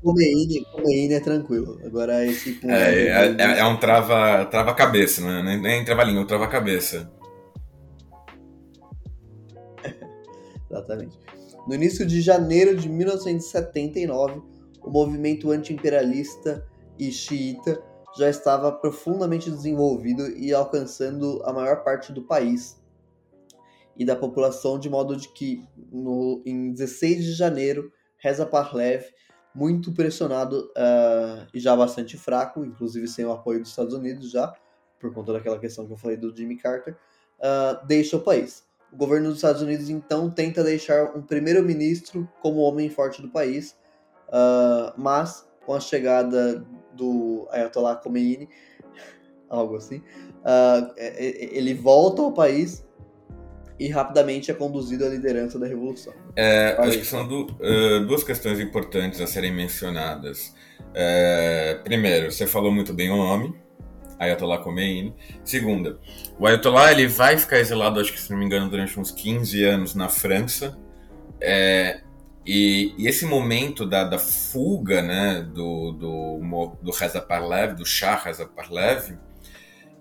Comeine, 0.04 0.66
Comeine 0.72 1.14
é 1.14 1.20
tranquilo. 1.20 1.80
Agora 1.84 2.26
esse. 2.26 2.60
É, 2.68 3.08
é, 3.08 3.36
é, 3.38 3.60
é, 3.60 3.66
um 3.66 3.78
trava, 3.78 4.46
trava 4.46 4.74
cabeça, 4.74 5.22
né? 5.22 5.42
Nem, 5.44 5.62
nem 5.62 5.86
trava 5.86 6.04
língua, 6.04 6.26
trava 6.26 6.48
cabeça. 6.48 7.12
Exatamente. 10.70 11.18
No 11.68 11.76
início 11.76 12.06
de 12.06 12.22
janeiro 12.22 12.76
de 12.76 12.90
1979, 12.90 14.42
o 14.82 14.90
movimento 14.90 15.52
anti-imperialista 15.52 16.66
e 16.98 17.12
xiita 17.12 17.82
já 18.18 18.30
estava 18.30 18.72
profundamente 18.72 19.50
desenvolvido 19.50 20.28
e 20.38 20.54
alcançando 20.54 21.42
a 21.46 21.54
maior 21.54 21.84
parte 21.84 22.12
do 22.12 22.24
país 22.24 22.82
e 23.96 24.06
da 24.06 24.16
população, 24.16 24.80
de 24.80 24.90
modo 24.90 25.16
de 25.16 25.30
que 25.30 25.64
no, 25.92 26.42
em 26.46 26.72
16 26.72 27.24
de 27.24 27.34
janeiro, 27.34 27.92
Reza 28.18 28.46
Parlev 28.46 29.06
muito 29.54 29.91
pressionado 29.91 30.72
uh, 30.78 31.47
e 31.54 31.60
já 31.60 31.76
bastante 31.76 32.18
fraco, 32.18 32.64
inclusive 32.64 33.08
sem 33.08 33.26
o 33.26 33.32
apoio 33.32 33.60
dos 33.60 33.70
Estados 33.70 33.93
Unidos 33.93 34.32
já, 34.32 34.54
por 34.99 35.14
conta 35.14 35.34
daquela 35.34 35.60
questão 35.60 35.86
que 35.86 35.93
eu 35.93 35.97
falei 35.97 36.18
do 36.18 36.36
Jimmy 36.36 36.58
Carter, 36.58 36.95
uh, 37.39 37.86
deixa 37.86 38.18
o 38.18 38.22
país. 38.22 38.64
O 38.91 38.95
governo 38.95 39.28
dos 39.30 39.38
Estados 39.38 39.62
Unidos 39.62 39.89
então 39.89 40.30
tenta 40.30 40.64
deixar 40.64 41.16
um 41.16 41.22
primeiro-ministro 41.22 42.28
como 42.41 42.60
homem 42.60 42.89
forte 42.89 43.22
do 43.22 43.30
país, 43.30 43.78
uh, 44.28 44.93
mas 44.97 45.47
com 45.66 45.74
a 45.74 45.80
chegada 45.80 46.66
do 46.93 47.47
Ayatollah 47.52 47.95
Khomeini, 47.95 48.49
algo 49.49 49.76
assim, 49.76 50.02
ele 50.97 51.74
volta 51.74 52.22
ao 52.22 52.32
país 52.32 52.86
e 53.82 53.88
rapidamente 53.88 54.52
é 54.52 54.54
conduzido 54.54 55.04
à 55.04 55.10
liderança 55.10 55.58
da 55.58 55.66
revolução. 55.66 56.14
É, 56.36 56.76
acho 56.78 57.00
que 57.00 57.06
são 57.06 57.26
uh, 57.26 58.06
duas 58.06 58.24
questões 58.24 58.60
importantes 58.60 59.20
a 59.20 59.26
serem 59.26 59.52
mencionadas. 59.52 60.54
É, 60.94 61.80
primeiro, 61.84 62.32
você 62.32 62.46
falou 62.46 62.72
muito 62.72 62.94
bem 62.94 63.10
o 63.10 63.18
nome, 63.18 63.56
Ayatollah 64.20 64.60
Khomeini. 64.60 65.16
Segunda, 65.44 66.00
o 66.38 66.46
Ayatollah 66.46 66.92
ele 66.92 67.08
vai 67.08 67.40
ficar 67.40 67.58
exilado, 67.58 68.00
acho 68.00 68.14
que 68.14 68.22
se 68.22 68.30
não 68.30 68.38
me 68.38 68.46
engano, 68.46 68.70
durante 68.70 69.00
uns 69.00 69.10
15 69.10 69.64
anos 69.64 69.96
na 69.96 70.08
França. 70.08 70.78
É, 71.42 72.02
e, 72.46 72.94
e, 73.00 73.08
esse 73.08 73.26
momento 73.26 73.84
da, 73.84 74.04
da 74.04 74.20
fuga 74.20 75.02
né, 75.02 75.42
do, 75.42 75.92
do, 75.94 76.78
do 76.84 76.92
Reza 76.92 77.20
Parlev, 77.20 77.74
do 77.74 77.86
Shah 77.86 78.16
Reza 78.16 78.46
Parlev, 78.46 79.18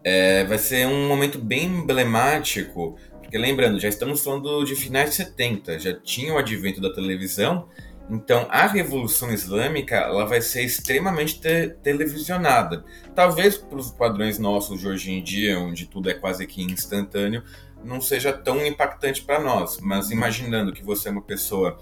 é, 0.04 0.44
vai 0.44 0.58
ser 0.58 0.86
um 0.86 1.08
momento 1.08 1.38
bem 1.38 1.66
emblemático, 1.66 2.96
porque 3.30 3.38
lembrando, 3.38 3.78
já 3.78 3.88
estamos 3.88 4.24
falando 4.24 4.64
de 4.64 4.74
finais 4.74 5.10
de 5.10 5.14
70, 5.14 5.78
já 5.78 5.94
tinha 5.94 6.34
o 6.34 6.36
advento 6.36 6.80
da 6.80 6.92
televisão, 6.92 7.68
então 8.10 8.48
a 8.50 8.66
Revolução 8.66 9.32
Islâmica 9.32 9.94
ela 9.94 10.26
vai 10.26 10.42
ser 10.42 10.64
extremamente 10.64 11.40
te 11.40 11.68
televisionada. 11.80 12.84
Talvez 13.14 13.56
para 13.56 13.78
os 13.78 13.92
padrões 13.92 14.36
nossos 14.36 14.80
de 14.80 14.88
hoje 14.88 15.12
em 15.12 15.22
dia, 15.22 15.60
onde 15.60 15.86
tudo 15.86 16.10
é 16.10 16.14
quase 16.14 16.44
que 16.44 16.60
instantâneo, 16.60 17.44
não 17.84 18.00
seja 18.00 18.32
tão 18.32 18.66
impactante 18.66 19.22
para 19.22 19.38
nós, 19.38 19.78
mas 19.80 20.10
imaginando 20.10 20.72
que 20.72 20.82
você 20.82 21.08
é 21.08 21.12
uma 21.12 21.22
pessoa 21.22 21.78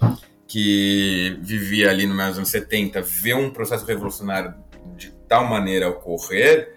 que 0.47 1.35
vivia 1.41 1.89
ali 1.89 2.05
no 2.05 2.13
meio 2.13 2.29
dos 2.29 2.37
anos 2.37 2.49
70, 2.49 3.01
vê 3.01 3.33
um 3.33 3.49
processo 3.49 3.87
revolucionário 3.87 4.53
de 4.95 5.09
tal 5.27 5.45
maneira 5.45 5.89
ocorrer, 5.89 6.75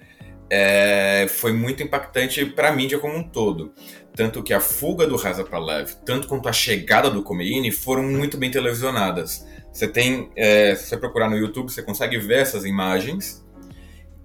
é, 0.55 1.27
foi 1.29 1.55
muito 1.55 1.83
impactante 1.83 2.45
para 2.45 2.69
a 2.69 2.73
mídia 2.73 2.99
como 2.99 3.17
um 3.17 3.23
todo. 3.23 3.73
Tanto 4.15 4.43
que 4.43 4.53
a 4.53 4.61
fuga 4.61 5.07
do 5.07 5.17
Reza 5.17 5.45
Palev, 5.45 5.95
tanto 6.05 6.29
quanto 6.29 6.49
a 6.49 6.53
chegada 6.53 7.11
do 7.11 7.23
Khomeini, 7.23 7.71
foram 7.71 8.03
muito 8.03 8.37
bem 8.37 8.51
televisionadas. 8.51 9.47
Você 9.73 9.89
tem, 9.89 10.31
é, 10.37 10.75
se 10.75 10.87
você 10.87 10.97
procurar 10.99 11.31
no 11.31 11.37
YouTube, 11.37 11.73
você 11.73 11.83
consegue 11.83 12.19
ver 12.19 12.41
essas 12.41 12.65
imagens. 12.67 13.43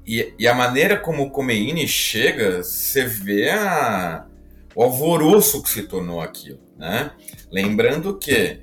E, 0.06 0.34
e 0.38 0.48
a 0.48 0.54
maneira 0.54 0.98
como 0.98 1.24
o 1.24 1.32
Khomeini 1.32 1.88
chega, 1.88 2.64
você 2.64 3.06
vê 3.06 3.50
a, 3.50 4.26
o 4.76 4.84
alvoroço 4.84 5.64
que 5.64 5.70
se 5.70 5.84
tornou 5.84 6.20
aquilo. 6.20 6.60
Né? 6.78 7.12
Lembrando 7.50 8.18
que, 8.18 8.60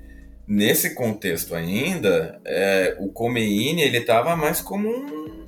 nesse 0.46 0.94
contexto 0.94 1.54
ainda, 1.54 2.38
é, 2.44 2.96
o 3.00 3.08
Khomeini 3.08 3.82
ele 3.82 3.98
estava 3.98 4.36
mais 4.36 4.60
como 4.60 4.88
um, 4.88 5.46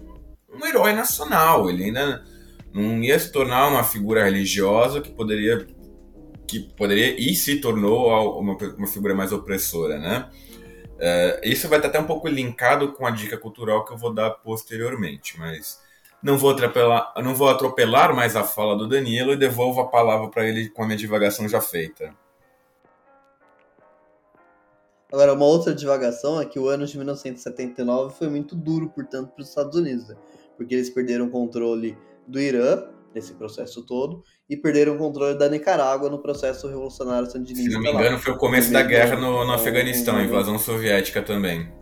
um 0.54 0.66
herói 0.66 0.94
nacional. 0.94 1.68
Ele 1.68 1.84
ainda 1.84 2.24
não 2.72 3.02
ia 3.02 3.18
se 3.18 3.32
tornar 3.32 3.68
uma 3.68 3.84
figura 3.84 4.24
religiosa 4.24 5.00
que 5.00 5.10
poderia 5.10 5.66
que 6.46 6.60
poderia 6.60 7.18
e 7.18 7.34
se 7.34 7.60
tornou 7.60 8.40
uma, 8.40 8.56
uma 8.56 8.86
figura 8.86 9.14
mais 9.14 9.32
opressora, 9.32 9.98
né? 9.98 10.30
Uh, 10.96 11.40
isso 11.42 11.68
vai 11.68 11.78
estar 11.78 11.88
até 11.88 12.00
um 12.00 12.06
pouco 12.06 12.28
linkado 12.28 12.92
com 12.92 13.06
a 13.06 13.10
dica 13.10 13.36
cultural 13.36 13.84
que 13.84 13.92
eu 13.92 13.98
vou 13.98 14.14
dar 14.14 14.30
posteriormente, 14.30 15.38
mas 15.38 15.78
não 16.22 16.38
vou 16.38 16.50
atropelar, 16.50 17.12
não 17.22 17.34
vou 17.34 17.48
atropelar 17.48 18.14
mais 18.14 18.34
a 18.34 18.44
fala 18.44 18.76
do 18.76 18.88
Danilo 18.88 19.32
e 19.32 19.36
devolvo 19.36 19.80
a 19.80 19.88
palavra 19.88 20.28
para 20.28 20.46
ele 20.46 20.70
com 20.70 20.82
a 20.82 20.86
minha 20.86 20.96
divagação 20.96 21.48
já 21.48 21.60
feita. 21.60 22.14
Agora, 25.12 25.34
uma 25.34 25.44
outra 25.44 25.74
divagação 25.74 26.40
é 26.40 26.44
que 26.44 26.58
o 26.58 26.68
ano 26.68 26.86
de 26.86 26.96
1979 26.96 28.14
foi 28.14 28.28
muito 28.28 28.56
duro, 28.56 28.88
portanto, 28.88 29.30
para 29.30 29.42
os 29.42 29.48
Estados 29.48 29.76
Unidos, 29.76 30.08
né? 30.08 30.16
porque 30.56 30.74
eles 30.74 30.90
perderam 30.90 31.26
o 31.26 31.30
controle 31.30 31.96
do 32.26 32.40
Irã 32.40 32.84
nesse 33.14 33.32
processo 33.32 33.82
todo 33.82 34.22
e 34.48 34.56
perderam 34.56 34.94
o 34.94 34.98
controle 34.98 35.38
da 35.38 35.48
Nicarágua 35.48 36.10
no 36.10 36.18
processo 36.18 36.68
revolucionário 36.68 37.30
sandinista. 37.30 37.70
Se 37.70 37.74
não 37.74 37.80
me 37.80 37.90
engano, 37.90 38.18
foi 38.18 38.34
o 38.34 38.36
começo 38.36 38.70
da 38.70 38.82
guerra 38.82 39.16
no, 39.16 39.44
no 39.44 39.52
Afeganistão, 39.52 40.16
a 40.16 40.22
invasão 40.22 40.58
soviética 40.58 41.22
também. 41.22 41.72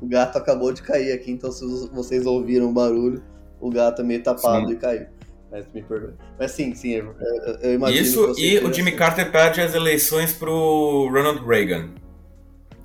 O 0.00 0.06
gato 0.06 0.36
acabou 0.36 0.72
de 0.72 0.82
cair 0.82 1.12
aqui, 1.12 1.30
então 1.30 1.52
se 1.52 1.64
vocês 1.92 2.26
ouviram 2.26 2.70
o 2.70 2.72
barulho, 2.72 3.22
o 3.60 3.70
gato 3.70 4.02
é 4.02 4.04
meio 4.04 4.22
tapado 4.22 4.66
sim. 4.66 4.72
e 4.74 4.76
caiu. 4.76 5.06
Mas 5.50 5.66
me 5.72 5.82
perdoe. 5.82 6.14
Mas 6.38 6.50
sim, 6.50 6.74
sim, 6.74 6.90
eu, 6.90 7.14
eu 7.62 7.74
imagino. 7.74 8.02
Isso 8.02 8.34
e 8.38 8.58
o 8.58 8.72
Jimmy 8.72 8.92
Carter 8.92 9.32
perde 9.32 9.60
as 9.60 9.74
eleições 9.74 10.32
pro 10.32 11.08
Ronald 11.10 11.44
Reagan. 11.46 11.90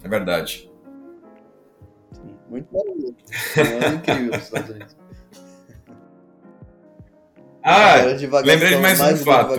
É 0.04 0.08
verdade. 0.08 0.72
Muito 2.54 2.72
barulho. 2.72 3.16
É 3.58 3.88
incrível 3.90 4.38
os 4.38 4.44
Estados 4.44 4.70
Unidos. 4.70 4.96
Ah, 7.66 7.96
lembrei 8.44 8.72
de 8.72 8.76
mais, 8.82 9.00
mais 9.00 9.22
um 9.22 9.24
fato. 9.24 9.54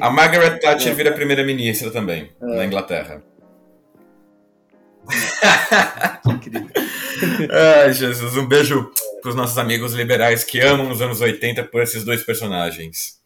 A 0.00 0.10
Margaret 0.10 0.58
Thatcher 0.58 0.92
vira 0.96 1.12
primeira-ministra 1.12 1.92
também, 1.92 2.32
é. 2.42 2.44
na 2.44 2.64
Inglaterra. 2.64 3.22
incrível. 6.26 6.68
Ai, 7.84 7.92
Jesus, 7.92 8.36
um 8.36 8.48
beijo 8.48 8.90
para 9.22 9.28
os 9.28 9.36
nossos 9.36 9.56
amigos 9.58 9.92
liberais 9.92 10.42
que 10.42 10.58
amam 10.58 10.90
os 10.90 11.00
anos 11.00 11.20
80 11.20 11.62
por 11.68 11.80
esses 11.80 12.02
dois 12.02 12.24
personagens. 12.24 13.22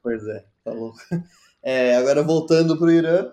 Pois 0.00 0.24
é, 0.28 0.44
tá 0.64 0.70
louco. 0.70 1.00
É, 1.64 1.96
agora 1.96 2.22
voltando 2.22 2.78
para 2.78 2.86
o 2.86 2.92
Irã, 2.92 3.28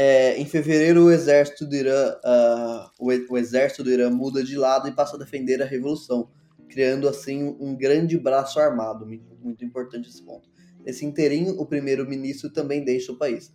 é, 0.00 0.38
em 0.38 0.46
fevereiro, 0.46 1.06
o 1.06 1.10
exército 1.10 1.66
do 1.66 1.74
Irã, 1.74 2.14
uh, 2.24 2.88
o, 3.00 3.32
o, 3.32 3.36
exército 3.36 3.82
do 3.82 3.90
Irã 3.90 4.08
muda 4.08 4.44
de 4.44 4.56
lado 4.56 4.86
e 4.86 4.92
passa 4.92 5.16
a 5.16 5.18
defender 5.18 5.60
a 5.60 5.64
revolução, 5.64 6.30
criando 6.68 7.08
assim 7.08 7.56
um 7.58 7.74
grande 7.74 8.16
braço 8.16 8.60
armado, 8.60 9.04
muito, 9.04 9.64
importante 9.64 10.08
esse 10.08 10.22
ponto. 10.22 10.48
Nesse 10.86 11.04
interim, 11.04 11.48
o 11.58 11.66
primeiro-ministro 11.66 12.48
também 12.48 12.84
deixa 12.84 13.10
o 13.10 13.16
país. 13.16 13.52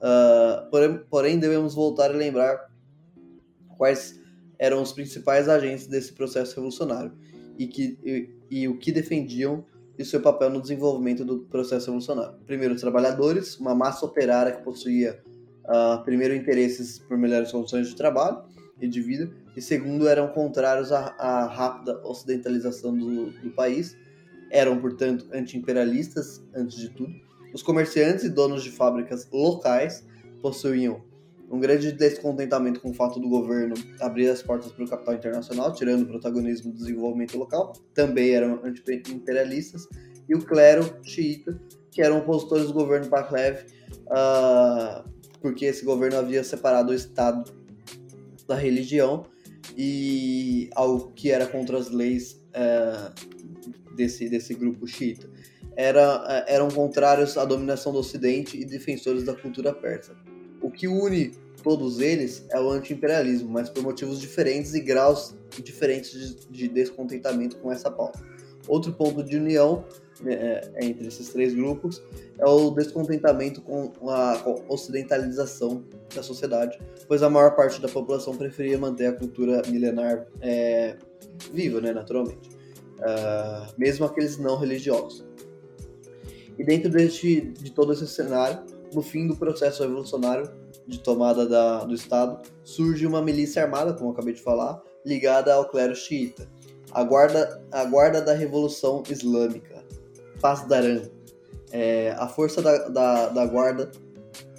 Uh, 0.00 0.68
porém, 0.68 1.00
porém, 1.08 1.38
devemos 1.38 1.76
voltar 1.76 2.10
a 2.10 2.16
lembrar 2.16 2.72
quais 3.78 4.20
eram 4.58 4.82
os 4.82 4.92
principais 4.92 5.48
agentes 5.48 5.86
desse 5.86 6.12
processo 6.12 6.56
revolucionário 6.56 7.12
e, 7.56 7.68
que, 7.68 7.96
e, 8.04 8.30
e 8.50 8.66
o 8.66 8.80
que 8.80 8.90
defendiam 8.90 9.64
e 9.96 10.04
seu 10.04 10.20
papel 10.20 10.50
no 10.50 10.60
desenvolvimento 10.60 11.24
do 11.24 11.42
processo 11.42 11.86
revolucionário. 11.86 12.36
Primeiro, 12.44 12.74
os 12.74 12.80
trabalhadores, 12.80 13.56
uma 13.60 13.76
massa 13.76 14.04
operária 14.04 14.56
que 14.56 14.64
possuía 14.64 15.22
uh, 15.64 16.02
primeiro, 16.04 16.34
interesses 16.34 16.98
por 16.98 17.16
melhores 17.16 17.50
condições 17.50 17.88
de 17.88 17.96
trabalho 17.96 18.42
e 18.80 18.88
de 18.88 19.00
vida, 19.00 19.30
e 19.56 19.62
segundo, 19.62 20.08
eram 20.08 20.28
contrários 20.28 20.90
à, 20.92 21.14
à 21.18 21.46
rápida 21.46 22.00
ocidentalização 22.04 22.96
do, 22.96 23.30
do 23.30 23.50
país, 23.50 23.96
eram, 24.50 24.80
portanto, 24.80 25.26
anti-imperialistas, 25.32 26.44
antes 26.54 26.76
de 26.78 26.90
tudo. 26.90 27.12
Os 27.52 27.62
comerciantes 27.62 28.24
e 28.24 28.28
donos 28.28 28.62
de 28.62 28.70
fábricas 28.70 29.28
locais 29.30 30.04
possuíam 30.42 31.02
um 31.50 31.60
grande 31.60 31.92
descontentamento 31.92 32.80
com 32.80 32.90
o 32.90 32.94
fato 32.94 33.20
do 33.20 33.28
governo 33.28 33.74
abrir 34.00 34.28
as 34.28 34.42
portas 34.42 34.72
para 34.72 34.84
o 34.84 34.88
capital 34.88 35.14
internacional, 35.14 35.72
tirando 35.72 36.02
o 36.02 36.06
protagonismo 36.06 36.72
do 36.72 36.78
desenvolvimento 36.78 37.38
local, 37.38 37.74
também 37.94 38.30
eram 38.30 38.60
anti-imperialistas, 38.64 39.86
e 40.28 40.34
o 40.34 40.44
clero 40.44 40.98
xiita, 41.02 41.60
que 41.90 42.02
eram 42.02 42.18
opositores 42.18 42.66
do 42.66 42.72
governo 42.72 43.08
Pahlav, 43.08 43.64
uh, 44.08 45.08
porque 45.44 45.66
esse 45.66 45.84
governo 45.84 46.16
havia 46.16 46.42
separado 46.42 46.90
o 46.90 46.94
Estado 46.94 47.52
da 48.48 48.54
religião 48.54 49.26
e 49.76 50.70
algo 50.74 51.12
que 51.14 51.30
era 51.30 51.46
contra 51.46 51.76
as 51.76 51.90
leis 51.90 52.42
é, 52.54 53.12
desse, 53.94 54.26
desse 54.30 54.54
grupo 54.54 54.86
xiita. 54.86 55.28
Era, 55.76 56.24
é, 56.48 56.54
eram 56.54 56.68
contrários 56.68 57.36
à 57.36 57.44
dominação 57.44 57.92
do 57.92 57.98
Ocidente 57.98 58.58
e 58.58 58.64
defensores 58.64 59.22
da 59.22 59.34
cultura 59.34 59.74
persa. 59.74 60.16
O 60.62 60.70
que 60.70 60.88
une 60.88 61.32
todos 61.62 62.00
eles 62.00 62.46
é 62.50 62.58
o 62.58 62.70
anti-imperialismo, 62.70 63.50
mas 63.50 63.68
por 63.68 63.82
motivos 63.82 64.18
diferentes 64.18 64.72
e 64.72 64.80
graus 64.80 65.36
diferentes 65.62 66.10
de, 66.12 66.48
de 66.48 66.68
descontentamento 66.68 67.58
com 67.58 67.70
essa 67.70 67.90
pauta. 67.90 68.18
Outro 68.66 68.94
ponto 68.94 69.22
de 69.22 69.36
união 69.36 69.84
é, 70.26 70.70
entre 70.80 71.06
esses 71.06 71.28
três 71.28 71.54
grupos 71.54 72.02
é 72.38 72.46
o 72.46 72.70
descontentamento 72.70 73.60
com 73.60 73.92
a 74.08 74.42
ocidentalização 74.68 75.84
da 76.14 76.22
sociedade, 76.22 76.78
pois 77.06 77.22
a 77.22 77.30
maior 77.30 77.54
parte 77.54 77.80
da 77.80 77.88
população 77.88 78.36
preferia 78.36 78.78
manter 78.78 79.06
a 79.06 79.12
cultura 79.12 79.62
milenar 79.68 80.26
é, 80.40 80.96
viva, 81.52 81.80
né, 81.80 81.92
naturalmente, 81.92 82.48
uh, 82.98 83.72
mesmo 83.76 84.04
aqueles 84.06 84.38
não 84.38 84.56
religiosos. 84.56 85.24
E 86.58 86.64
dentro 86.64 86.90
deste, 86.90 87.40
de 87.40 87.70
todo 87.72 87.92
esse 87.92 88.06
cenário, 88.06 88.60
no 88.92 89.02
fim 89.02 89.26
do 89.26 89.36
processo 89.36 89.82
revolucionário 89.82 90.50
de 90.86 91.00
tomada 91.00 91.46
da, 91.46 91.84
do 91.84 91.94
Estado, 91.94 92.40
surge 92.62 93.06
uma 93.06 93.20
milícia 93.20 93.62
armada, 93.62 93.92
como 93.92 94.10
eu 94.10 94.12
acabei 94.12 94.34
de 94.34 94.42
falar, 94.42 94.80
ligada 95.04 95.52
ao 95.52 95.68
clero 95.68 95.94
xiita, 95.94 96.48
a 96.92 97.02
guarda, 97.02 97.60
a 97.72 97.84
guarda 97.84 98.20
da 98.20 98.32
Revolução 98.32 99.02
Islâmica, 99.10 99.84
Pasdaran. 100.44 101.00
É, 101.72 102.14
a 102.18 102.28
força 102.28 102.60
da, 102.60 102.88
da, 102.88 103.28
da, 103.30 103.46
guarda 103.46 103.90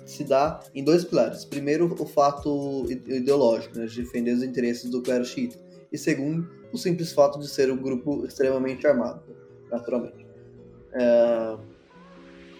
se 0.03 0.23
dá 0.23 0.59
em 0.73 0.83
dois 0.83 1.05
pilares. 1.05 1.45
Primeiro, 1.45 1.95
o 1.99 2.05
fato 2.07 2.87
ideológico, 2.89 3.77
né, 3.77 3.85
de 3.85 4.01
defender 4.01 4.33
os 4.33 4.41
interesses 4.41 4.89
do 4.89 5.03
clero 5.03 5.23
xiita. 5.23 5.59
E 5.91 5.97
segundo, 5.97 6.49
o 6.73 6.77
simples 6.77 7.13
fato 7.13 7.37
de 7.37 7.47
ser 7.47 7.71
um 7.71 7.77
grupo 7.77 8.25
extremamente 8.25 8.87
armado, 8.87 9.21
naturalmente. 9.69 10.25
É, 10.91 11.55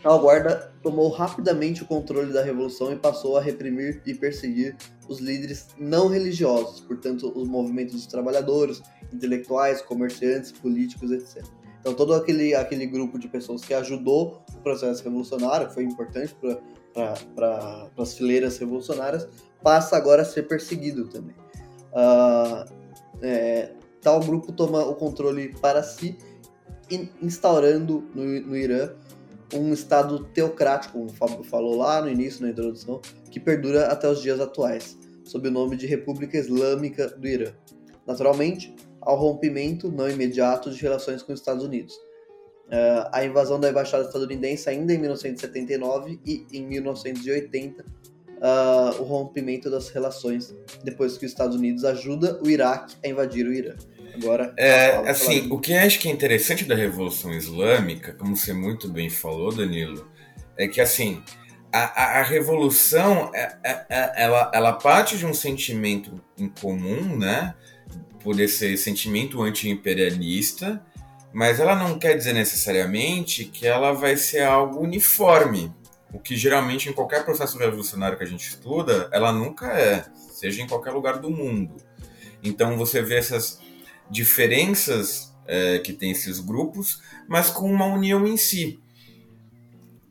Tal 0.04 0.20
guarda 0.20 0.72
tomou 0.84 1.10
rapidamente 1.10 1.82
o 1.82 1.88
controle 1.88 2.32
da 2.32 2.44
revolução 2.44 2.94
e 2.94 2.96
passou 2.96 3.40
a 3.40 3.42
reprimir 3.42 4.04
e 4.06 4.14
perseguir 4.14 4.78
os 5.10 5.18
líderes 5.18 5.70
não 5.80 6.10
religiosos, 6.10 6.80
portanto, 6.80 7.34
os 7.36 7.48
movimentos 7.48 7.96
dos 7.96 8.06
trabalhadores, 8.06 8.84
intelectuais, 9.12 9.82
comerciantes, 9.82 10.52
políticos, 10.52 11.10
etc. 11.10 11.44
Então, 11.86 11.94
todo 11.94 12.16
aquele, 12.16 12.56
aquele 12.56 12.88
grupo 12.88 13.20
de 13.20 13.28
pessoas 13.28 13.64
que 13.64 13.72
ajudou 13.72 14.42
o 14.56 14.58
processo 14.62 15.04
revolucionário, 15.04 15.70
foi 15.70 15.84
importante 15.84 16.36
para 17.36 17.92
as 17.96 18.18
fileiras 18.18 18.58
revolucionárias, 18.58 19.28
passa 19.62 19.96
agora 19.96 20.24
a 20.24 20.26
ser 20.26 20.48
perseguido 20.48 21.08
também. 21.08 21.36
Uh, 21.94 22.74
é, 23.22 23.72
tal 24.02 24.20
grupo 24.20 24.52
toma 24.52 24.84
o 24.84 24.96
controle 24.96 25.56
para 25.62 25.84
si, 25.84 26.18
instaurando 27.22 28.04
no, 28.16 28.24
no 28.24 28.58
Irã 28.58 28.90
um 29.54 29.72
Estado 29.72 30.24
teocrático, 30.34 30.94
como 30.94 31.06
o 31.06 31.14
Fábio 31.14 31.44
falou 31.44 31.78
lá 31.78 32.02
no 32.02 32.10
início, 32.10 32.42
na 32.42 32.50
introdução, 32.50 33.00
que 33.30 33.40
perdura 33.40 33.90
até 33.90 34.10
os 34.10 34.24
dias 34.24 34.40
atuais, 34.40 34.98
sob 35.24 35.50
o 35.50 35.52
nome 35.52 35.78
de 35.78 35.86
República 35.86 36.36
Islâmica 36.36 37.10
do 37.10 37.28
Irã. 37.28 37.52
Naturalmente, 38.08 38.76
ao 39.06 39.16
rompimento 39.16 39.92
não 39.92 40.10
imediato 40.10 40.72
de 40.72 40.82
relações 40.82 41.22
com 41.22 41.32
os 41.34 41.40
Estados 41.40 41.64
Unidos. 41.64 41.96
Uh, 42.66 43.08
a 43.12 43.24
invasão 43.24 43.60
da 43.60 43.70
embaixada 43.70 44.06
estadunidense 44.06 44.68
ainda 44.70 44.92
em 44.92 44.98
1979 44.98 46.20
e 46.26 46.48
em 46.52 46.66
1980 46.66 47.84
uh, 47.84 49.02
o 49.02 49.04
rompimento 49.04 49.70
das 49.70 49.90
relações 49.90 50.56
depois 50.84 51.16
que 51.18 51.26
os 51.26 51.32
Estados 51.32 51.56
Unidos 51.56 51.86
ajuda 51.86 52.42
o 52.44 52.50
Iraque 52.50 52.96
a 53.04 53.08
invadir 53.08 53.46
o 53.46 53.54
Irã. 53.54 53.76
Agora, 54.16 54.54
é, 54.58 55.10
assim, 55.10 55.52
o 55.52 55.60
que 55.60 55.74
acho 55.74 56.00
que 56.00 56.08
é 56.08 56.12
interessante 56.12 56.64
da 56.64 56.74
Revolução 56.74 57.34
Islâmica, 57.34 58.14
como 58.14 58.36
você 58.36 58.54
muito 58.54 58.90
bem 58.90 59.10
falou, 59.10 59.54
Danilo, 59.54 60.08
é 60.58 60.68
que 60.68 60.80
assim 60.80 61.22
a, 61.72 61.80
a, 62.02 62.20
a 62.20 62.24
revolução 62.24 63.30
é, 63.36 63.58
é, 63.62 63.86
é, 63.90 64.24
ela, 64.24 64.50
ela 64.54 64.74
parte 64.74 65.18
de 65.18 65.26
um 65.26 65.34
sentimento 65.34 66.22
em 66.38 66.48
comum, 66.48 67.18
né? 67.18 67.54
Por 68.26 68.40
esse 68.40 68.76
sentimento 68.76 69.44
anti-imperialista, 69.44 70.84
mas 71.32 71.60
ela 71.60 71.76
não 71.76 72.00
quer 72.00 72.18
dizer 72.18 72.34
necessariamente 72.34 73.46
que 73.46 73.68
ela 73.68 73.92
vai 73.92 74.18
ser 74.18 74.42
algo 74.42 74.80
uniforme. 74.80 75.72
O 76.12 76.18
que 76.18 76.36
geralmente 76.36 76.90
em 76.90 76.92
qualquer 76.92 77.24
processo 77.24 77.60
revolucionário 77.60 78.18
que 78.18 78.24
a 78.24 78.28
gente 78.28 78.50
estuda, 78.50 79.08
ela 79.12 79.32
nunca 79.32 79.68
é, 79.68 80.06
seja 80.32 80.64
em 80.64 80.68
qualquer 80.68 80.90
lugar 80.90 81.20
do 81.20 81.30
mundo. 81.30 81.76
Então 82.42 82.76
você 82.76 83.00
vê 83.00 83.18
essas 83.18 83.60
diferenças 84.10 85.36
é, 85.46 85.78
que 85.78 85.94
tem 85.94 86.10
esses 86.10 86.40
grupos, 86.40 87.04
mas 87.28 87.52
com 87.52 87.72
uma 87.72 87.86
união 87.86 88.26
em 88.26 88.38
si. 88.38 88.80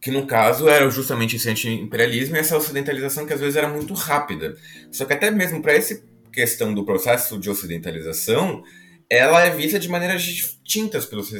Que 0.00 0.12
no 0.12 0.24
caso 0.24 0.68
era 0.68 0.88
justamente 0.88 1.34
esse 1.34 1.50
anti-imperialismo 1.50 2.36
e 2.36 2.38
essa 2.38 2.56
ocidentalização 2.56 3.26
que 3.26 3.32
às 3.32 3.40
vezes 3.40 3.56
era 3.56 3.66
muito 3.66 3.92
rápida. 3.92 4.56
Só 4.92 5.04
que 5.04 5.14
até 5.14 5.32
mesmo 5.32 5.60
para 5.60 5.72
essa 5.72 6.00
questão 6.34 6.74
do 6.74 6.84
processo 6.84 7.38
de 7.38 7.48
ocidentalização, 7.48 8.62
ela 9.08 9.42
é 9.42 9.50
vista 9.50 9.78
de 9.78 9.88
maneiras 9.88 10.22
distintas 10.22 11.06
pelos 11.06 11.32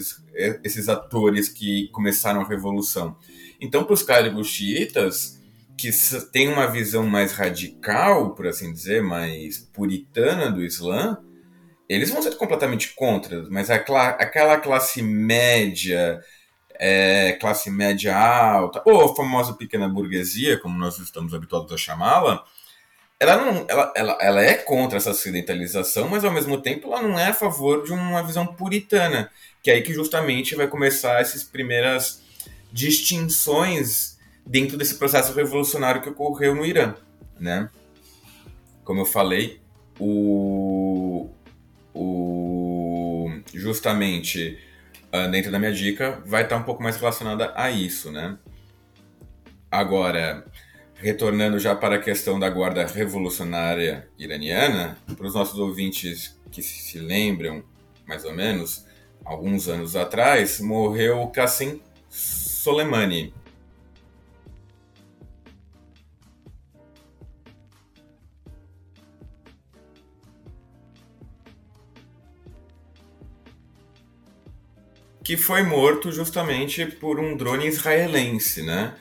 esses 0.62 0.88
atores 0.88 1.49
que 1.49 1.88
começaram 1.88 2.40
a 2.40 2.49
revolução. 2.49 3.16
Então, 3.61 3.84
para 3.84 3.95
os 3.95 4.03
clérigos 4.03 4.49
xiitas, 4.49 5.40
que 5.76 5.90
têm 6.32 6.49
uma 6.49 6.66
visão 6.66 7.07
mais 7.07 7.32
radical, 7.32 8.34
por 8.34 8.47
assim 8.47 8.72
dizer, 8.72 9.03
mais 9.03 9.59
puritana 9.59 10.51
do 10.51 10.62
Islã, 10.62 11.18
eles 11.88 12.11
vão 12.11 12.22
ser 12.22 12.36
completamente 12.36 12.95
contra, 12.95 13.45
mas 13.51 13.70
aquela 13.70 14.57
classe 14.59 15.03
média, 15.03 16.20
é, 16.78 17.32
classe 17.32 17.70
média 17.70 18.16
alta, 18.16 18.82
ou 18.86 19.05
a 19.05 19.16
famosa 19.16 19.55
pequena 19.55 19.88
burguesia, 19.88 20.59
como 20.59 20.78
nós 20.78 20.99
estamos 20.99 21.34
habituados 21.34 21.72
a 21.72 21.76
chamá-la, 21.76 22.45
ela, 23.21 23.37
não, 23.37 23.67
ela, 23.69 23.93
ela, 23.97 24.19
ela 24.21 24.43
é 24.43 24.55
contra 24.55 24.99
essa 24.99 25.11
ocidentalização, 25.11 26.09
mas 26.09 26.25
ao 26.25 26.33
mesmo 26.33 26.61
tempo 26.61 26.89
ela 26.89 27.03
não 27.03 27.19
é 27.19 27.29
a 27.29 27.35
favor 27.35 27.85
de 27.85 27.93
uma 27.93 28.23
visão 28.23 28.47
puritana, 28.47 29.31
que 29.62 29.71
é 29.71 29.75
aí 29.75 29.83
que 29.83 29.95
justamente 29.95 30.55
vai 30.55 30.67
começar 30.69 31.21
essas 31.21 31.43
primeiras 31.43 32.23
distinções 32.73 34.19
dentro 34.45 34.77
desse 34.77 34.97
processo 34.97 35.33
revolucionário 35.33 36.03
que 36.03 36.09
ocorreu 36.09 36.55
no 36.55 36.67
Irã, 36.67 36.95
né? 37.39 37.71
Como 38.85 39.01
eu 39.01 39.07
falei, 39.07 39.61
o, 39.99 41.31
o 41.95 43.31
justamente 43.55 44.59
uh, 45.12 45.31
dentro 45.31 45.51
da 45.51 45.59
minha 45.59 45.73
dica 45.73 46.21
vai 46.27 46.43
estar 46.43 46.57
um 46.57 46.65
pouco 46.65 46.83
mais 46.83 46.97
relacionada 46.97 47.53
a 47.57 47.71
isso, 47.71 48.11
né? 48.11 48.37
Agora, 49.71 50.45
retornando 50.95 51.59
já 51.59 51.74
para 51.74 51.97
a 51.97 52.01
questão 52.01 52.38
da 52.38 52.49
guarda 52.49 52.86
revolucionária 52.86 54.09
iraniana, 54.18 54.97
para 55.16 55.26
os 55.26 55.34
nossos 55.34 55.59
ouvintes 55.59 56.38
que 56.51 56.62
se 56.62 56.99
lembram, 56.99 57.62
mais 58.07 58.24
ou 58.24 58.32
menos, 58.32 58.84
alguns 59.24 59.68
anos 59.68 59.97
atrás, 59.97 60.61
morreu 60.61 61.26
Qasem 61.28 61.80
Soleimani, 62.09 63.34
que 75.24 75.38
foi 75.38 75.62
morto 75.62 76.12
justamente 76.12 76.84
por 76.84 77.18
um 77.18 77.34
drone 77.34 77.66
israelense, 77.66 78.62
né? 78.62 78.95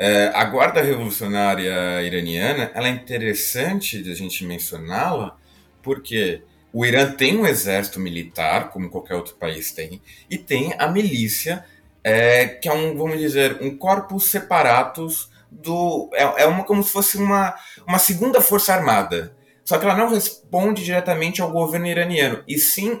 É, 0.00 0.30
a 0.32 0.44
Guarda 0.44 0.80
Revolucionária 0.80 2.00
Iraniana, 2.02 2.70
ela 2.72 2.86
é 2.86 2.90
interessante 2.90 4.00
de 4.00 4.12
a 4.12 4.14
gente 4.14 4.44
mencioná-la, 4.44 5.36
porque 5.82 6.42
o 6.72 6.86
Irã 6.86 7.10
tem 7.10 7.36
um 7.36 7.44
exército 7.44 7.98
militar, 7.98 8.70
como 8.70 8.90
qualquer 8.90 9.16
outro 9.16 9.34
país 9.34 9.72
tem, 9.72 10.00
e 10.30 10.38
tem 10.38 10.72
a 10.78 10.86
milícia, 10.86 11.64
é, 12.04 12.46
que 12.46 12.68
é 12.68 12.72
um, 12.72 12.96
vamos 12.96 13.18
dizer, 13.18 13.58
um 13.60 13.76
corpus 13.76 14.30
separatus 14.30 15.30
do... 15.50 16.08
É, 16.12 16.42
é 16.42 16.46
uma, 16.46 16.62
como 16.62 16.82
se 16.82 16.92
fosse 16.92 17.16
uma, 17.16 17.54
uma 17.84 17.98
segunda 17.98 18.40
força 18.40 18.72
armada. 18.72 19.34
Só 19.64 19.78
que 19.78 19.84
ela 19.84 19.96
não 19.96 20.10
responde 20.10 20.84
diretamente 20.84 21.42
ao 21.42 21.50
governo 21.50 21.88
iraniano, 21.88 22.44
e 22.46 22.56
sim 22.56 23.00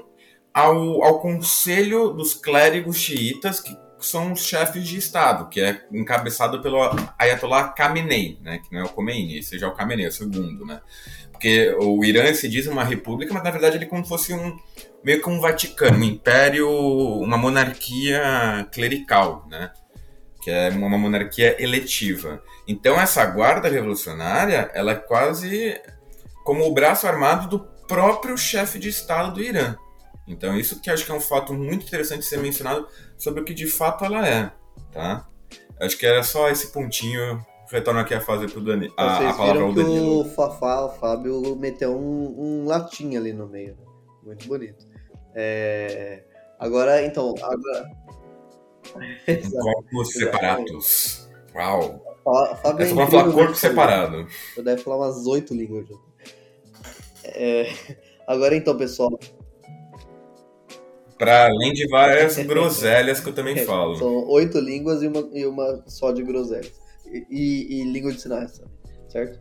ao, 0.52 1.04
ao 1.04 1.20
conselho 1.20 2.08
dos 2.08 2.34
clérigos 2.34 2.96
xiitas, 2.96 3.60
que 3.60 3.76
são 4.00 4.32
os 4.32 4.44
chefes 4.44 4.86
de 4.86 4.96
Estado, 4.96 5.48
que 5.48 5.60
é 5.60 5.84
encabeçado 5.92 6.62
pelo 6.62 6.78
Ayatollah 7.18 7.74
Khamenei, 7.76 8.38
né, 8.42 8.58
que 8.58 8.72
não 8.72 8.82
é 8.82 8.84
o 8.84 8.88
Khomeini, 8.88 9.38
esse 9.38 9.58
já 9.58 9.66
é 9.66 9.70
o 9.70 9.74
Khamenei, 9.74 10.06
é 10.06 10.08
o 10.08 10.12
segundo, 10.12 10.64
né? 10.64 10.80
Porque 11.32 11.74
o 11.80 12.04
Irã 12.04 12.32
se 12.34 12.48
diz 12.48 12.66
uma 12.66 12.82
república, 12.82 13.32
mas 13.32 13.44
na 13.44 13.50
verdade 13.50 13.76
ele 13.76 13.84
é 13.84 13.88
como 13.88 14.02
se 14.02 14.08
fosse 14.08 14.34
um 14.34 14.58
meio 15.04 15.22
que 15.22 15.28
um 15.28 15.40
Vaticano, 15.40 15.98
um 15.98 16.02
império, 16.02 16.68
uma 16.68 17.36
monarquia 17.36 18.66
clerical, 18.72 19.46
né? 19.48 19.70
Que 20.42 20.50
é 20.50 20.70
uma 20.70 20.98
monarquia 20.98 21.62
eletiva. 21.62 22.42
Então 22.66 23.00
essa 23.00 23.24
guarda 23.24 23.68
revolucionária, 23.68 24.70
ela 24.74 24.92
é 24.92 24.96
quase 24.96 25.80
como 26.44 26.66
o 26.66 26.74
braço 26.74 27.06
armado 27.06 27.48
do 27.48 27.60
próprio 27.86 28.36
chefe 28.36 28.78
de 28.78 28.88
Estado 28.88 29.34
do 29.34 29.42
Irã. 29.42 29.76
Então, 30.26 30.58
isso 30.58 30.80
que 30.80 30.90
acho 30.90 31.06
que 31.06 31.10
é 31.10 31.14
um 31.14 31.20
fato 31.20 31.54
muito 31.54 31.86
interessante 31.86 32.24
ser 32.24 32.38
mencionado 32.38 32.86
sobre 33.18 33.42
o 33.42 33.44
que 33.44 33.52
de 33.52 33.66
fato 33.66 34.04
ela 34.04 34.26
é, 34.26 34.50
tá? 34.92 35.28
Acho 35.80 35.98
que 35.98 36.06
era 36.06 36.22
só 36.22 36.48
esse 36.48 36.68
pontinho. 36.68 37.44
Retorno 37.70 38.00
aqui 38.00 38.14
a 38.14 38.20
fase 38.20 38.46
pro 38.46 38.62
Dani, 38.62 38.90
a, 38.96 39.16
Vocês 39.16 39.30
a 39.30 39.34
palavra 39.34 39.72
Danilo. 39.74 40.24
Que 40.24 40.30
o 40.30 40.34
Fafá, 40.34 40.86
o 40.86 40.88
Fábio, 40.88 41.54
meteu 41.56 41.94
um, 41.94 42.62
um 42.62 42.66
latim 42.66 43.14
ali 43.14 43.34
no 43.34 43.46
meio. 43.46 43.74
Né? 43.74 43.84
Muito 44.24 44.48
bonito. 44.48 44.86
É... 45.34 46.24
Agora, 46.58 47.04
então. 47.04 47.34
Agora... 47.42 47.90
Corpos 49.60 50.12
separados. 50.14 51.28
Uau! 51.54 52.02
Fábio 52.62 52.84
é 52.84 52.88
só 52.88 52.94
pra 52.94 53.06
falar 53.06 53.32
corpo 53.32 53.54
separado. 53.54 54.26
Eu 54.56 54.64
deve 54.64 54.82
falar 54.82 54.96
umas 54.96 55.26
oito 55.26 55.54
línguas. 55.54 55.86
É... 57.24 57.70
Agora 58.26 58.54
então, 58.56 58.76
pessoal, 58.76 59.18
para 61.18 61.46
além 61.46 61.72
de 61.72 61.86
várias 61.88 62.36
groselhas 62.46 63.20
que 63.20 63.28
eu 63.28 63.34
também 63.34 63.58
é, 63.58 63.64
falo. 63.64 63.96
São 63.96 64.28
oito 64.28 64.58
línguas 64.58 65.02
e 65.02 65.08
uma, 65.08 65.28
e 65.32 65.44
uma 65.44 65.82
só 65.86 66.12
de 66.12 66.22
groselhas. 66.22 66.72
E, 67.06 67.26
e, 67.28 67.80
e 67.80 67.84
língua 67.84 68.12
de 68.12 68.20
sinais 68.20 68.52
também, 68.52 68.72
certo? 69.08 69.40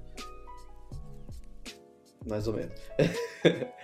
Mais 2.26 2.48
ou 2.48 2.54
menos. 2.54 2.74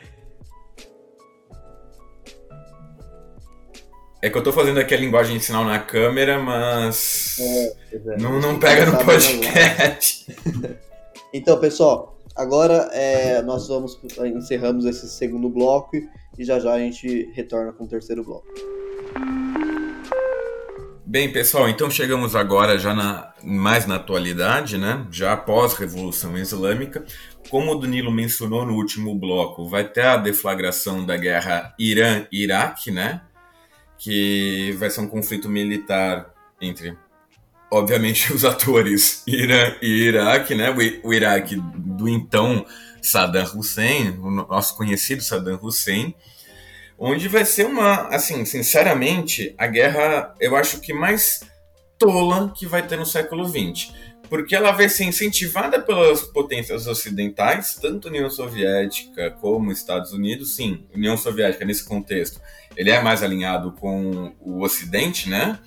É 4.23 4.29
que 4.29 4.37
eu 4.37 4.41
tô 4.41 4.53
fazendo 4.53 4.79
aqui 4.79 4.93
a 4.93 4.97
linguagem 4.97 5.37
de 5.37 5.43
sinal 5.43 5.65
na 5.65 5.79
câmera, 5.79 6.39
mas 6.39 7.37
é, 7.41 7.75
é. 7.93 8.17
não, 8.17 8.39
não 8.39 8.57
pega 8.57 8.85
no 8.85 8.97
podcast. 9.03 10.33
então, 11.33 11.59
pessoal, 11.59 12.17
agora 12.33 12.89
é, 12.93 13.41
nós 13.41 13.67
vamos 13.67 13.99
encerramos 14.33 14.85
esse 14.85 15.09
segundo 15.09 15.49
bloco 15.49 15.97
e 16.37 16.43
já 16.43 16.59
já 16.59 16.73
a 16.73 16.79
gente 16.79 17.29
retorna 17.33 17.71
com 17.71 17.85
o 17.85 17.87
terceiro 17.87 18.23
bloco. 18.23 18.47
Bem, 21.05 21.31
pessoal, 21.31 21.69
então 21.69 21.91
chegamos 21.91 22.35
agora 22.35 22.79
já 22.79 22.91
na, 22.91 23.33
mais 23.43 23.85
na 23.85 23.97
atualidade, 23.97 24.79
né? 24.79 25.05
Já 25.11 25.33
após 25.33 25.75
Revolução 25.75 26.35
Islâmica. 26.35 27.05
Como 27.51 27.71
o 27.71 27.75
Danilo 27.75 28.11
mencionou 28.11 28.65
no 28.65 28.73
último 28.73 29.13
bloco, 29.13 29.69
vai 29.69 29.87
ter 29.87 30.05
a 30.05 30.17
deflagração 30.17 31.05
da 31.05 31.15
guerra 31.15 31.75
Irã-Iraque, 31.77 32.89
né? 32.89 33.21
Que 33.95 34.71
vai 34.79 34.89
ser 34.89 35.01
um 35.01 35.07
conflito 35.07 35.47
militar 35.47 36.33
entre, 36.59 36.97
obviamente, 37.71 38.31
os 38.33 38.43
atores 38.43 39.21
Irã 39.27 39.75
e 39.83 40.07
Iraque, 40.07 40.55
né? 40.55 40.71
O, 40.71 41.09
o 41.09 41.13
Iraque 41.13 41.57
do 41.57 42.09
então 42.09 42.65
Saddam 43.03 43.43
Hussein, 43.55 44.17
o 44.19 44.31
nosso 44.31 44.75
conhecido 44.75 45.21
Saddam 45.21 45.59
Hussein, 45.61 46.15
onde 46.97 47.27
vai 47.27 47.43
ser 47.43 47.65
uma, 47.65 48.07
assim, 48.07 48.45
sinceramente, 48.45 49.53
a 49.57 49.67
guerra, 49.67 50.33
eu 50.39 50.55
acho 50.55 50.79
que 50.79 50.93
mais 50.93 51.41
tola 51.99 52.51
que 52.55 52.65
vai 52.65 52.85
ter 52.87 52.97
no 52.97 53.05
século 53.05 53.45
XX. 53.47 53.93
Porque 54.29 54.55
ela 54.55 54.71
vai 54.71 54.89
ser 54.89 55.03
incentivada 55.03 55.81
pelas 55.81 56.21
potências 56.21 56.87
ocidentais, 56.87 57.75
tanto 57.79 58.07
União 58.07 58.29
Soviética 58.29 59.31
como 59.31 59.71
Estados 59.71 60.13
Unidos. 60.13 60.55
Sim, 60.55 60.87
União 60.95 61.17
Soviética, 61.17 61.65
nesse 61.65 61.83
contexto, 61.83 62.41
ele 62.75 62.89
é 62.89 63.01
mais 63.01 63.21
alinhado 63.21 63.73
com 63.73 64.33
o 64.39 64.63
Ocidente, 64.63 65.29
né? 65.29 65.59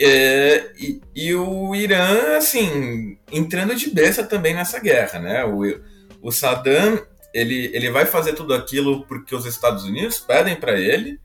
É, 0.00 0.72
e, 0.78 1.00
e, 1.14 1.34
o 1.34 1.74
Irã, 1.74 2.36
assim, 2.36 3.18
entrando 3.30 3.74
de 3.74 3.90
besta 3.90 4.24
também 4.24 4.54
nessa 4.54 4.80
guerra, 4.80 5.18
né? 5.18 5.44
O, 5.44 5.62
o 6.24 6.32
Saddam 6.32 7.06
ele, 7.34 7.70
ele 7.74 7.90
vai 7.90 8.06
fazer 8.06 8.32
tudo 8.32 8.54
aquilo 8.54 9.04
porque 9.04 9.34
os 9.34 9.44
Estados 9.44 9.84
Unidos 9.84 10.18
pedem 10.18 10.56
para 10.56 10.72
ele, 10.80 11.20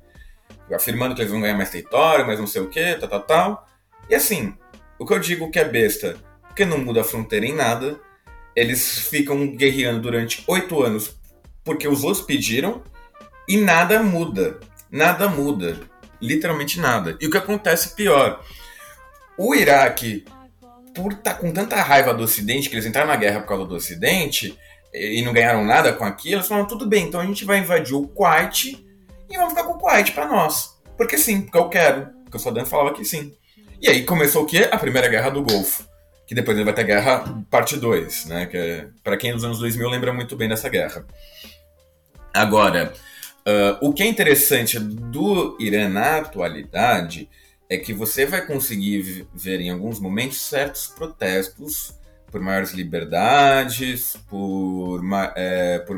afirmando 0.73 1.15
que 1.15 1.21
eles 1.21 1.31
vão 1.31 1.39
ganhar 1.39 1.55
mais 1.55 1.69
território, 1.69 2.27
mais 2.27 2.39
não 2.39 2.47
sei 2.47 2.61
o 2.61 2.67
que, 2.67 2.95
tal, 2.95 3.07
tal, 3.07 3.21
tal. 3.21 3.67
E 4.09 4.15
assim, 4.15 4.53
o 4.97 5.05
que 5.05 5.13
eu 5.13 5.19
digo 5.19 5.49
que 5.49 5.59
é 5.59 5.63
besta, 5.63 6.17
porque 6.41 6.65
não 6.65 6.79
muda 6.79 7.01
a 7.01 7.03
fronteira 7.03 7.45
em 7.45 7.53
nada, 7.53 7.99
eles 8.55 9.07
ficam 9.07 9.55
guerreando 9.55 10.01
durante 10.01 10.43
oito 10.47 10.83
anos 10.83 11.15
porque 11.63 11.87
os 11.87 12.03
outros 12.03 12.25
pediram 12.25 12.83
e 13.47 13.55
nada 13.55 14.03
muda. 14.03 14.59
Nada 14.91 15.29
muda. 15.29 15.79
Literalmente 16.19 16.79
nada. 16.79 17.15
E 17.21 17.27
o 17.27 17.31
que 17.31 17.37
acontece 17.37 17.95
pior? 17.95 18.43
O 19.37 19.55
Iraque, 19.55 20.25
por 20.93 21.13
estar 21.13 21.35
tá 21.35 21.39
com 21.39 21.53
tanta 21.53 21.75
raiva 21.77 22.13
do 22.13 22.23
Ocidente, 22.23 22.67
que 22.67 22.75
eles 22.75 22.85
entraram 22.85 23.07
na 23.07 23.15
guerra 23.15 23.41
por 23.41 23.47
causa 23.47 23.65
do 23.65 23.75
Ocidente, 23.75 24.57
e 24.93 25.21
não 25.21 25.33
ganharam 25.33 25.63
nada 25.63 25.93
com 25.93 26.03
aquilo, 26.03 26.35
eles 26.35 26.47
falaram, 26.47 26.67
tudo 26.67 26.87
bem, 26.87 27.07
então 27.07 27.19
a 27.19 27.25
gente 27.25 27.45
vai 27.45 27.59
invadir 27.59 27.93
o 27.93 28.07
Kuwait 28.07 28.85
e 29.29 29.37
vamos 29.37 29.53
ficar 29.53 29.63
com 29.63 29.73
o 29.73 29.77
Kuwait 29.77 30.11
para 30.11 30.27
nós. 30.27 30.79
Porque 30.97 31.17
sim, 31.17 31.41
porque 31.41 31.57
eu 31.57 31.69
quero. 31.69 32.07
Porque 32.23 32.37
o 32.37 32.39
Saddam 32.39 32.65
falava 32.65 32.93
que 32.93 33.05
sim. 33.05 33.33
E 33.81 33.87
aí 33.87 34.03
começou 34.03 34.43
o 34.43 34.45
quê? 34.45 34.67
A 34.71 34.77
Primeira 34.77 35.07
Guerra 35.07 35.29
do 35.29 35.41
Golfo. 35.41 35.87
Que 36.27 36.35
depois 36.35 36.61
vai 36.63 36.73
ter 36.73 36.81
a 36.81 36.83
Guerra 36.83 37.43
Parte 37.49 37.77
2, 37.77 38.25
né? 38.25 38.45
Que 38.45 38.57
é, 38.57 38.87
para 39.03 39.17
quem 39.17 39.31
é 39.31 39.33
dos 39.33 39.43
anos 39.43 39.59
2000 39.59 39.89
lembra 39.89 40.13
muito 40.13 40.35
bem 40.35 40.49
dessa 40.49 40.67
guerra. 40.67 41.05
Agora, 42.33 42.93
uh, 43.47 43.87
o 43.87 43.93
que 43.93 44.03
é 44.03 44.07
interessante 44.07 44.77
do 44.77 45.57
Irã 45.59 45.87
na 45.87 46.17
atualidade 46.17 47.29
é 47.69 47.77
que 47.77 47.93
você 47.93 48.25
vai 48.25 48.45
conseguir 48.45 49.27
ver 49.33 49.61
em 49.61 49.69
alguns 49.69 49.99
momentos 49.99 50.41
certos 50.41 50.87
protestos 50.87 51.93
por 52.32 52.41
maiores 52.41 52.71
liberdades, 52.71 54.17
por, 54.30 55.01
é, 55.36 55.80
por, 55.80 55.97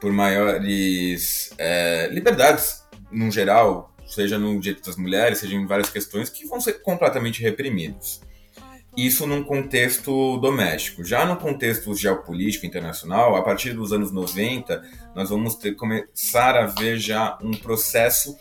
por 0.00 0.12
maiores 0.12 1.52
é, 1.58 2.08
liberdades 2.10 2.82
no 3.10 3.30
geral, 3.30 3.94
seja 4.06 4.38
no 4.38 4.58
direito 4.60 4.84
das 4.84 4.96
mulheres, 4.96 5.38
seja 5.38 5.54
em 5.54 5.66
várias 5.66 5.90
questões 5.90 6.28
que 6.28 6.46
vão 6.46 6.60
ser 6.60 6.74
completamente 6.82 7.42
reprimidos. 7.42 8.20
Isso 8.96 9.26
num 9.26 9.42
contexto 9.42 10.36
doméstico. 10.36 11.02
Já 11.02 11.24
no 11.24 11.36
contexto 11.36 11.94
geopolítico 11.94 12.66
internacional, 12.66 13.36
a 13.36 13.42
partir 13.42 13.72
dos 13.72 13.90
anos 13.90 14.12
90, 14.12 14.82
nós 15.14 15.30
vamos 15.30 15.54
ter, 15.54 15.74
começar 15.74 16.56
a 16.56 16.66
ver 16.66 16.98
já 16.98 17.38
um 17.42 17.52
processo 17.52 18.36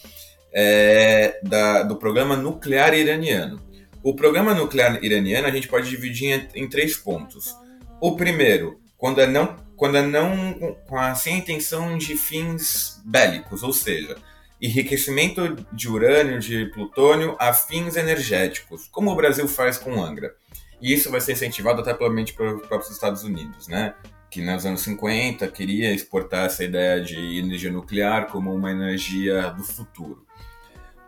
é, 0.54 1.40
da, 1.42 1.84
do 1.84 1.96
programa 1.96 2.36
nuclear 2.36 2.94
iraniano. 2.94 3.62
O 4.04 4.16
programa 4.16 4.54
nuclear 4.54 5.04
iraniano 5.04 5.48
a 5.48 5.52
gente 5.52 5.68
pode 5.68 5.90
dividir 5.90 6.50
em, 6.56 6.64
em 6.64 6.68
três 6.68 6.98
pontos. 6.98 7.56
O 8.00 8.16
primeiro, 8.16 8.80
quando 8.98 9.22
é 9.22 9.28
não, 9.28 9.56
quando 9.76 9.98
é 9.98 10.02
não 10.02 10.76
com 10.88 10.98
a, 10.98 11.14
sem 11.14 11.38
intenção 11.38 11.98
de 11.98 12.18
fins 12.18 13.02
bélicos, 13.06 13.64
ou 13.64 13.72
seja, 13.72 14.16
enriquecimento 14.62 15.56
de 15.72 15.90
urânio, 15.90 16.40
de 16.40 16.66
plutônio 16.68 17.36
a 17.40 17.54
fins 17.54 17.96
energéticos, 17.96 18.88
como 18.92 19.12
o 19.12 19.16
Brasil 19.16 19.48
faz 19.48 19.78
com 19.78 20.04
Angra. 20.04 20.34
E 20.82 20.94
isso 20.94 21.12
vai 21.12 21.22
ser 21.22 21.34
incentivado 21.34 21.82
até 21.82 21.94
provavelmente 21.94 22.34
pelos 22.34 22.66
próprios 22.66 22.92
Estados 22.92 23.24
Unidos, 23.24 23.68
né? 23.68 23.94
que 24.32 24.42
nos 24.42 24.66
anos 24.66 24.82
50 24.82 25.46
queria 25.50 25.94
exportar 25.94 26.46
essa 26.46 26.64
ideia 26.64 27.02
de 27.04 27.38
energia 27.38 27.70
nuclear 27.70 28.28
como 28.28 28.56
uma 28.56 28.72
energia 28.72 29.50
do 29.50 29.64
futuro. 29.64 30.26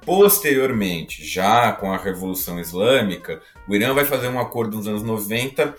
Posteriormente, 0.05 1.25
já 1.25 1.71
com 1.71 1.91
a 1.91 1.97
Revolução 1.97 2.59
Islâmica, 2.59 3.41
o 3.67 3.75
Irã 3.75 3.93
vai 3.93 4.05
fazer 4.05 4.27
um 4.27 4.39
acordo 4.39 4.77
nos 4.77 4.87
anos 4.87 5.03
90 5.03 5.75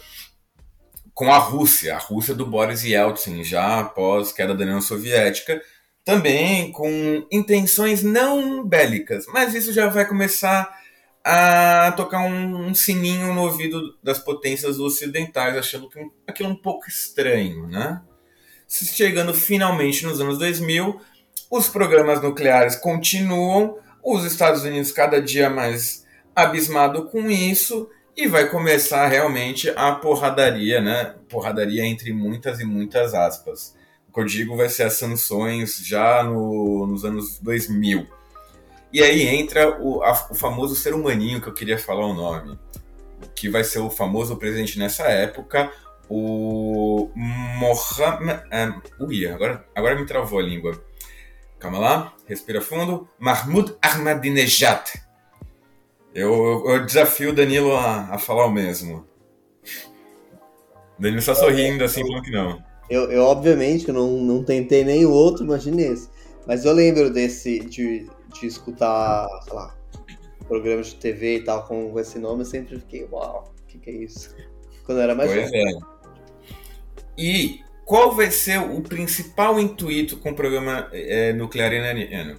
com 1.15 1.33
a 1.33 1.39
Rússia, 1.39 1.95
a 1.95 1.99
Rússia 1.99 2.35
do 2.35 2.45
Boris 2.45 2.83
Yeltsin, 2.83 3.45
já 3.45 3.81
após 3.81 4.33
queda 4.33 4.55
da 4.55 4.65
União 4.65 4.81
Soviética, 4.81 5.63
também 6.05 6.73
com 6.73 7.25
intenções 7.31 8.03
não 8.03 8.67
bélicas, 8.67 9.25
mas 9.29 9.55
isso 9.55 9.73
já 9.73 9.89
vai 9.89 10.07
começar 10.07 10.77
a 11.25 11.93
tocar 11.97 12.21
um, 12.21 12.67
um 12.67 12.75
sininho 12.75 13.33
no 13.33 13.43
ouvido 13.43 13.97
das 14.03 14.19
potências 14.19 14.79
ocidentais, 14.79 15.57
achando 15.57 15.89
que 15.89 15.99
aquilo 16.27 16.51
é 16.51 16.53
um 16.53 16.57
pouco 16.57 16.89
estranho, 16.89 17.67
né? 17.67 18.03
Chegando 18.69 19.33
finalmente 19.33 20.05
nos 20.05 20.21
anos 20.21 20.37
2000, 20.37 21.01
os 21.51 21.69
programas 21.69 22.21
nucleares 22.21 22.77
continuam, 22.77 23.79
os 24.05 24.25
Estados 24.25 24.63
Unidos 24.65 24.93
cada 24.93 25.21
dia 25.21 25.49
mais 25.49 26.05
abismado 26.37 27.07
com 27.07 27.31
isso 27.31 27.89
e 28.17 28.29
vai 28.29 28.49
começar 28.49 29.07
realmente 29.09 29.71
a 29.71 29.93
porradaria, 29.93 30.81
né? 30.81 31.15
Porradaria 31.29 31.85
entre 31.85 32.13
muitas 32.13 32.61
e 32.61 32.65
muitas 32.65 33.15
aspas. 33.15 33.75
O 34.09 34.13
que 34.13 34.21
eu 34.21 34.25
digo 34.25 34.57
vai 34.57 34.69
ser 34.69 34.85
as 34.85 34.95
sanções 34.95 35.79
já 35.85 36.23
no, 36.23 36.87
nos 36.87 37.05
anos 37.05 37.39
2000. 37.41 38.07
E 38.93 39.03
aí 39.03 39.27
entra 39.27 39.81
o, 39.83 40.03
a, 40.05 40.13
o 40.31 40.35
famoso 40.35 40.77
ser 40.77 40.95
humaninho 40.95 41.41
que 41.41 41.49
eu 41.49 41.55
queria 41.55 41.79
falar 41.79 42.07
o 42.07 42.15
nome, 42.15 42.57
que 43.35 43.49
vai 43.49 43.65
ser 43.65 43.81
o 43.81 43.91
famoso 43.91 44.37
presidente 44.37 44.79
nessa 44.79 45.05
época, 45.05 45.73
o 46.09 47.11
Mohamed. 47.17 48.45
É, 48.53 48.73
ui, 49.01 49.27
agora, 49.27 49.67
agora 49.75 49.97
me 49.97 50.07
travou 50.07 50.39
a 50.39 50.43
língua. 50.43 50.81
Calma 51.59 51.79
lá, 51.79 52.15
respira 52.27 52.61
fundo. 52.61 53.09
Mahmoud 53.19 53.75
Ahmadinejad. 53.81 54.83
Eu, 56.15 56.65
eu 56.67 56.87
desafio 56.87 57.31
o 57.31 57.35
Danilo 57.35 57.75
a, 57.75 58.15
a 58.15 58.19
falar 58.19 58.47
o 58.47 58.53
mesmo. 58.53 59.07
O 60.99 61.03
Danilo 61.03 61.19
está 61.19 61.35
sorrindo 61.35 61.83
assim, 61.83 62.03
falando 62.03 62.23
que 62.23 62.31
não. 62.31 62.63
Eu, 62.89 63.11
eu 63.11 63.23
obviamente, 63.25 63.89
eu 63.89 63.95
não, 63.95 64.11
não 64.19 64.45
tentei 64.45 64.85
nem 64.85 65.05
o 65.05 65.11
outro, 65.11 65.45
imagine 65.45 65.83
esse. 65.83 66.09
Mas 66.47 66.65
eu 66.65 66.73
lembro 66.73 67.11
desse, 67.11 67.61
de, 67.61 68.09
de 68.39 68.47
escutar, 68.47 69.27
sei 69.45 69.55
lá, 69.55 69.75
programas 70.47 70.89
de 70.89 70.97
TV 70.97 71.39
e 71.39 71.45
tal 71.45 71.67
com 71.67 71.99
esse 71.99 72.19
nome, 72.19 72.43
eu 72.43 72.47
sempre 72.47 72.79
fiquei, 72.79 73.09
uau, 73.11 73.53
o 73.63 73.67
que, 73.67 73.79
que 73.79 73.91
é 73.91 73.95
isso? 73.95 74.37
Quando 74.85 74.99
eu 74.99 75.05
era 75.05 75.15
mais 75.15 75.33
pois 75.33 75.45
jovem. 75.47 75.67
É. 75.67 75.95
E 77.17 77.64
qual 77.85 78.15
vai 78.15 78.31
ser 78.31 78.59
o 78.59 78.81
principal 78.81 79.61
intuito 79.61 80.17
com 80.17 80.31
o 80.31 80.35
programa 80.35 80.89
é, 80.93 81.33
nuclear 81.33 81.73
iraniano? 81.73 82.39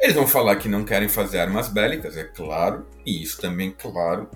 Eles 0.00 0.14
vão 0.14 0.26
falar 0.26 0.56
que 0.56 0.68
não 0.68 0.84
querem 0.84 1.08
fazer 1.08 1.40
armas 1.40 1.68
bélicas, 1.68 2.16
é 2.16 2.24
claro, 2.24 2.86
e 3.04 3.22
isso 3.22 3.40
também, 3.40 3.72
claro, 3.76 4.30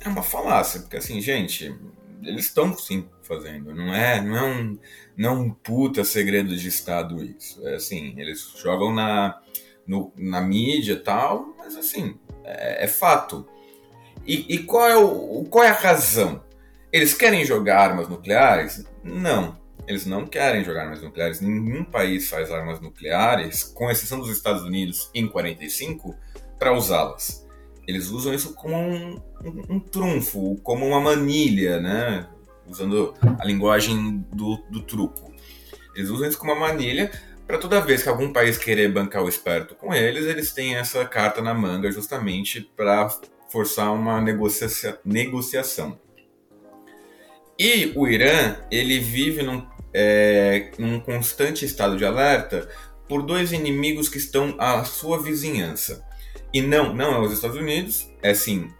é 0.00 0.08
uma 0.08 0.22
falácia, 0.22 0.80
porque 0.80 0.96
assim, 0.96 1.20
gente, 1.20 1.74
eles 2.22 2.46
estão 2.46 2.76
sim 2.76 3.08
fazendo, 3.22 3.74
não 3.74 3.94
é, 3.94 4.20
não 4.20 4.36
é 4.36 4.42
um, 4.42 4.78
não 5.16 5.30
é 5.30 5.32
um 5.32 5.50
puta 5.50 6.04
segredo 6.04 6.56
de 6.56 6.68
Estado 6.68 7.22
isso. 7.22 7.66
É 7.66 7.76
assim, 7.76 8.14
eles 8.18 8.52
jogam 8.56 8.92
na, 8.92 9.40
no, 9.86 10.12
na 10.16 10.40
mídia 10.40 10.94
e 10.94 11.00
tal, 11.00 11.54
mas 11.56 11.76
assim, 11.76 12.18
é, 12.44 12.84
é 12.84 12.88
fato. 12.88 13.46
E, 14.26 14.54
e, 14.54 14.58
qual, 14.58 14.88
é 14.88 14.96
o, 14.96 15.44
qual 15.50 15.64
é 15.64 15.68
a 15.68 15.72
razão? 15.72 16.42
Eles 16.92 17.14
querem 17.14 17.44
jogar 17.44 17.90
armas 17.90 18.08
nucleares? 18.08 18.84
Não. 19.02 19.61
Eles 19.86 20.06
não 20.06 20.26
querem 20.26 20.64
jogar 20.64 20.84
armas 20.84 21.02
nucleares. 21.02 21.40
Nenhum 21.40 21.84
país 21.84 22.28
faz 22.28 22.50
armas 22.50 22.80
nucleares, 22.80 23.64
com 23.64 23.90
exceção 23.90 24.18
dos 24.18 24.30
Estados 24.30 24.62
Unidos 24.62 25.10
em 25.14 25.26
45, 25.26 26.14
para 26.58 26.72
usá-las. 26.72 27.46
Eles 27.86 28.08
usam 28.10 28.32
isso 28.32 28.54
como 28.54 28.76
um, 28.76 29.20
um, 29.44 29.62
um, 29.74 29.80
trunfo, 29.80 30.56
como 30.62 30.86
uma 30.86 31.00
manilha, 31.00 31.80
né? 31.80 32.28
Usando 32.66 33.14
a 33.38 33.44
linguagem 33.44 34.24
do, 34.32 34.56
do 34.70 34.82
truco. 34.82 35.32
Eles 35.94 36.08
usam 36.08 36.28
isso 36.28 36.38
como 36.38 36.52
uma 36.52 36.68
manilha 36.68 37.10
para 37.46 37.58
toda 37.58 37.80
vez 37.80 38.02
que 38.02 38.08
algum 38.08 38.32
país 38.32 38.56
querer 38.56 38.90
bancar 38.90 39.22
o 39.22 39.28
esperto 39.28 39.74
com 39.74 39.92
eles, 39.92 40.24
eles 40.24 40.52
têm 40.52 40.76
essa 40.76 41.04
carta 41.04 41.42
na 41.42 41.52
manga 41.52 41.90
justamente 41.90 42.62
para 42.74 43.08
forçar 43.50 43.92
uma 43.92 44.20
negocia 44.20 44.98
negociação. 45.04 46.00
E 47.58 47.92
o 47.94 48.08
Irã, 48.08 48.56
ele 48.70 48.98
vive 48.98 49.42
num, 49.42 49.66
é, 49.92 50.70
num 50.78 50.98
constante 51.00 51.64
estado 51.64 51.96
de 51.96 52.04
alerta 52.04 52.68
por 53.08 53.22
dois 53.22 53.52
inimigos 53.52 54.08
que 54.08 54.18
estão 54.18 54.54
à 54.58 54.84
sua 54.84 55.22
vizinhança. 55.22 56.04
E 56.52 56.60
não, 56.60 56.94
não 56.94 57.14
é 57.14 57.20
os 57.20 57.32
Estados 57.32 57.56
Unidos, 57.56 58.10
é 58.22 58.34
sim 58.34 58.70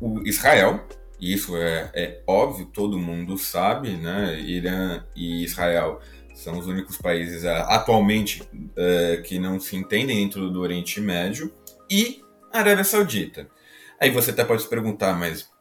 o 0.00 0.20
Israel, 0.26 0.86
e 1.20 1.32
isso 1.32 1.56
é, 1.56 1.90
é 1.94 2.22
óbvio, 2.26 2.66
todo 2.66 2.98
mundo 2.98 3.38
sabe, 3.38 3.90
né? 3.90 4.40
Irã 4.40 5.04
e 5.14 5.44
Israel 5.44 6.00
são 6.34 6.58
os 6.58 6.66
únicos 6.66 6.96
países 6.96 7.44
uh, 7.44 7.64
atualmente 7.68 8.42
uh, 8.42 9.22
que 9.22 9.38
não 9.38 9.60
se 9.60 9.76
entendem 9.76 10.16
dentro 10.16 10.50
do 10.50 10.60
Oriente 10.60 11.00
Médio, 11.00 11.52
e 11.88 12.22
a 12.52 12.58
Arábia 12.58 12.84
Saudita. 12.84 13.46
Aí 14.00 14.10
você 14.10 14.30
até 14.30 14.44
pode 14.44 14.62
se 14.62 14.68
perguntar, 14.68 15.16
mas 15.16 15.51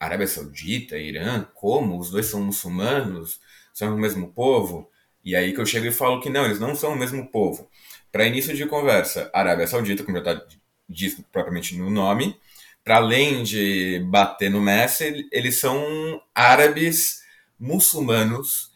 Arábia 0.00 0.26
Saudita, 0.26 0.96
Irã, 0.96 1.46
como? 1.54 1.98
Os 1.98 2.10
dois 2.10 2.24
são 2.24 2.40
muçulmanos? 2.42 3.38
São 3.74 3.94
o 3.94 3.98
mesmo 3.98 4.32
povo? 4.32 4.90
E 5.22 5.36
aí 5.36 5.52
que 5.52 5.60
eu 5.60 5.66
chego 5.66 5.86
e 5.86 5.92
falo 5.92 6.20
que 6.20 6.30
não, 6.30 6.46
eles 6.46 6.58
não 6.58 6.74
são 6.74 6.94
o 6.94 6.98
mesmo 6.98 7.30
povo. 7.30 7.68
Para 8.10 8.26
início 8.26 8.56
de 8.56 8.64
conversa, 8.64 9.30
Arábia 9.34 9.66
Saudita, 9.66 10.02
como 10.02 10.16
já 10.16 10.32
está 10.32 10.46
dito 10.88 11.22
propriamente 11.30 11.76
no 11.76 11.90
nome, 11.90 12.36
para 12.82 12.96
além 12.96 13.42
de 13.42 14.00
bater 14.08 14.50
no 14.50 14.60
Messi, 14.60 15.28
eles 15.30 15.56
são 15.56 16.20
árabes 16.34 17.20
muçulmanos, 17.58 18.72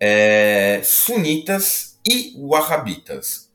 é, 0.00 0.80
sunitas 0.82 1.98
e 2.04 2.34
wahhabitas. 2.36 3.47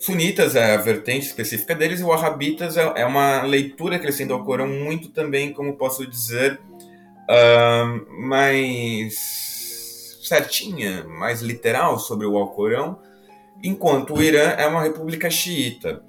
Sunitas 0.00 0.56
é 0.56 0.72
a 0.72 0.78
vertente 0.78 1.26
específica 1.26 1.74
deles 1.74 2.00
e 2.00 2.02
wahhabitas 2.02 2.78
é, 2.78 2.92
é 2.96 3.04
uma 3.04 3.42
leitura 3.42 3.98
que 3.98 4.06
eles 4.06 4.16
têm 4.16 4.26
do 4.26 4.32
Alcorão 4.32 4.66
muito 4.66 5.10
também, 5.10 5.52
como 5.52 5.76
posso 5.76 6.06
dizer, 6.06 6.58
uh, 7.28 8.20
mais 8.22 9.14
certinha, 10.22 11.04
mais 11.04 11.42
literal 11.42 11.98
sobre 11.98 12.26
o 12.26 12.38
Alcorão, 12.38 12.98
enquanto 13.62 14.14
o 14.14 14.22
Irã 14.22 14.54
é 14.56 14.66
uma 14.66 14.82
república 14.82 15.28
xiita. 15.30 16.02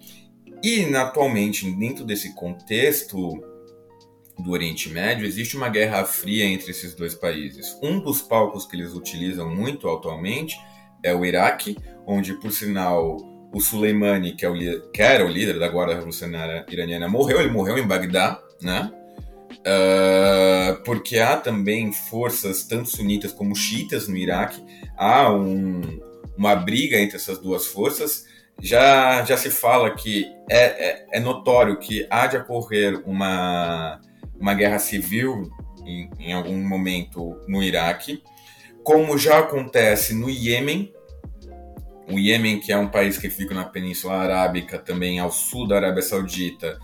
E 0.63 0.95
atualmente, 0.95 1.69
dentro 1.69 2.05
desse 2.05 2.33
contexto 2.33 3.43
do 4.39 4.51
Oriente 4.51 4.89
Médio, 4.89 5.25
existe 5.25 5.57
uma 5.57 5.67
guerra 5.67 6.05
fria 6.05 6.45
entre 6.45 6.71
esses 6.71 6.95
dois 6.95 7.13
países. 7.13 7.77
Um 7.83 7.99
dos 7.99 8.21
palcos 8.21 8.65
que 8.65 8.77
eles 8.77 8.93
utilizam 8.93 9.53
muito 9.53 9.89
atualmente 9.89 10.57
é 11.03 11.13
o 11.13 11.25
Iraque, 11.25 11.77
onde, 12.07 12.35
por 12.35 12.53
sinal, 12.53 13.17
o 13.53 13.59
Soleimani, 13.59 14.33
que, 14.33 14.45
é 14.45 14.49
o, 14.49 14.91
que 14.91 15.01
era 15.01 15.25
o 15.25 15.29
líder 15.29 15.59
da 15.59 15.67
Guarda 15.67 15.93
Revolucionária 15.93 16.65
Iraniana, 16.69 17.07
morreu. 17.07 17.39
Ele 17.39 17.51
morreu 17.51 17.77
em 17.77 17.85
Bagdá, 17.85 18.41
né? 18.61 18.91
Uh, 19.51 20.81
porque 20.83 21.19
há 21.19 21.37
também 21.37 21.91
forças 21.91 22.63
tanto 22.63 22.89
sunitas 22.89 23.31
como 23.31 23.55
xiitas 23.55 24.07
no 24.07 24.15
Iraque. 24.15 24.63
Há 24.97 25.31
um, 25.31 25.81
uma 26.37 26.55
briga 26.55 26.97
entre 26.97 27.17
essas 27.17 27.37
duas 27.37 27.67
forças 27.67 28.25
já, 28.61 29.23
já 29.25 29.35
se 29.35 29.49
fala 29.49 29.89
que 29.91 30.31
é, 30.49 30.63
é, 30.89 31.05
é, 31.13 31.19
notório 31.19 31.77
que 31.77 32.05
há 32.09 32.27
de 32.27 32.37
ocorrer 32.37 33.01
uma, 33.05 33.99
uma 34.39 34.53
guerra 34.53 34.77
civil 34.77 35.49
em, 35.83 36.09
em 36.19 36.33
algum 36.33 36.57
momento 36.57 37.41
no 37.47 37.63
Iraque, 37.63 38.21
como 38.83 39.17
já 39.17 39.39
acontece 39.39 40.13
no 40.13 40.29
Iêmen. 40.29 40.93
O 42.09 42.17
Iêmen, 42.17 42.59
que 42.59 42.71
é 42.71 42.77
um 42.77 42.87
país 42.87 43.17
que 43.17 43.29
fica 43.29 43.53
na 43.53 43.65
Península 43.65 44.15
Arábica, 44.15 44.77
também 44.77 45.19
ao 45.19 45.31
sul 45.31 45.67
da 45.67 45.77
Arábia 45.77 46.01
Saudita, 46.01 46.79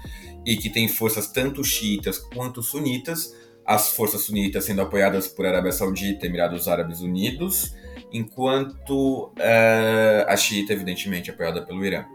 e 0.45 0.55
que 0.55 0.69
tem 0.69 0.87
forças 0.87 1.27
tanto 1.27 1.63
xiitas 1.63 2.17
quanto 2.17 2.61
sunitas, 2.63 3.35
as 3.65 3.89
forças 3.89 4.21
sunitas 4.21 4.63
sendo 4.63 4.81
apoiadas 4.81 5.27
por 5.27 5.45
Arábia 5.45 5.73
Saudita 5.73 6.25
e 6.25 6.29
Emirados 6.29 6.67
Árabes 6.67 7.01
Unidos, 7.01 7.75
enquanto 8.13 9.33
uh, 9.37 10.25
a 10.27 10.37
xiita, 10.37 10.71
evidentemente, 10.71 11.29
apoiada 11.29 11.65
pelo 11.65 11.85
Irã. 11.85 12.05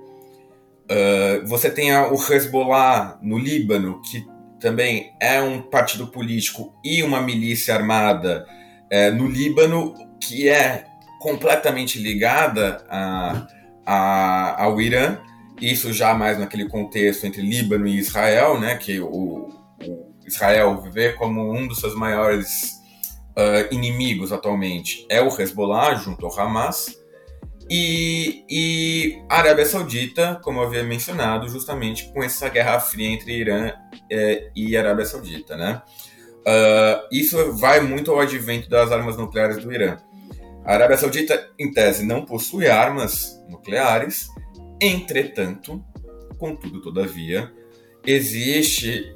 Uh, 0.84 1.46
você 1.46 1.70
tem 1.70 1.94
o 1.94 2.14
Hezbollah 2.14 3.18
no 3.22 3.38
Líbano, 3.38 4.00
que 4.00 4.26
também 4.58 5.12
é 5.20 5.42
um 5.42 5.60
partido 5.60 6.06
político 6.06 6.74
e 6.82 7.02
uma 7.02 7.20
milícia 7.20 7.74
armada 7.74 8.46
uh, 8.90 9.14
no 9.14 9.26
Líbano, 9.26 9.94
que 10.18 10.48
é 10.48 10.86
completamente 11.22 11.98
ligada 12.00 12.84
a, 12.90 13.46
a, 13.86 14.64
ao 14.64 14.80
Irã, 14.80 15.18
isso 15.60 15.92
já 15.92 16.12
mais 16.14 16.38
naquele 16.38 16.68
contexto 16.68 17.24
entre 17.24 17.40
Líbano 17.40 17.86
e 17.86 17.98
Israel, 17.98 18.58
né, 18.58 18.76
que 18.76 18.98
o, 19.00 19.48
o 19.86 20.14
Israel 20.26 20.82
vê 20.90 21.12
como 21.12 21.54
um 21.56 21.68
dos 21.68 21.78
seus 21.78 21.94
maiores 21.94 22.72
uh, 23.36 23.72
inimigos 23.72 24.32
atualmente 24.32 25.06
é 25.08 25.22
o 25.22 25.28
Hezbollah 25.28 25.94
junto 25.94 26.26
ao 26.26 26.38
Hamas 26.38 27.00
e, 27.70 28.44
e 28.50 29.22
a 29.28 29.38
Arábia 29.38 29.64
Saudita, 29.64 30.40
como 30.42 30.58
eu 30.58 30.64
havia 30.64 30.82
mencionado, 30.82 31.48
justamente 31.48 32.12
com 32.12 32.22
essa 32.22 32.48
guerra 32.48 32.80
fria 32.80 33.08
entre 33.08 33.32
Irã 33.32 33.72
eh, 34.10 34.50
e 34.54 34.76
Arábia 34.76 35.06
Saudita, 35.06 35.56
né? 35.56 35.80
Uh, 36.40 37.08
isso 37.10 37.54
vai 37.54 37.80
muito 37.80 38.10
ao 38.10 38.20
advento 38.20 38.68
das 38.68 38.90
armas 38.90 39.16
nucleares 39.16 39.64
do 39.64 39.72
Irã. 39.72 39.96
A 40.64 40.74
Arábia 40.74 40.96
Saudita, 40.96 41.50
em 41.58 41.72
tese, 41.72 42.04
não 42.04 42.24
possui 42.24 42.68
armas 42.68 43.42
nucleares, 43.48 44.28
entretanto, 44.80 45.84
contudo, 46.38 46.80
todavia, 46.80 47.52
existe, 48.06 49.12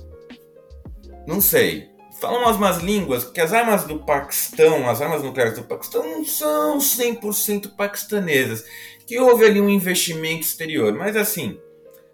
não 1.27 1.41
sei, 1.41 1.89
falam 2.21 2.43
umas 2.43 2.57
más 2.57 2.79
línguas 2.79 3.25
que 3.25 3.41
as 3.41 3.53
armas 3.53 3.85
do 3.85 4.01
Paquistão, 4.01 4.89
as 4.89 5.01
armas 5.01 5.23
nucleares 5.23 5.55
do 5.55 5.65
Paquistão 5.65 6.03
não 6.03 6.25
são 6.25 6.79
100% 6.79 7.77
paquistanesas, 7.77 8.65
que 9.07 9.19
houve 9.21 9.45
ali 9.45 9.61
um 9.61 9.71
investimento 9.71 10.41
exterior, 10.41 10.93
mas 10.95 11.17
assim, 11.17 11.61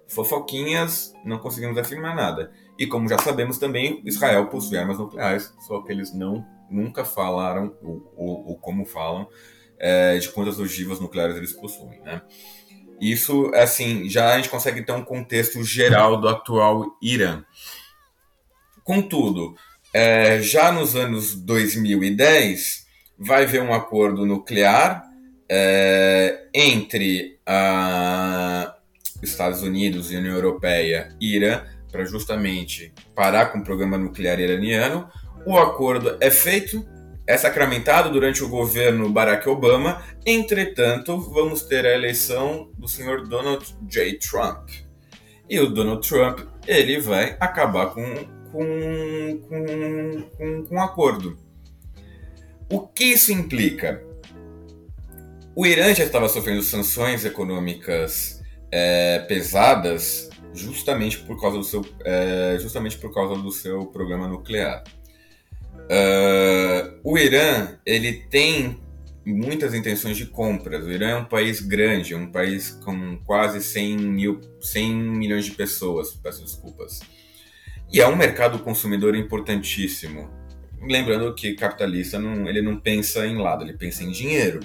fofoquinhas, 0.09 1.15
não 1.25 1.39
conseguimos 1.39 1.79
afirmar 1.79 2.15
nada. 2.15 2.53
E 2.79 2.87
como 2.87 3.09
já 3.09 3.19
sabemos 3.19 3.57
também, 3.57 4.03
Israel 4.05 4.47
possui 4.49 4.77
armas 4.77 4.99
nucleares, 4.99 5.55
só 5.67 5.81
que 5.81 5.91
eles 5.91 6.15
não 6.15 6.45
nunca 6.73 7.05
falaram 7.05 7.77
ou, 7.83 8.57
como 8.61 8.85
falam 8.85 9.29
é, 9.79 10.17
de 10.19 10.29
quantas 10.31 10.59
ogivas 10.59 11.01
nucleares 11.01 11.37
eles 11.37 11.53
possuem, 11.53 12.01
né? 12.01 12.23
Isso, 13.01 13.51
assim, 13.55 14.09
já 14.09 14.33
a 14.33 14.37
gente 14.37 14.49
consegue 14.49 14.83
ter 14.83 14.93
um 14.93 15.05
contexto 15.05 15.63
geral 15.65 16.21
do 16.21 16.29
atual 16.29 16.97
Irã. 17.03 17.45
Contudo, 18.85 19.57
é, 19.93 20.41
já 20.41 20.71
nos 20.71 20.95
anos 20.95 21.35
2010, 21.35 22.87
vai 23.19 23.43
haver 23.43 23.61
um 23.61 23.75
acordo 23.75 24.25
nuclear 24.25 25.03
é, 25.49 26.49
entre 26.55 27.39
a 27.45 28.75
Estados 29.23 29.63
Unidos 29.63 30.11
União 30.11 30.35
Europeia 30.35 31.09
e 31.21 31.37
Irã 31.37 31.63
para 31.91 32.05
justamente 32.05 32.93
parar 33.15 33.47
com 33.47 33.59
o 33.59 33.65
programa 33.65 33.99
nuclear 33.99 34.41
iraniano. 34.41 35.09
O 35.45 35.57
acordo 35.59 36.17
é 36.21 36.31
feito, 36.31 36.87
é 37.27 37.37
sacramentado 37.37 38.11
durante 38.11 38.43
o 38.45 38.49
governo 38.49 39.09
Barack 39.11 39.49
Obama. 39.49 40.03
Entretanto, 40.25 41.19
vamos 41.19 41.63
ter 41.63 41.85
a 41.85 41.95
eleição 41.95 42.71
do 42.79 42.89
senhor 42.89 43.27
Donald 43.27 43.65
J. 43.89 44.19
Trump. 44.19 44.71
E 45.49 45.59
o 45.61 45.69
Donald 45.69 46.07
Trump 46.07 46.41
ele 46.67 47.01
vai 47.01 47.37
acabar 47.41 47.87
com 47.87 48.43
com, 48.53 49.41
com, 49.49 50.23
com, 50.37 50.67
com 50.67 50.75
um 50.75 50.81
acordo. 50.81 51.39
O 52.71 52.81
que 52.81 53.05
isso 53.05 53.33
implica? 53.33 54.05
O 55.57 55.67
Irã 55.67 55.93
já 55.95 56.05
estava 56.05 56.29
sofrendo 56.29 56.63
sanções 56.63 57.25
econômicas 57.25 58.43
é, 58.71 59.21
pesadas 59.21 60.31
justamente 60.55 61.19
por 61.19 61.41
causa 61.41 61.57
do 61.57 61.65
seu, 61.65 61.85
é, 62.05 62.59
justamente 62.61 62.99
por 62.99 63.13
causa 63.13 63.41
do 63.41 63.51
seu 63.51 63.87
programa 63.87 64.29
nuclear. 64.29 64.85
Uh, 65.85 66.99
o 67.03 67.19
Irã 67.19 67.79
ele 67.85 68.13
tem 68.31 68.81
muitas 69.25 69.75
intenções 69.75 70.17
de 70.17 70.27
compras. 70.27 70.85
O 70.85 70.91
Irã 70.91 71.09
é 71.09 71.17
um 71.17 71.25
país 71.25 71.61
grande, 71.61 72.15
um 72.15 72.31
país 72.31 72.71
com 72.85 73.19
quase 73.25 73.63
100, 73.63 73.97
mil, 73.99 74.41
100 74.61 74.95
milhões 74.95 75.45
de 75.45 75.53
pessoas. 75.53 76.13
Peço 76.13 76.43
desculpas. 76.43 77.01
E 77.93 78.01
é 78.01 78.09
um 78.09 78.17
mercado 78.17 78.59
consumidor 78.61 79.15
importantíssimo. 79.15 80.31
Lembrando 80.81 81.35
que 81.35 81.55
capitalista 81.55 82.19
não, 82.19 82.49
ele 82.49 82.63
não 82.63 82.77
pensa 82.79 83.27
em 83.27 83.37
lado, 83.37 83.63
ele 83.63 83.75
pensa 83.75 84.03
em 84.03 84.11
dinheiro. 84.11 84.61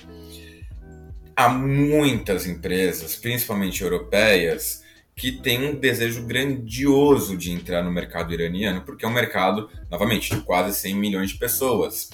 Há 1.36 1.49
muitas 1.49 2.47
empresas, 2.47 3.15
principalmente 3.15 3.84
europeias, 3.84 4.84
que 5.18 5.32
têm 5.32 5.70
um 5.70 5.76
desejo 5.76 6.28
grandioso 6.28 7.36
de 7.36 7.51
entrar 7.51 7.84
no 7.84 7.91
mercado 7.91 8.32
iraniano, 8.32 8.84
porque 8.84 9.03
é 9.03 9.07
um 9.07 9.11
mercado, 9.13 9.68
novamente, 9.89 10.36
de 10.36 10.41
quase 10.41 10.78
100 10.80 10.95
milhões 10.95 11.32
de 11.32 11.39
pessoas. 11.39 12.11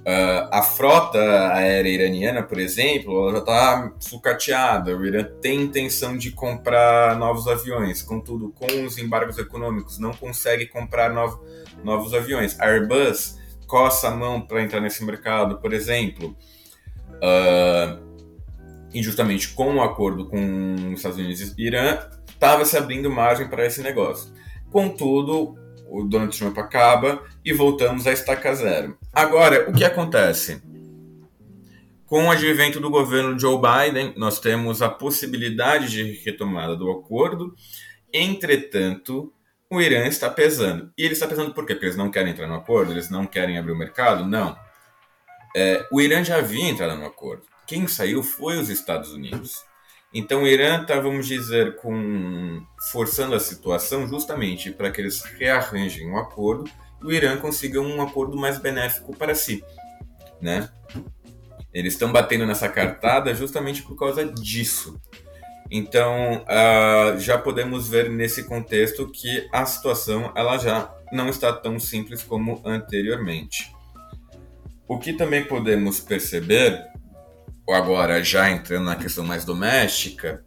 Uh, 0.00 0.48
a 0.50 0.62
frota 0.62 1.18
aérea 1.52 1.90
iraniana, 1.90 2.42
por 2.42 2.58
exemplo, 2.58 3.28
ela 3.28 3.32
já 3.32 3.38
está 3.40 3.92
sucateada. 4.00 4.96
O 4.96 5.04
Irã 5.04 5.22
tem 5.42 5.60
intenção 5.60 6.16
de 6.16 6.30
comprar 6.30 7.18
novos 7.18 7.46
aviões, 7.46 8.00
contudo, 8.00 8.50
com 8.52 8.84
os 8.86 8.96
embargos 8.96 9.36
econômicos, 9.36 9.98
não 9.98 10.14
consegue 10.14 10.64
comprar 10.66 11.12
novo, 11.12 11.44
novos 11.84 12.14
aviões. 12.14 12.58
A 12.58 12.70
Airbus 12.70 13.38
coça 13.66 14.08
a 14.08 14.12
mão 14.12 14.40
para 14.40 14.62
entrar 14.62 14.80
nesse 14.80 15.04
mercado, 15.04 15.58
por 15.58 15.74
exemplo. 15.74 16.34
Uh, 17.16 18.06
e 18.94 19.02
justamente 19.02 19.50
com 19.50 19.74
o 19.74 19.82
acordo 19.82 20.26
com 20.26 20.74
os 20.92 21.00
Estados 21.00 21.18
Unidos 21.18 21.54
e 21.58 21.66
Irã, 21.66 21.98
estava 22.36 22.64
se 22.64 22.76
abrindo 22.76 23.10
margem 23.10 23.48
para 23.48 23.66
esse 23.66 23.82
negócio. 23.82 24.32
Contudo, 24.70 25.56
o 25.88 26.04
Donald 26.04 26.36
Trump 26.36 26.56
acaba 26.58 27.24
e 27.44 27.52
voltamos 27.52 28.06
a 28.06 28.12
estaca 28.12 28.54
zero. 28.54 28.96
Agora, 29.12 29.68
o 29.68 29.72
que 29.72 29.84
acontece? 29.84 30.62
Com 32.04 32.26
o 32.26 32.30
advento 32.30 32.78
do 32.78 32.90
governo 32.90 33.38
Joe 33.38 33.58
Biden, 33.60 34.14
nós 34.16 34.38
temos 34.38 34.80
a 34.80 34.88
possibilidade 34.88 35.90
de 35.90 36.12
retomada 36.24 36.76
do 36.76 36.90
acordo. 36.90 37.54
Entretanto, 38.12 39.32
o 39.68 39.80
Irã 39.80 40.06
está 40.06 40.30
pesando. 40.30 40.92
E 40.96 41.02
ele 41.02 41.14
está 41.14 41.26
pesando 41.26 41.52
por 41.52 41.66
quê? 41.66 41.74
Porque 41.74 41.86
eles 41.86 41.96
não 41.96 42.10
querem 42.10 42.32
entrar 42.32 42.46
no 42.46 42.54
acordo? 42.54 42.92
Eles 42.92 43.10
não 43.10 43.26
querem 43.26 43.58
abrir 43.58 43.72
o 43.72 43.78
mercado? 43.78 44.24
Não. 44.24 44.56
É, 45.54 45.84
o 45.90 46.00
Irã 46.00 46.22
já 46.22 46.36
havia 46.36 46.68
entrado 46.68 46.96
no 46.96 47.06
acordo. 47.06 47.44
Quem 47.66 47.88
saiu 47.88 48.22
foi 48.22 48.58
os 48.58 48.68
Estados 48.68 49.12
Unidos. 49.12 49.64
Então 50.14 50.42
o 50.42 50.46
Irã 50.46 50.80
está, 50.80 50.98
vamos 51.00 51.26
dizer, 51.26 51.76
com 51.76 52.62
forçando 52.90 53.34
a 53.34 53.40
situação 53.40 54.06
justamente 54.06 54.70
para 54.70 54.90
que 54.90 55.00
eles 55.00 55.22
rearranjem 55.22 56.10
um 56.10 56.16
acordo 56.16 56.70
e 57.02 57.06
o 57.06 57.12
Irã 57.12 57.36
consiga 57.36 57.80
um 57.80 58.00
acordo 58.00 58.36
mais 58.36 58.58
benéfico 58.58 59.14
para 59.16 59.34
si, 59.34 59.62
né? 60.40 60.68
Eles 61.72 61.92
estão 61.92 62.10
batendo 62.10 62.46
nessa 62.46 62.68
cartada 62.68 63.34
justamente 63.34 63.82
por 63.82 63.98
causa 63.98 64.24
disso. 64.24 64.98
Então, 65.70 66.44
uh, 66.44 67.18
já 67.18 67.36
podemos 67.36 67.88
ver 67.88 68.08
nesse 68.08 68.44
contexto 68.44 69.10
que 69.10 69.46
a 69.52 69.66
situação 69.66 70.32
ela 70.34 70.56
já 70.58 70.94
não 71.12 71.28
está 71.28 71.52
tão 71.52 71.78
simples 71.78 72.22
como 72.22 72.62
anteriormente. 72.64 73.74
O 74.88 74.98
que 74.98 75.12
também 75.12 75.44
podemos 75.44 76.00
perceber 76.00 76.82
agora 77.72 78.22
já 78.22 78.50
entrando 78.50 78.84
na 78.84 78.96
questão 78.96 79.24
mais 79.24 79.44
doméstica, 79.44 80.44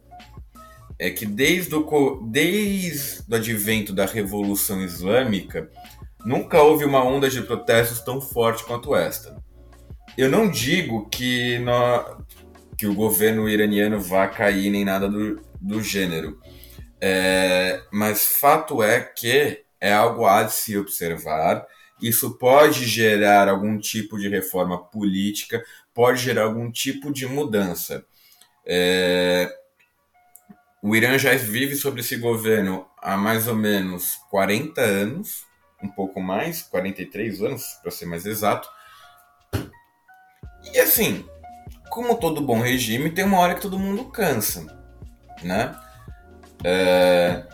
é 0.98 1.10
que 1.10 1.24
desde 1.24 1.74
o, 1.74 2.20
desde 2.30 3.22
o 3.28 3.34
advento 3.34 3.92
da 3.92 4.04
Revolução 4.04 4.82
Islâmica, 4.82 5.70
nunca 6.24 6.62
houve 6.62 6.84
uma 6.84 7.02
onda 7.02 7.28
de 7.30 7.40
protestos 7.40 8.00
tão 8.00 8.20
forte 8.20 8.64
quanto 8.64 8.94
esta. 8.94 9.42
Eu 10.16 10.28
não 10.28 10.50
digo 10.50 11.08
que, 11.08 11.58
no, 11.60 12.24
que 12.76 12.86
o 12.86 12.94
governo 12.94 13.48
iraniano 13.48 13.98
vá 13.98 14.28
cair 14.28 14.70
nem 14.70 14.84
nada 14.84 15.08
do, 15.08 15.40
do 15.60 15.82
gênero, 15.82 16.38
é, 17.00 17.82
mas 17.90 18.26
fato 18.26 18.82
é 18.82 19.00
que 19.00 19.64
é 19.80 19.92
algo 19.92 20.26
a 20.26 20.46
se 20.48 20.76
observar. 20.76 21.66
Isso 22.00 22.36
pode 22.38 22.86
gerar 22.86 23.48
algum 23.48 23.78
tipo 23.78 24.18
de 24.18 24.28
reforma 24.28 24.82
política, 24.82 25.62
pode 26.00 26.22
gerar 26.22 26.44
algum 26.44 26.70
tipo 26.70 27.12
de 27.12 27.26
mudança. 27.26 28.02
É... 28.64 29.54
O 30.82 30.96
Irã 30.96 31.18
já 31.18 31.34
vive 31.36 31.76
sobre 31.76 32.00
esse 32.00 32.16
governo 32.16 32.86
há 33.02 33.18
mais 33.18 33.46
ou 33.46 33.54
menos 33.54 34.16
40 34.30 34.80
anos, 34.80 35.44
um 35.82 35.88
pouco 35.88 36.18
mais, 36.18 36.62
43 36.62 37.42
anos, 37.42 37.78
para 37.82 37.90
ser 37.90 38.06
mais 38.06 38.24
exato. 38.24 38.66
E 40.72 40.78
assim, 40.78 41.28
como 41.90 42.16
todo 42.16 42.40
bom 42.40 42.60
regime, 42.60 43.10
tem 43.10 43.26
uma 43.26 43.38
hora 43.38 43.54
que 43.54 43.60
todo 43.60 43.78
mundo 43.78 44.06
cansa, 44.06 44.64
né? 45.42 45.78
É... 46.64 47.44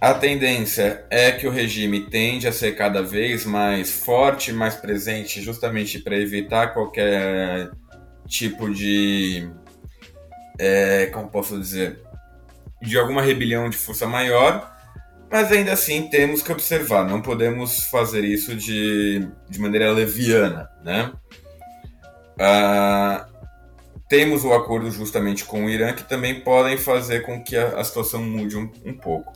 A 0.00 0.14
tendência 0.14 1.06
é 1.08 1.30
que 1.30 1.46
o 1.46 1.50
regime 1.50 2.10
tende 2.10 2.48
a 2.48 2.52
ser 2.52 2.74
cada 2.74 3.04
vez 3.04 3.46
mais 3.46 3.92
forte, 3.92 4.52
mais 4.52 4.74
presente, 4.74 5.40
justamente 5.40 6.00
para 6.00 6.18
evitar 6.18 6.74
qualquer 6.74 7.70
tipo 8.26 8.72
de. 8.72 9.48
É, 10.58 11.06
como 11.06 11.28
posso 11.28 11.58
dizer? 11.58 12.02
De 12.82 12.98
alguma 12.98 13.22
rebelião 13.22 13.68
de 13.68 13.76
força 13.76 14.06
maior, 14.06 14.70
mas 15.30 15.50
ainda 15.50 15.72
assim 15.72 16.08
temos 16.08 16.42
que 16.42 16.52
observar, 16.52 17.08
não 17.08 17.20
podemos 17.20 17.86
fazer 17.86 18.24
isso 18.24 18.54
de, 18.54 19.26
de 19.48 19.60
maneira 19.60 19.90
leviana, 19.90 20.68
né? 20.84 21.12
Ah, 22.38 23.26
temos 24.08 24.44
o 24.44 24.52
acordo 24.52 24.90
justamente 24.90 25.44
com 25.44 25.64
o 25.64 25.70
Irã 25.70 25.92
que 25.92 26.04
também 26.04 26.40
podem 26.40 26.76
fazer 26.76 27.22
com 27.22 27.42
que 27.42 27.56
a, 27.56 27.80
a 27.80 27.84
situação 27.84 28.22
mude 28.22 28.56
um, 28.56 28.70
um 28.84 28.94
pouco. 28.94 29.32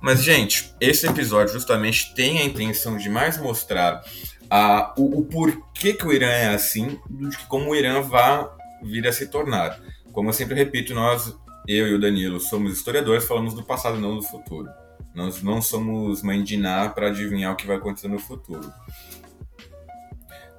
Mas, 0.00 0.22
gente, 0.22 0.74
esse 0.80 1.06
episódio 1.06 1.52
justamente 1.52 2.14
tem 2.14 2.38
a 2.38 2.44
intenção 2.44 2.96
de 2.96 3.08
mais 3.08 3.38
mostrar 3.38 4.02
a, 4.50 4.94
o, 4.96 5.20
o, 5.20 5.24
porquê 5.24 5.92
que 5.92 6.06
o 6.06 6.12
Irã 6.12 6.28
é 6.28 6.48
assim, 6.48 6.98
de 7.08 7.38
como 7.48 7.70
o 7.70 7.76
Irã 7.76 8.00
vai 8.00 8.48
vir 8.82 9.06
a 9.06 9.12
se 9.12 9.26
tornar. 9.28 9.80
Como 10.12 10.28
eu 10.28 10.32
sempre 10.32 10.54
repito, 10.54 10.94
nós, 10.94 11.34
eu 11.66 11.88
e 11.88 11.94
o 11.94 12.00
Danilo, 12.00 12.40
somos 12.40 12.72
historiadores, 12.72 13.24
falamos 13.24 13.54
do 13.54 13.62
passado, 13.62 13.98
não 13.98 14.16
do 14.16 14.22
futuro. 14.22 14.68
Nós 15.14 15.42
não 15.42 15.60
somos 15.60 16.22
mãe 16.22 16.42
de 16.42 16.58
para 16.94 17.08
adivinhar 17.08 17.52
o 17.52 17.56
que 17.56 17.66
vai 17.66 17.76
acontecer 17.76 18.08
no 18.08 18.18
futuro. 18.18 18.72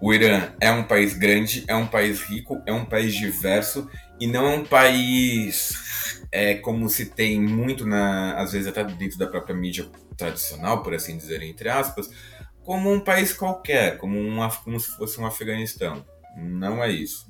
O 0.01 0.13
Irã 0.13 0.53
é 0.61 0.71
um 0.71 0.83
país 0.83 1.13
grande, 1.13 1.63
é 1.67 1.75
um 1.75 1.87
país 1.87 2.21
rico, 2.21 2.61
é 2.65 2.71
um 2.71 2.85
país 2.85 3.13
diverso 3.13 3.89
e 4.19 4.27
não 4.27 4.45
é 4.45 4.55
um 4.55 4.63
país 4.63 6.23
é, 6.31 6.55
como 6.55 6.87
se 6.89 7.07
tem 7.07 7.41
muito, 7.41 7.85
na, 7.85 8.35
às 8.35 8.53
vezes 8.53 8.67
até 8.67 8.83
dentro 8.83 9.17
da 9.17 9.27
própria 9.27 9.55
mídia 9.55 9.87
tradicional, 10.15 10.83
por 10.83 10.93
assim 10.93 11.17
dizer, 11.17 11.41
entre 11.41 11.69
aspas, 11.69 12.09
como 12.69 12.93
um 12.93 12.99
país 12.99 13.33
qualquer, 13.33 13.97
como, 13.97 14.19
uma, 14.19 14.47
como 14.47 14.79
se 14.79 14.95
fosse 14.95 15.19
um 15.19 15.25
Afeganistão. 15.25 16.05
Não 16.37 16.83
é 16.83 16.91
isso. 16.91 17.25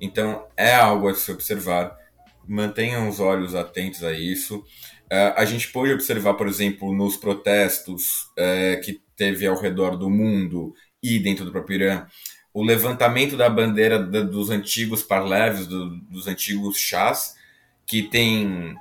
Então 0.00 0.46
é 0.56 0.72
algo 0.72 1.08
a 1.08 1.14
se 1.16 1.32
observar. 1.32 1.98
Mantenham 2.46 3.08
os 3.08 3.18
olhos 3.18 3.56
atentos 3.56 4.04
a 4.04 4.12
isso. 4.12 4.58
Uh, 5.12 5.34
a 5.34 5.44
gente 5.44 5.72
pôde 5.72 5.92
observar, 5.92 6.34
por 6.34 6.46
exemplo, 6.46 6.94
nos 6.94 7.16
protestos 7.16 8.26
uh, 8.38 8.80
que 8.84 9.02
teve 9.16 9.48
ao 9.48 9.60
redor 9.60 9.96
do 9.96 10.08
mundo 10.08 10.72
e 11.02 11.18
dentro 11.18 11.44
do 11.44 11.50
próprio 11.50 11.82
Irã, 11.82 12.06
o 12.54 12.62
levantamento 12.62 13.36
da 13.36 13.50
bandeira 13.50 14.00
da, 14.00 14.20
dos 14.20 14.48
antigos 14.48 15.02
parleves, 15.02 15.66
do, 15.66 15.96
dos 16.02 16.28
antigos 16.28 16.78
chás, 16.78 17.34
que 17.84 18.04
tem, 18.04 18.76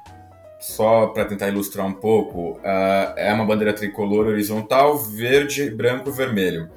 só 0.59 1.07
para 1.07 1.25
tentar 1.25 1.49
ilustrar 1.49 1.85
um 1.85 1.93
pouco, 1.93 2.53
uh, 2.59 3.13
é 3.15 3.31
uma 3.33 3.45
bandeira 3.45 3.73
tricolor 3.73 4.27
horizontal, 4.27 4.97
verde, 4.97 5.69
branco 5.69 6.11
vermelho. 6.11 6.69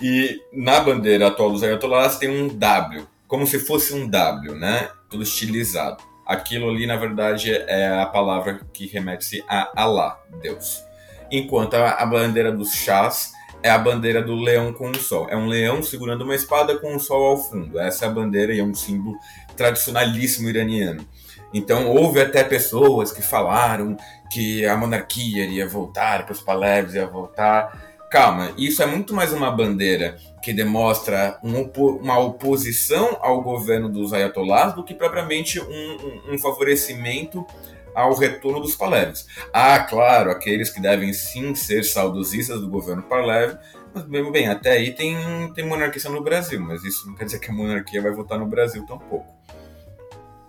E 0.00 0.40
na 0.52 0.80
bandeira 0.80 1.28
atual 1.28 1.50
dos 1.50 1.62
Ayatollahs 1.62 2.18
tem 2.18 2.28
um 2.30 2.48
W, 2.48 3.06
como 3.26 3.46
se 3.46 3.58
fosse 3.58 3.94
um 3.94 4.08
W, 4.08 4.54
né? 4.54 4.88
Tudo 5.08 5.22
estilizado. 5.22 6.02
Aquilo 6.26 6.70
ali, 6.70 6.86
na 6.86 6.96
verdade, 6.96 7.50
é 7.50 7.88
a 7.88 8.06
palavra 8.06 8.60
que 8.72 8.86
remete-se 8.86 9.44
a 9.48 9.70
Allah, 9.74 10.18
Deus. 10.40 10.82
Enquanto 11.30 11.74
a 11.74 12.06
bandeira 12.06 12.50
dos 12.50 12.72
chás 12.72 13.32
é 13.62 13.70
a 13.70 13.78
bandeira 13.78 14.22
do 14.22 14.34
leão 14.34 14.72
com 14.72 14.90
o 14.90 14.96
sol. 14.96 15.26
É 15.28 15.36
um 15.36 15.46
leão 15.46 15.82
segurando 15.82 16.22
uma 16.22 16.34
espada 16.34 16.78
com 16.78 16.94
o 16.94 17.00
sol 17.00 17.26
ao 17.26 17.36
fundo. 17.36 17.78
Essa 17.78 18.06
é 18.06 18.08
a 18.08 18.10
bandeira 18.10 18.54
e 18.54 18.60
é 18.60 18.64
um 18.64 18.74
símbolo 18.74 19.16
tradicionalíssimo 19.56 20.48
iraniano. 20.48 21.06
Então 21.52 21.88
houve 21.88 22.20
até 22.20 22.44
pessoas 22.44 23.12
que 23.12 23.22
falaram 23.22 23.96
que 24.30 24.64
a 24.66 24.76
monarquia 24.76 25.44
iria 25.44 25.66
voltar, 25.66 26.24
que 26.24 26.32
os 26.32 26.40
Paleves 26.40 26.94
iam 26.94 27.10
voltar. 27.10 27.90
Calma, 28.10 28.52
isso 28.58 28.82
é 28.82 28.86
muito 28.86 29.14
mais 29.14 29.32
uma 29.32 29.50
bandeira 29.50 30.16
que 30.42 30.52
demonstra 30.52 31.38
um, 31.44 31.62
uma 32.00 32.18
oposição 32.18 33.18
ao 33.20 33.40
governo 33.40 33.88
dos 33.88 34.12
ayatollahs 34.12 34.74
do 34.74 34.82
que 34.82 34.94
propriamente 34.94 35.60
um, 35.60 35.64
um, 35.66 36.34
um 36.34 36.38
favorecimento 36.38 37.46
ao 37.94 38.14
retorno 38.14 38.60
dos 38.60 38.74
Paleves. 38.74 39.26
Ah, 39.52 39.78
claro, 39.80 40.30
aqueles 40.30 40.70
que 40.70 40.80
devem 40.80 41.12
sim 41.12 41.54
ser 41.54 41.84
saudosistas 41.84 42.60
do 42.60 42.68
governo 42.68 43.02
Palev, 43.02 43.56
mas 43.92 44.04
bem, 44.04 44.30
bem, 44.30 44.48
até 44.48 44.72
aí 44.72 44.92
tem, 44.92 45.16
tem 45.54 45.66
monarquia 45.66 46.10
no 46.10 46.22
Brasil, 46.22 46.60
mas 46.60 46.84
isso 46.84 47.06
não 47.06 47.14
quer 47.14 47.24
dizer 47.24 47.40
que 47.40 47.50
a 47.50 47.54
monarquia 47.54 48.00
vai 48.00 48.12
votar 48.12 48.38
no 48.38 48.46
Brasil 48.46 48.86
tampouco. 48.86 49.39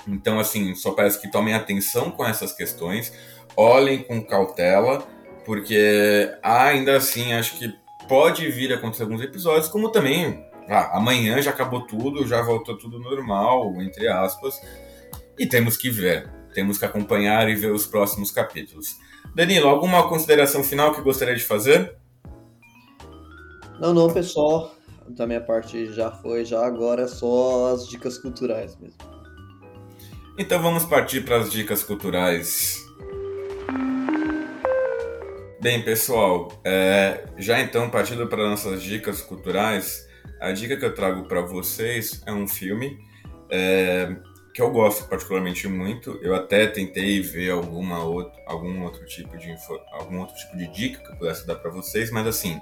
Então, 0.07 0.39
assim, 0.39 0.73
só 0.75 0.91
parece 0.91 1.19
que 1.21 1.31
tomem 1.31 1.53
atenção 1.53 2.11
com 2.11 2.25
essas 2.25 2.51
questões, 2.51 3.13
olhem 3.55 4.03
com 4.03 4.23
cautela, 4.23 4.99
porque 5.45 6.31
ainda 6.41 6.97
assim 6.97 7.33
acho 7.33 7.57
que 7.57 7.73
pode 8.07 8.49
vir 8.49 8.73
a 8.73 8.75
acontecer 8.75 9.03
alguns 9.03 9.21
episódios, 9.21 9.67
como 9.67 9.91
também 9.91 10.45
ah, 10.67 10.97
amanhã 10.97 11.41
já 11.41 11.51
acabou 11.51 11.85
tudo, 11.85 12.27
já 12.27 12.41
voltou 12.41 12.77
tudo 12.77 12.99
normal, 12.99 13.73
entre 13.81 14.07
aspas, 14.07 14.59
e 15.37 15.45
temos 15.45 15.77
que 15.77 15.89
ver 15.89 16.41
temos 16.53 16.77
que 16.77 16.85
acompanhar 16.85 17.49
e 17.49 17.55
ver 17.55 17.71
os 17.71 17.85
próximos 17.85 18.31
capítulos. 18.31 18.97
Danilo, 19.35 19.67
alguma 19.67 20.07
consideração 20.07 20.63
final 20.63 20.93
que 20.93 21.01
gostaria 21.01 21.35
de 21.35 21.43
fazer? 21.43 21.95
Não, 23.79 23.93
não, 23.93 24.11
pessoal. 24.11 24.75
da 25.09 25.25
minha 25.25 25.41
parte 25.41 25.91
já 25.93 26.11
foi, 26.11 26.45
já 26.45 26.65
agora 26.65 27.03
é 27.03 27.07
só 27.07 27.73
as 27.73 27.87
dicas 27.87 28.17
culturais 28.17 28.77
mesmo. 28.77 28.97
Então 30.41 30.59
vamos 30.59 30.85
partir 30.85 31.21
para 31.21 31.37
as 31.37 31.51
dicas 31.51 31.83
culturais. 31.83 32.83
Bem, 35.61 35.83
pessoal, 35.83 36.51
é, 36.65 37.25
já 37.37 37.59
então 37.59 37.91
partindo 37.91 38.25
para 38.25 38.49
nossas 38.49 38.81
dicas 38.81 39.21
culturais, 39.21 40.03
a 40.39 40.51
dica 40.51 40.75
que 40.75 40.83
eu 40.83 40.95
trago 40.95 41.27
para 41.27 41.41
vocês 41.41 42.23
é 42.25 42.33
um 42.33 42.47
filme 42.47 42.97
é, 43.51 44.15
que 44.51 44.63
eu 44.63 44.71
gosto 44.71 45.07
particularmente 45.07 45.67
muito. 45.67 46.17
Eu 46.23 46.33
até 46.33 46.65
tentei 46.65 47.21
ver 47.21 47.51
alguma 47.51 48.03
outra, 48.03 48.41
algum 48.47 48.81
outro 48.81 49.05
tipo 49.05 49.37
de 49.37 49.55
algum 49.91 50.21
outro 50.21 50.35
tipo 50.35 50.57
de 50.57 50.65
dica 50.71 51.03
que 51.03 51.11
eu 51.11 51.17
pudesse 51.17 51.45
dar 51.45 51.57
para 51.57 51.69
vocês, 51.69 52.09
mas 52.09 52.25
assim, 52.25 52.59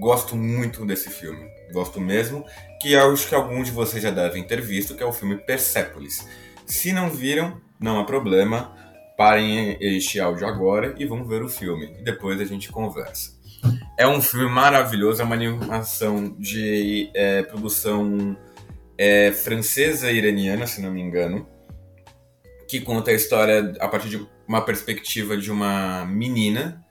gosto 0.00 0.34
muito 0.34 0.84
desse 0.84 1.10
filme, 1.10 1.48
gosto 1.72 2.00
mesmo, 2.00 2.44
que 2.82 2.96
acho 2.96 3.28
que 3.28 3.36
alguns 3.36 3.68
de 3.68 3.72
vocês 3.72 4.02
já 4.02 4.10
devem 4.10 4.42
ter 4.42 4.60
visto, 4.60 4.96
que 4.96 5.02
é 5.04 5.06
o 5.06 5.12
filme 5.12 5.36
Persepolis. 5.36 6.26
Se 6.68 6.92
não 6.92 7.08
viram, 7.08 7.58
não 7.80 7.98
há 7.98 8.04
problema, 8.04 8.76
parem 9.16 9.78
este 9.80 10.20
áudio 10.20 10.46
agora 10.46 10.94
e 10.98 11.06
vamos 11.06 11.26
ver 11.26 11.42
o 11.42 11.48
filme. 11.48 11.96
Depois 12.04 12.38
a 12.38 12.44
gente 12.44 12.70
conversa. 12.70 13.32
É 13.98 14.06
um 14.06 14.20
filme 14.20 14.50
maravilhoso, 14.50 15.22
é 15.22 15.24
uma 15.24 15.34
animação 15.34 16.36
de 16.38 17.10
é, 17.14 17.42
produção 17.42 18.36
é, 18.98 19.32
francesa 19.32 20.12
e 20.12 20.18
iraniana, 20.18 20.66
se 20.66 20.82
não 20.82 20.92
me 20.92 21.00
engano, 21.00 21.48
que 22.68 22.82
conta 22.82 23.12
a 23.12 23.14
história 23.14 23.74
a 23.80 23.88
partir 23.88 24.10
de 24.10 24.28
uma 24.46 24.60
perspectiva 24.60 25.38
de 25.38 25.50
uma 25.50 26.04
menina 26.04 26.84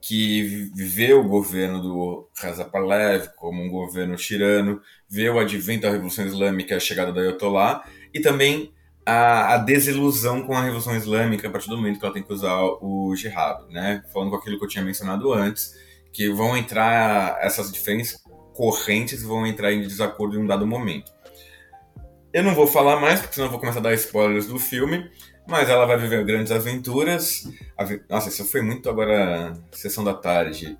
que 0.00 0.70
vê 0.76 1.12
o 1.12 1.26
governo 1.26 1.82
do 1.82 2.30
Reza 2.40 2.64
Pahlavi 2.64 3.30
como 3.36 3.60
um 3.60 3.68
governo 3.68 4.14
tirano, 4.14 4.80
vê 5.08 5.28
o 5.28 5.40
advento 5.40 5.82
da 5.82 5.90
Revolução 5.90 6.24
Islâmica, 6.24 6.76
a 6.76 6.80
chegada 6.80 7.12
da 7.12 7.20
Ayatollah, 7.20 7.84
e 8.12 8.20
também 8.20 8.73
a, 9.06 9.54
a, 9.54 9.58
desilusão 9.58 10.42
com 10.42 10.56
a 10.56 10.62
Revolução 10.62 10.96
Islâmica 10.96 11.48
a 11.48 11.50
partir 11.50 11.68
do 11.68 11.76
momento 11.76 11.98
que 11.98 12.04
ela 12.04 12.14
tem 12.14 12.22
que 12.22 12.32
usar 12.32 12.58
o 12.80 13.14
jihad, 13.16 13.62
né? 13.70 14.02
Falando 14.12 14.30
com 14.30 14.36
aquilo 14.36 14.58
que 14.58 14.64
eu 14.64 14.68
tinha 14.68 14.84
mencionado 14.84 15.32
antes, 15.32 15.74
que 16.12 16.30
vão 16.30 16.56
entrar 16.56 17.38
essas 17.40 17.70
diferentes 17.70 18.22
correntes 18.54 19.22
vão 19.22 19.46
entrar 19.46 19.72
em 19.72 19.82
desacordo 19.82 20.36
em 20.36 20.42
um 20.42 20.46
dado 20.46 20.66
momento. 20.66 21.12
Eu 22.32 22.42
não 22.42 22.54
vou 22.54 22.66
falar 22.66 23.00
mais, 23.00 23.20
porque 23.20 23.34
senão 23.34 23.46
eu 23.46 23.50
vou 23.50 23.60
começar 23.60 23.80
a 23.80 23.82
dar 23.82 23.94
spoilers 23.94 24.46
do 24.46 24.58
filme, 24.58 25.10
mas 25.46 25.68
ela 25.68 25.86
vai 25.86 25.98
viver 25.98 26.24
grandes 26.24 26.50
aventuras. 26.50 27.44
Nossa, 28.08 28.28
isso 28.28 28.44
foi 28.44 28.62
muito 28.62 28.88
agora 28.88 29.52
sessão 29.72 30.02
da 30.02 30.14
tarde. 30.14 30.78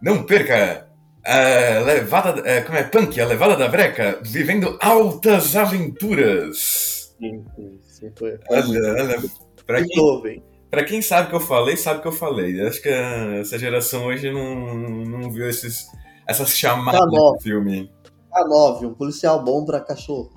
Não 0.00 0.22
perca 0.24 0.88
a 1.24 1.80
levada, 1.84 2.42
é, 2.48 2.62
como 2.62 2.78
é, 2.78 2.82
punk, 2.82 3.20
a 3.20 3.26
levada 3.26 3.56
da 3.56 3.68
breca, 3.68 4.18
vivendo 4.22 4.78
altas 4.80 5.54
aventuras. 5.54 6.99
Sim, 7.20 7.44
sim, 7.82 8.10
foi. 8.18 8.38
Olha, 8.48 8.94
olha, 8.94 9.22
pra 9.66 9.84
quem, 9.84 10.42
pra 10.70 10.84
quem 10.84 11.02
sabe 11.02 11.28
que 11.28 11.34
eu 11.34 11.40
falei, 11.40 11.76
sabe 11.76 12.00
que 12.00 12.08
eu 12.08 12.12
falei. 12.12 12.66
Acho 12.66 12.80
que 12.80 12.88
essa 12.88 13.58
geração 13.58 14.06
hoje 14.06 14.32
não, 14.32 14.74
não 15.04 15.30
viu 15.30 15.46
esses, 15.48 15.86
essas 16.26 16.56
chamadas 16.56 16.98
do 16.98 17.38
filme. 17.42 17.92
K9, 18.32 18.86
um 18.86 18.94
policial 18.94 19.44
bom 19.44 19.66
pra 19.66 19.80
cachorro. 19.80 20.30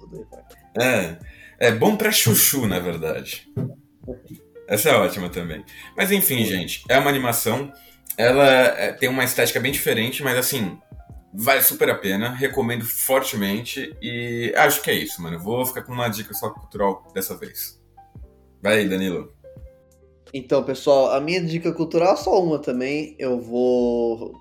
É, 0.77 1.17
é 1.57 1.71
bom 1.71 1.95
pra 1.95 2.11
chuchu, 2.11 2.67
na 2.67 2.79
verdade. 2.79 3.49
Essa 4.67 4.89
é 4.89 4.95
ótima 4.95 5.29
também. 5.29 5.63
Mas 5.95 6.11
enfim, 6.11 6.43
gente, 6.43 6.83
é 6.89 6.97
uma 6.97 7.09
animação. 7.09 7.71
Ela 8.17 8.45
é, 8.45 8.91
tem 8.91 9.07
uma 9.07 9.23
estética 9.23 9.59
bem 9.59 9.71
diferente, 9.71 10.21
mas 10.21 10.37
assim, 10.37 10.77
vale 11.33 11.61
super 11.61 11.89
a 11.89 11.95
pena. 11.95 12.29
Recomendo 12.29 12.85
fortemente. 12.85 13.95
E 14.01 14.53
acho 14.55 14.81
que 14.81 14.91
é 14.91 14.93
isso, 14.93 15.21
mano. 15.21 15.39
Vou 15.39 15.65
ficar 15.65 15.83
com 15.83 15.91
uma 15.91 16.07
dica 16.07 16.33
só 16.33 16.49
cultural 16.49 17.07
dessa 17.13 17.35
vez. 17.35 17.81
Vai 18.61 18.79
aí, 18.79 18.89
Danilo. 18.89 19.33
Então, 20.33 20.63
pessoal, 20.63 21.11
a 21.11 21.21
minha 21.21 21.43
dica 21.43 21.71
cultural 21.71 22.13
é 22.13 22.17
só 22.17 22.43
uma 22.43 22.59
também. 22.59 23.15
Eu 23.19 23.39
vou. 23.39 24.33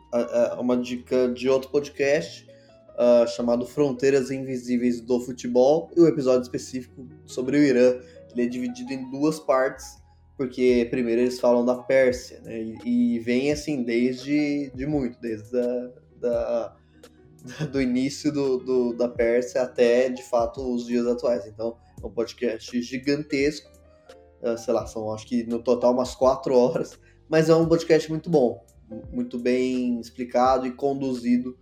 Uma 0.59 0.77
dica 0.77 1.29
de 1.29 1.49
outro 1.49 1.71
podcast 1.71 2.47
uh, 2.93 3.27
chamado 3.29 3.67
Fronteiras 3.67 4.31
Invisíveis 4.31 5.01
do 5.01 5.21
Futebol, 5.21 5.91
e 5.97 6.01
o 6.01 6.05
um 6.05 6.09
episódio 6.09 6.43
específico 6.43 7.07
sobre 7.25 7.59
o 7.59 7.63
Irã. 7.63 7.99
Ele 8.33 8.43
é 8.43 8.47
dividido 8.47 8.93
em 8.93 9.11
duas 9.11 9.39
partes, 9.39 10.03
porque 10.37 10.87
primeiro 10.91 11.21
eles 11.21 11.39
falam 11.39 11.65
da 11.65 11.77
Pérsia, 11.77 12.41
né? 12.43 12.63
E, 12.85 13.17
e 13.17 13.19
vem 13.19 13.53
assim 13.53 13.83
desde 13.83 14.71
de 14.75 14.87
muito, 14.87 15.21
desde 15.21 15.59
a, 15.59 15.91
da, 16.21 16.77
do 17.71 17.81
início 17.81 18.33
do, 18.33 18.59
do, 18.59 18.93
da 18.95 19.09
Pérsia 19.09 19.63
até 19.63 20.09
de 20.09 20.23
fato 20.23 20.75
os 20.75 20.87
dias 20.87 21.07
atuais. 21.07 21.47
Então 21.47 21.77
é 22.03 22.07
um 22.07 22.11
podcast 22.11 22.81
gigantesco, 22.81 23.71
uh, 24.43 24.57
sei 24.57 24.73
lá, 24.73 24.87
são 24.87 25.13
acho 25.13 25.27
que 25.27 25.45
no 25.45 25.63
total 25.63 25.93
umas 25.93 26.15
quatro 26.15 26.57
horas, 26.57 26.99
mas 27.29 27.49
é 27.49 27.55
um 27.55 27.67
podcast 27.67 28.09
muito 28.11 28.31
bom, 28.31 28.65
muito 29.13 29.39
bem 29.39 29.99
explicado 30.01 30.67
e 30.67 30.73
conduzido 30.73 31.57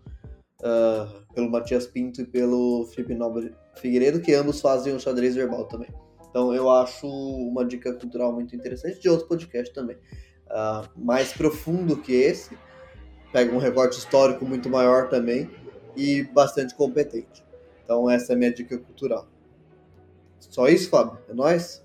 uh, 0.61 1.25
pelo 1.35 1.51
Matias 1.51 1.87
Pinto 1.87 2.21
e 2.21 2.27
pelo 2.27 2.87
Felipe 2.87 3.15
Nobre 3.15 3.55
Figueiredo, 3.77 4.21
que 4.21 4.35
ambos 4.35 4.61
fazem 4.61 4.95
o 4.95 5.01
xadrez 5.01 5.35
verbal 5.35 5.65
também. 5.67 5.89
Então 6.29 6.55
eu 6.55 6.71
acho 6.71 7.07
uma 7.09 7.65
dica 7.65 7.93
cultural 7.93 8.33
muito 8.33 8.55
interessante 8.55 9.01
de 9.01 9.09
outro 9.09 9.27
podcast 9.27 9.73
também. 9.75 9.97
Uh, 10.47 10.89
mais 10.97 11.33
profundo 11.33 11.97
que 11.97 12.13
esse, 12.13 12.57
pega 13.33 13.55
um 13.55 13.59
recorte 13.59 13.99
histórico 13.99 14.45
muito 14.45 14.69
maior 14.69 15.09
também 15.09 15.49
e 15.97 16.23
bastante 16.23 16.75
competente. 16.75 17.45
Então 17.85 18.09
essa 18.09 18.33
é 18.33 18.35
a 18.35 18.39
minha 18.39 18.53
dica 18.53 18.79
cultural. 18.79 19.27
Só 20.39 20.69
isso, 20.69 20.89
Fábio? 20.89 21.19
É 21.29 21.35
nóis? 21.35 21.83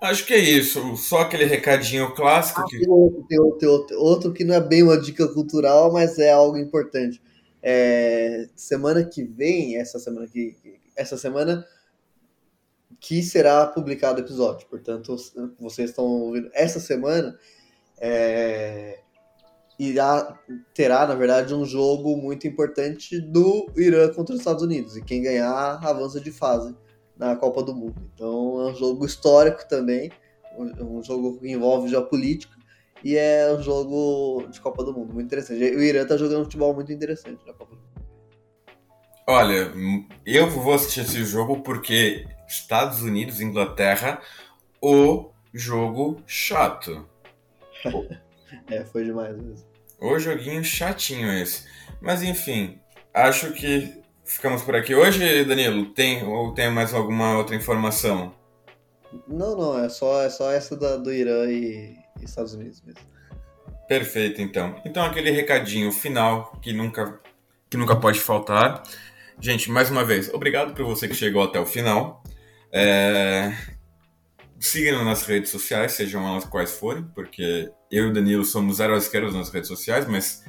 Acho 0.00 0.26
que 0.26 0.34
é 0.34 0.38
isso. 0.38 0.96
Só 0.96 1.22
aquele 1.22 1.44
recadinho 1.44 2.14
clássico. 2.14 2.60
Ah, 2.60 2.66
que... 2.68 2.78
tem, 2.78 2.88
outro, 2.88 3.24
tem, 3.28 3.38
outro, 3.38 3.86
tem 3.86 3.96
outro, 3.96 4.32
que 4.32 4.44
não 4.44 4.54
é 4.54 4.60
bem 4.60 4.82
uma 4.82 5.00
dica 5.00 5.26
cultural, 5.28 5.92
mas 5.92 6.18
é 6.18 6.30
algo 6.30 6.58
importante. 6.58 7.22
É, 7.62 8.46
semana 8.54 9.02
que 9.04 9.24
vem, 9.24 9.76
essa 9.76 9.98
semana 9.98 10.26
que 10.26 10.54
essa 10.94 11.16
semana 11.16 11.66
que 13.00 13.22
será 13.22 13.66
publicado 13.66 14.20
o 14.20 14.24
episódio. 14.24 14.66
Portanto, 14.68 15.16
vocês 15.58 15.90
estão 15.90 16.04
ouvindo 16.04 16.50
essa 16.52 16.80
semana 16.80 17.38
é, 17.98 19.00
irá 19.78 20.38
terá, 20.72 21.06
na 21.06 21.14
verdade, 21.14 21.54
um 21.54 21.64
jogo 21.64 22.16
muito 22.16 22.46
importante 22.46 23.20
do 23.20 23.70
Irã 23.76 24.12
contra 24.12 24.34
os 24.34 24.40
Estados 24.40 24.62
Unidos 24.62 24.96
e 24.96 25.02
quem 25.02 25.22
ganhar 25.22 25.80
avança 25.82 26.20
de 26.20 26.30
fase 26.30 26.74
na 27.16 27.36
Copa 27.36 27.62
do 27.62 27.74
Mundo. 27.74 28.10
Então, 28.14 28.60
é 28.60 28.70
um 28.70 28.74
jogo 28.74 29.04
histórico 29.04 29.68
também, 29.68 30.10
um, 30.56 30.98
um 30.98 31.02
jogo 31.02 31.38
que 31.38 31.50
envolve 31.50 31.88
geopolítica 31.88 32.54
e 33.02 33.16
é 33.16 33.52
um 33.52 33.62
jogo 33.62 34.46
de 34.48 34.60
Copa 34.60 34.82
do 34.84 34.92
Mundo 34.92 35.12
muito 35.12 35.26
interessante. 35.26 35.62
O 35.62 35.82
Irã 35.82 36.06
tá 36.06 36.16
jogando 36.16 36.44
futebol 36.44 36.74
muito 36.74 36.92
interessante 36.92 37.44
na 37.46 37.52
Copa 37.52 37.74
do 37.74 37.82
Mundo. 37.82 37.94
Olha, 39.26 39.72
eu 40.24 40.50
vou 40.50 40.74
assistir 40.74 41.00
esse 41.00 41.24
jogo 41.24 41.60
porque 41.62 42.26
Estados 42.46 43.02
Unidos, 43.02 43.40
Inglaterra, 43.40 44.20
o 44.80 45.30
jogo 45.52 46.22
chato. 46.26 47.08
é, 48.68 48.84
foi 48.84 49.04
demais 49.04 49.36
mesmo. 49.36 49.66
O 50.00 50.18
joguinho 50.18 50.64
chatinho 50.64 51.32
esse. 51.32 51.64
Mas 52.00 52.22
enfim, 52.22 52.78
acho 53.12 53.52
que 53.52 54.02
ficamos 54.24 54.62
por 54.62 54.74
aqui 54.74 54.94
hoje, 54.94 55.44
Danilo. 55.44 55.86
Tem 55.86 56.24
ou 56.24 56.52
tem 56.52 56.70
mais 56.70 56.92
alguma 56.92 57.36
outra 57.36 57.54
informação? 57.56 58.34
Não, 59.28 59.56
não, 59.56 59.78
é 59.78 59.88
só, 59.88 60.22
é 60.22 60.30
só 60.30 60.50
essa 60.50 60.76
da, 60.76 60.96
do 60.96 61.12
Irã 61.12 61.44
e, 61.44 61.96
Estados 62.22 62.54
Unidos 62.54 62.82
mesmo. 62.82 63.00
Perfeito, 63.88 64.40
então. 64.40 64.80
Então 64.84 65.04
aquele 65.04 65.30
recadinho 65.30 65.92
final 65.92 66.58
que 66.62 66.72
nunca, 66.72 67.20
que 67.70 67.76
nunca 67.76 67.96
pode 67.96 68.18
faltar. 68.18 68.82
Gente, 69.38 69.70
mais 69.70 69.90
uma 69.90 70.04
vez, 70.04 70.32
obrigado 70.32 70.74
por 70.74 70.84
você 70.84 71.06
que 71.06 71.14
chegou 71.14 71.42
até 71.42 71.60
o 71.60 71.66
final. 71.66 72.22
É... 72.72 73.52
Siga-nos 74.58 75.04
nas 75.04 75.22
redes 75.24 75.50
sociais, 75.50 75.92
sejam 75.92 76.26
elas 76.26 76.44
quais 76.44 76.72
forem, 76.72 77.04
porque 77.14 77.70
eu 77.90 78.06
e 78.06 78.10
o 78.10 78.12
Danilo 78.12 78.44
somos 78.44 78.76
zero 78.76 78.96
esquerdos 78.96 79.34
nas 79.34 79.50
redes 79.50 79.68
sociais, 79.68 80.06
mas 80.08 80.42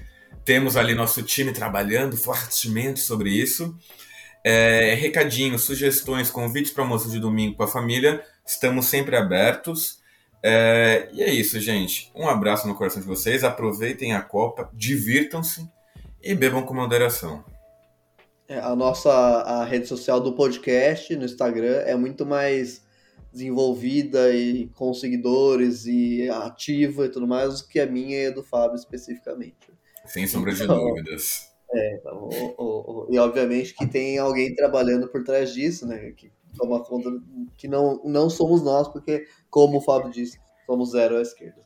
temos 0.46 0.78
ali 0.78 0.94
nosso 0.94 1.24
time 1.24 1.52
trabalhando 1.52 2.16
fortemente 2.16 3.00
sobre 3.00 3.30
isso. 3.30 3.78
É, 4.44 4.94
recadinhos, 4.94 5.64
sugestões, 5.64 6.30
convites 6.30 6.72
para 6.72 6.84
almoço 6.84 7.10
de 7.10 7.20
domingo 7.20 7.56
com 7.56 7.64
a 7.64 7.68
família, 7.68 8.24
estamos 8.46 8.86
sempre 8.86 9.16
abertos. 9.16 10.00
É, 10.44 11.10
e 11.12 11.24
é 11.24 11.34
isso, 11.34 11.60
gente. 11.60 12.12
Um 12.14 12.30
abraço 12.30 12.68
no 12.68 12.76
coração 12.76 13.02
de 13.02 13.08
vocês. 13.08 13.44
Aproveitem 13.44 14.14
a 14.14 14.22
Copa, 14.22 14.70
divirtam-se 14.72 15.68
e 16.22 16.36
bebam 16.36 16.62
com 16.62 16.76
moderação. 16.76 17.44
É, 18.48 18.60
a 18.60 18.76
nossa 18.76 19.12
a 19.12 19.66
rede 19.66 19.88
social 19.88 20.22
do 20.22 20.34
podcast 20.34 21.16
no 21.16 21.26
Instagram 21.26 21.82
é 21.88 21.96
muito 21.96 22.24
mais 22.24 22.85
desenvolvida 23.36 24.34
e 24.34 24.68
com 24.76 24.94
seguidores 24.94 25.86
e 25.86 26.30
ativa 26.30 27.06
e 27.06 27.10
tudo 27.10 27.28
mais 27.28 27.62
do 27.62 27.68
que 27.68 27.82
a 27.82 27.86
minha 27.86 28.24
e 28.24 28.28
a 28.28 28.32
do 28.32 28.42
Fábio 28.42 28.78
especificamente. 28.78 29.56
Sem 30.06 30.26
sombra 30.26 30.54
então, 30.54 30.68
de 30.68 30.86
dúvidas. 30.86 31.52
É, 31.70 32.02
o, 32.06 32.30
o, 32.58 32.64
o, 32.64 33.08
e 33.10 33.20
obviamente 33.20 33.76
que 33.76 33.86
tem 33.86 34.18
alguém 34.18 34.56
trabalhando 34.56 35.10
por 35.10 35.22
trás 35.24 35.54
disso, 35.54 35.86
né? 35.86 36.12
Que 36.12 36.32
toma 36.58 36.82
conta 36.82 37.10
que 37.58 37.68
não, 37.68 38.02
não 38.06 38.30
somos 38.30 38.64
nós, 38.64 38.88
porque, 38.88 39.28
como 39.50 39.80
o 39.80 39.82
Fábio 39.82 40.12
disse, 40.12 40.40
somos 40.66 40.92
zero 40.92 41.18
à 41.18 41.22
esquerda. 41.22 41.62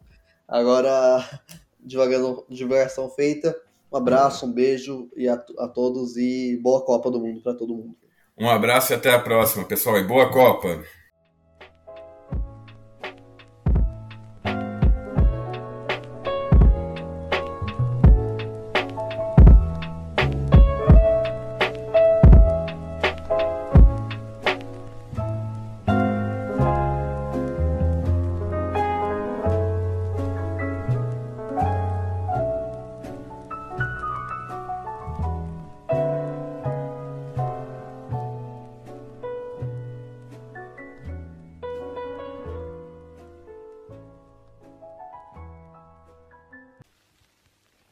Agora, 0.48 1.24
divagação, 1.80 2.46
divagação 2.50 3.10
feita. 3.12 3.56
Um 3.92 3.98
abraço, 3.98 4.48
um 4.48 4.52
beijo 4.52 5.08
e 5.16 5.28
a, 5.28 5.34
a 5.60 5.68
todos 5.68 6.18
e 6.18 6.58
boa 6.58 6.84
Copa 6.84 7.12
do 7.12 7.20
Mundo 7.20 7.42
para 7.42 7.54
todo 7.54 7.76
mundo. 7.76 7.96
Um 8.36 8.50
abraço 8.50 8.92
e 8.92 8.96
até 8.96 9.14
a 9.14 9.20
próxima, 9.20 9.66
pessoal, 9.66 10.00
e 10.00 10.04
boa 10.04 10.32
Copa! 10.32 10.84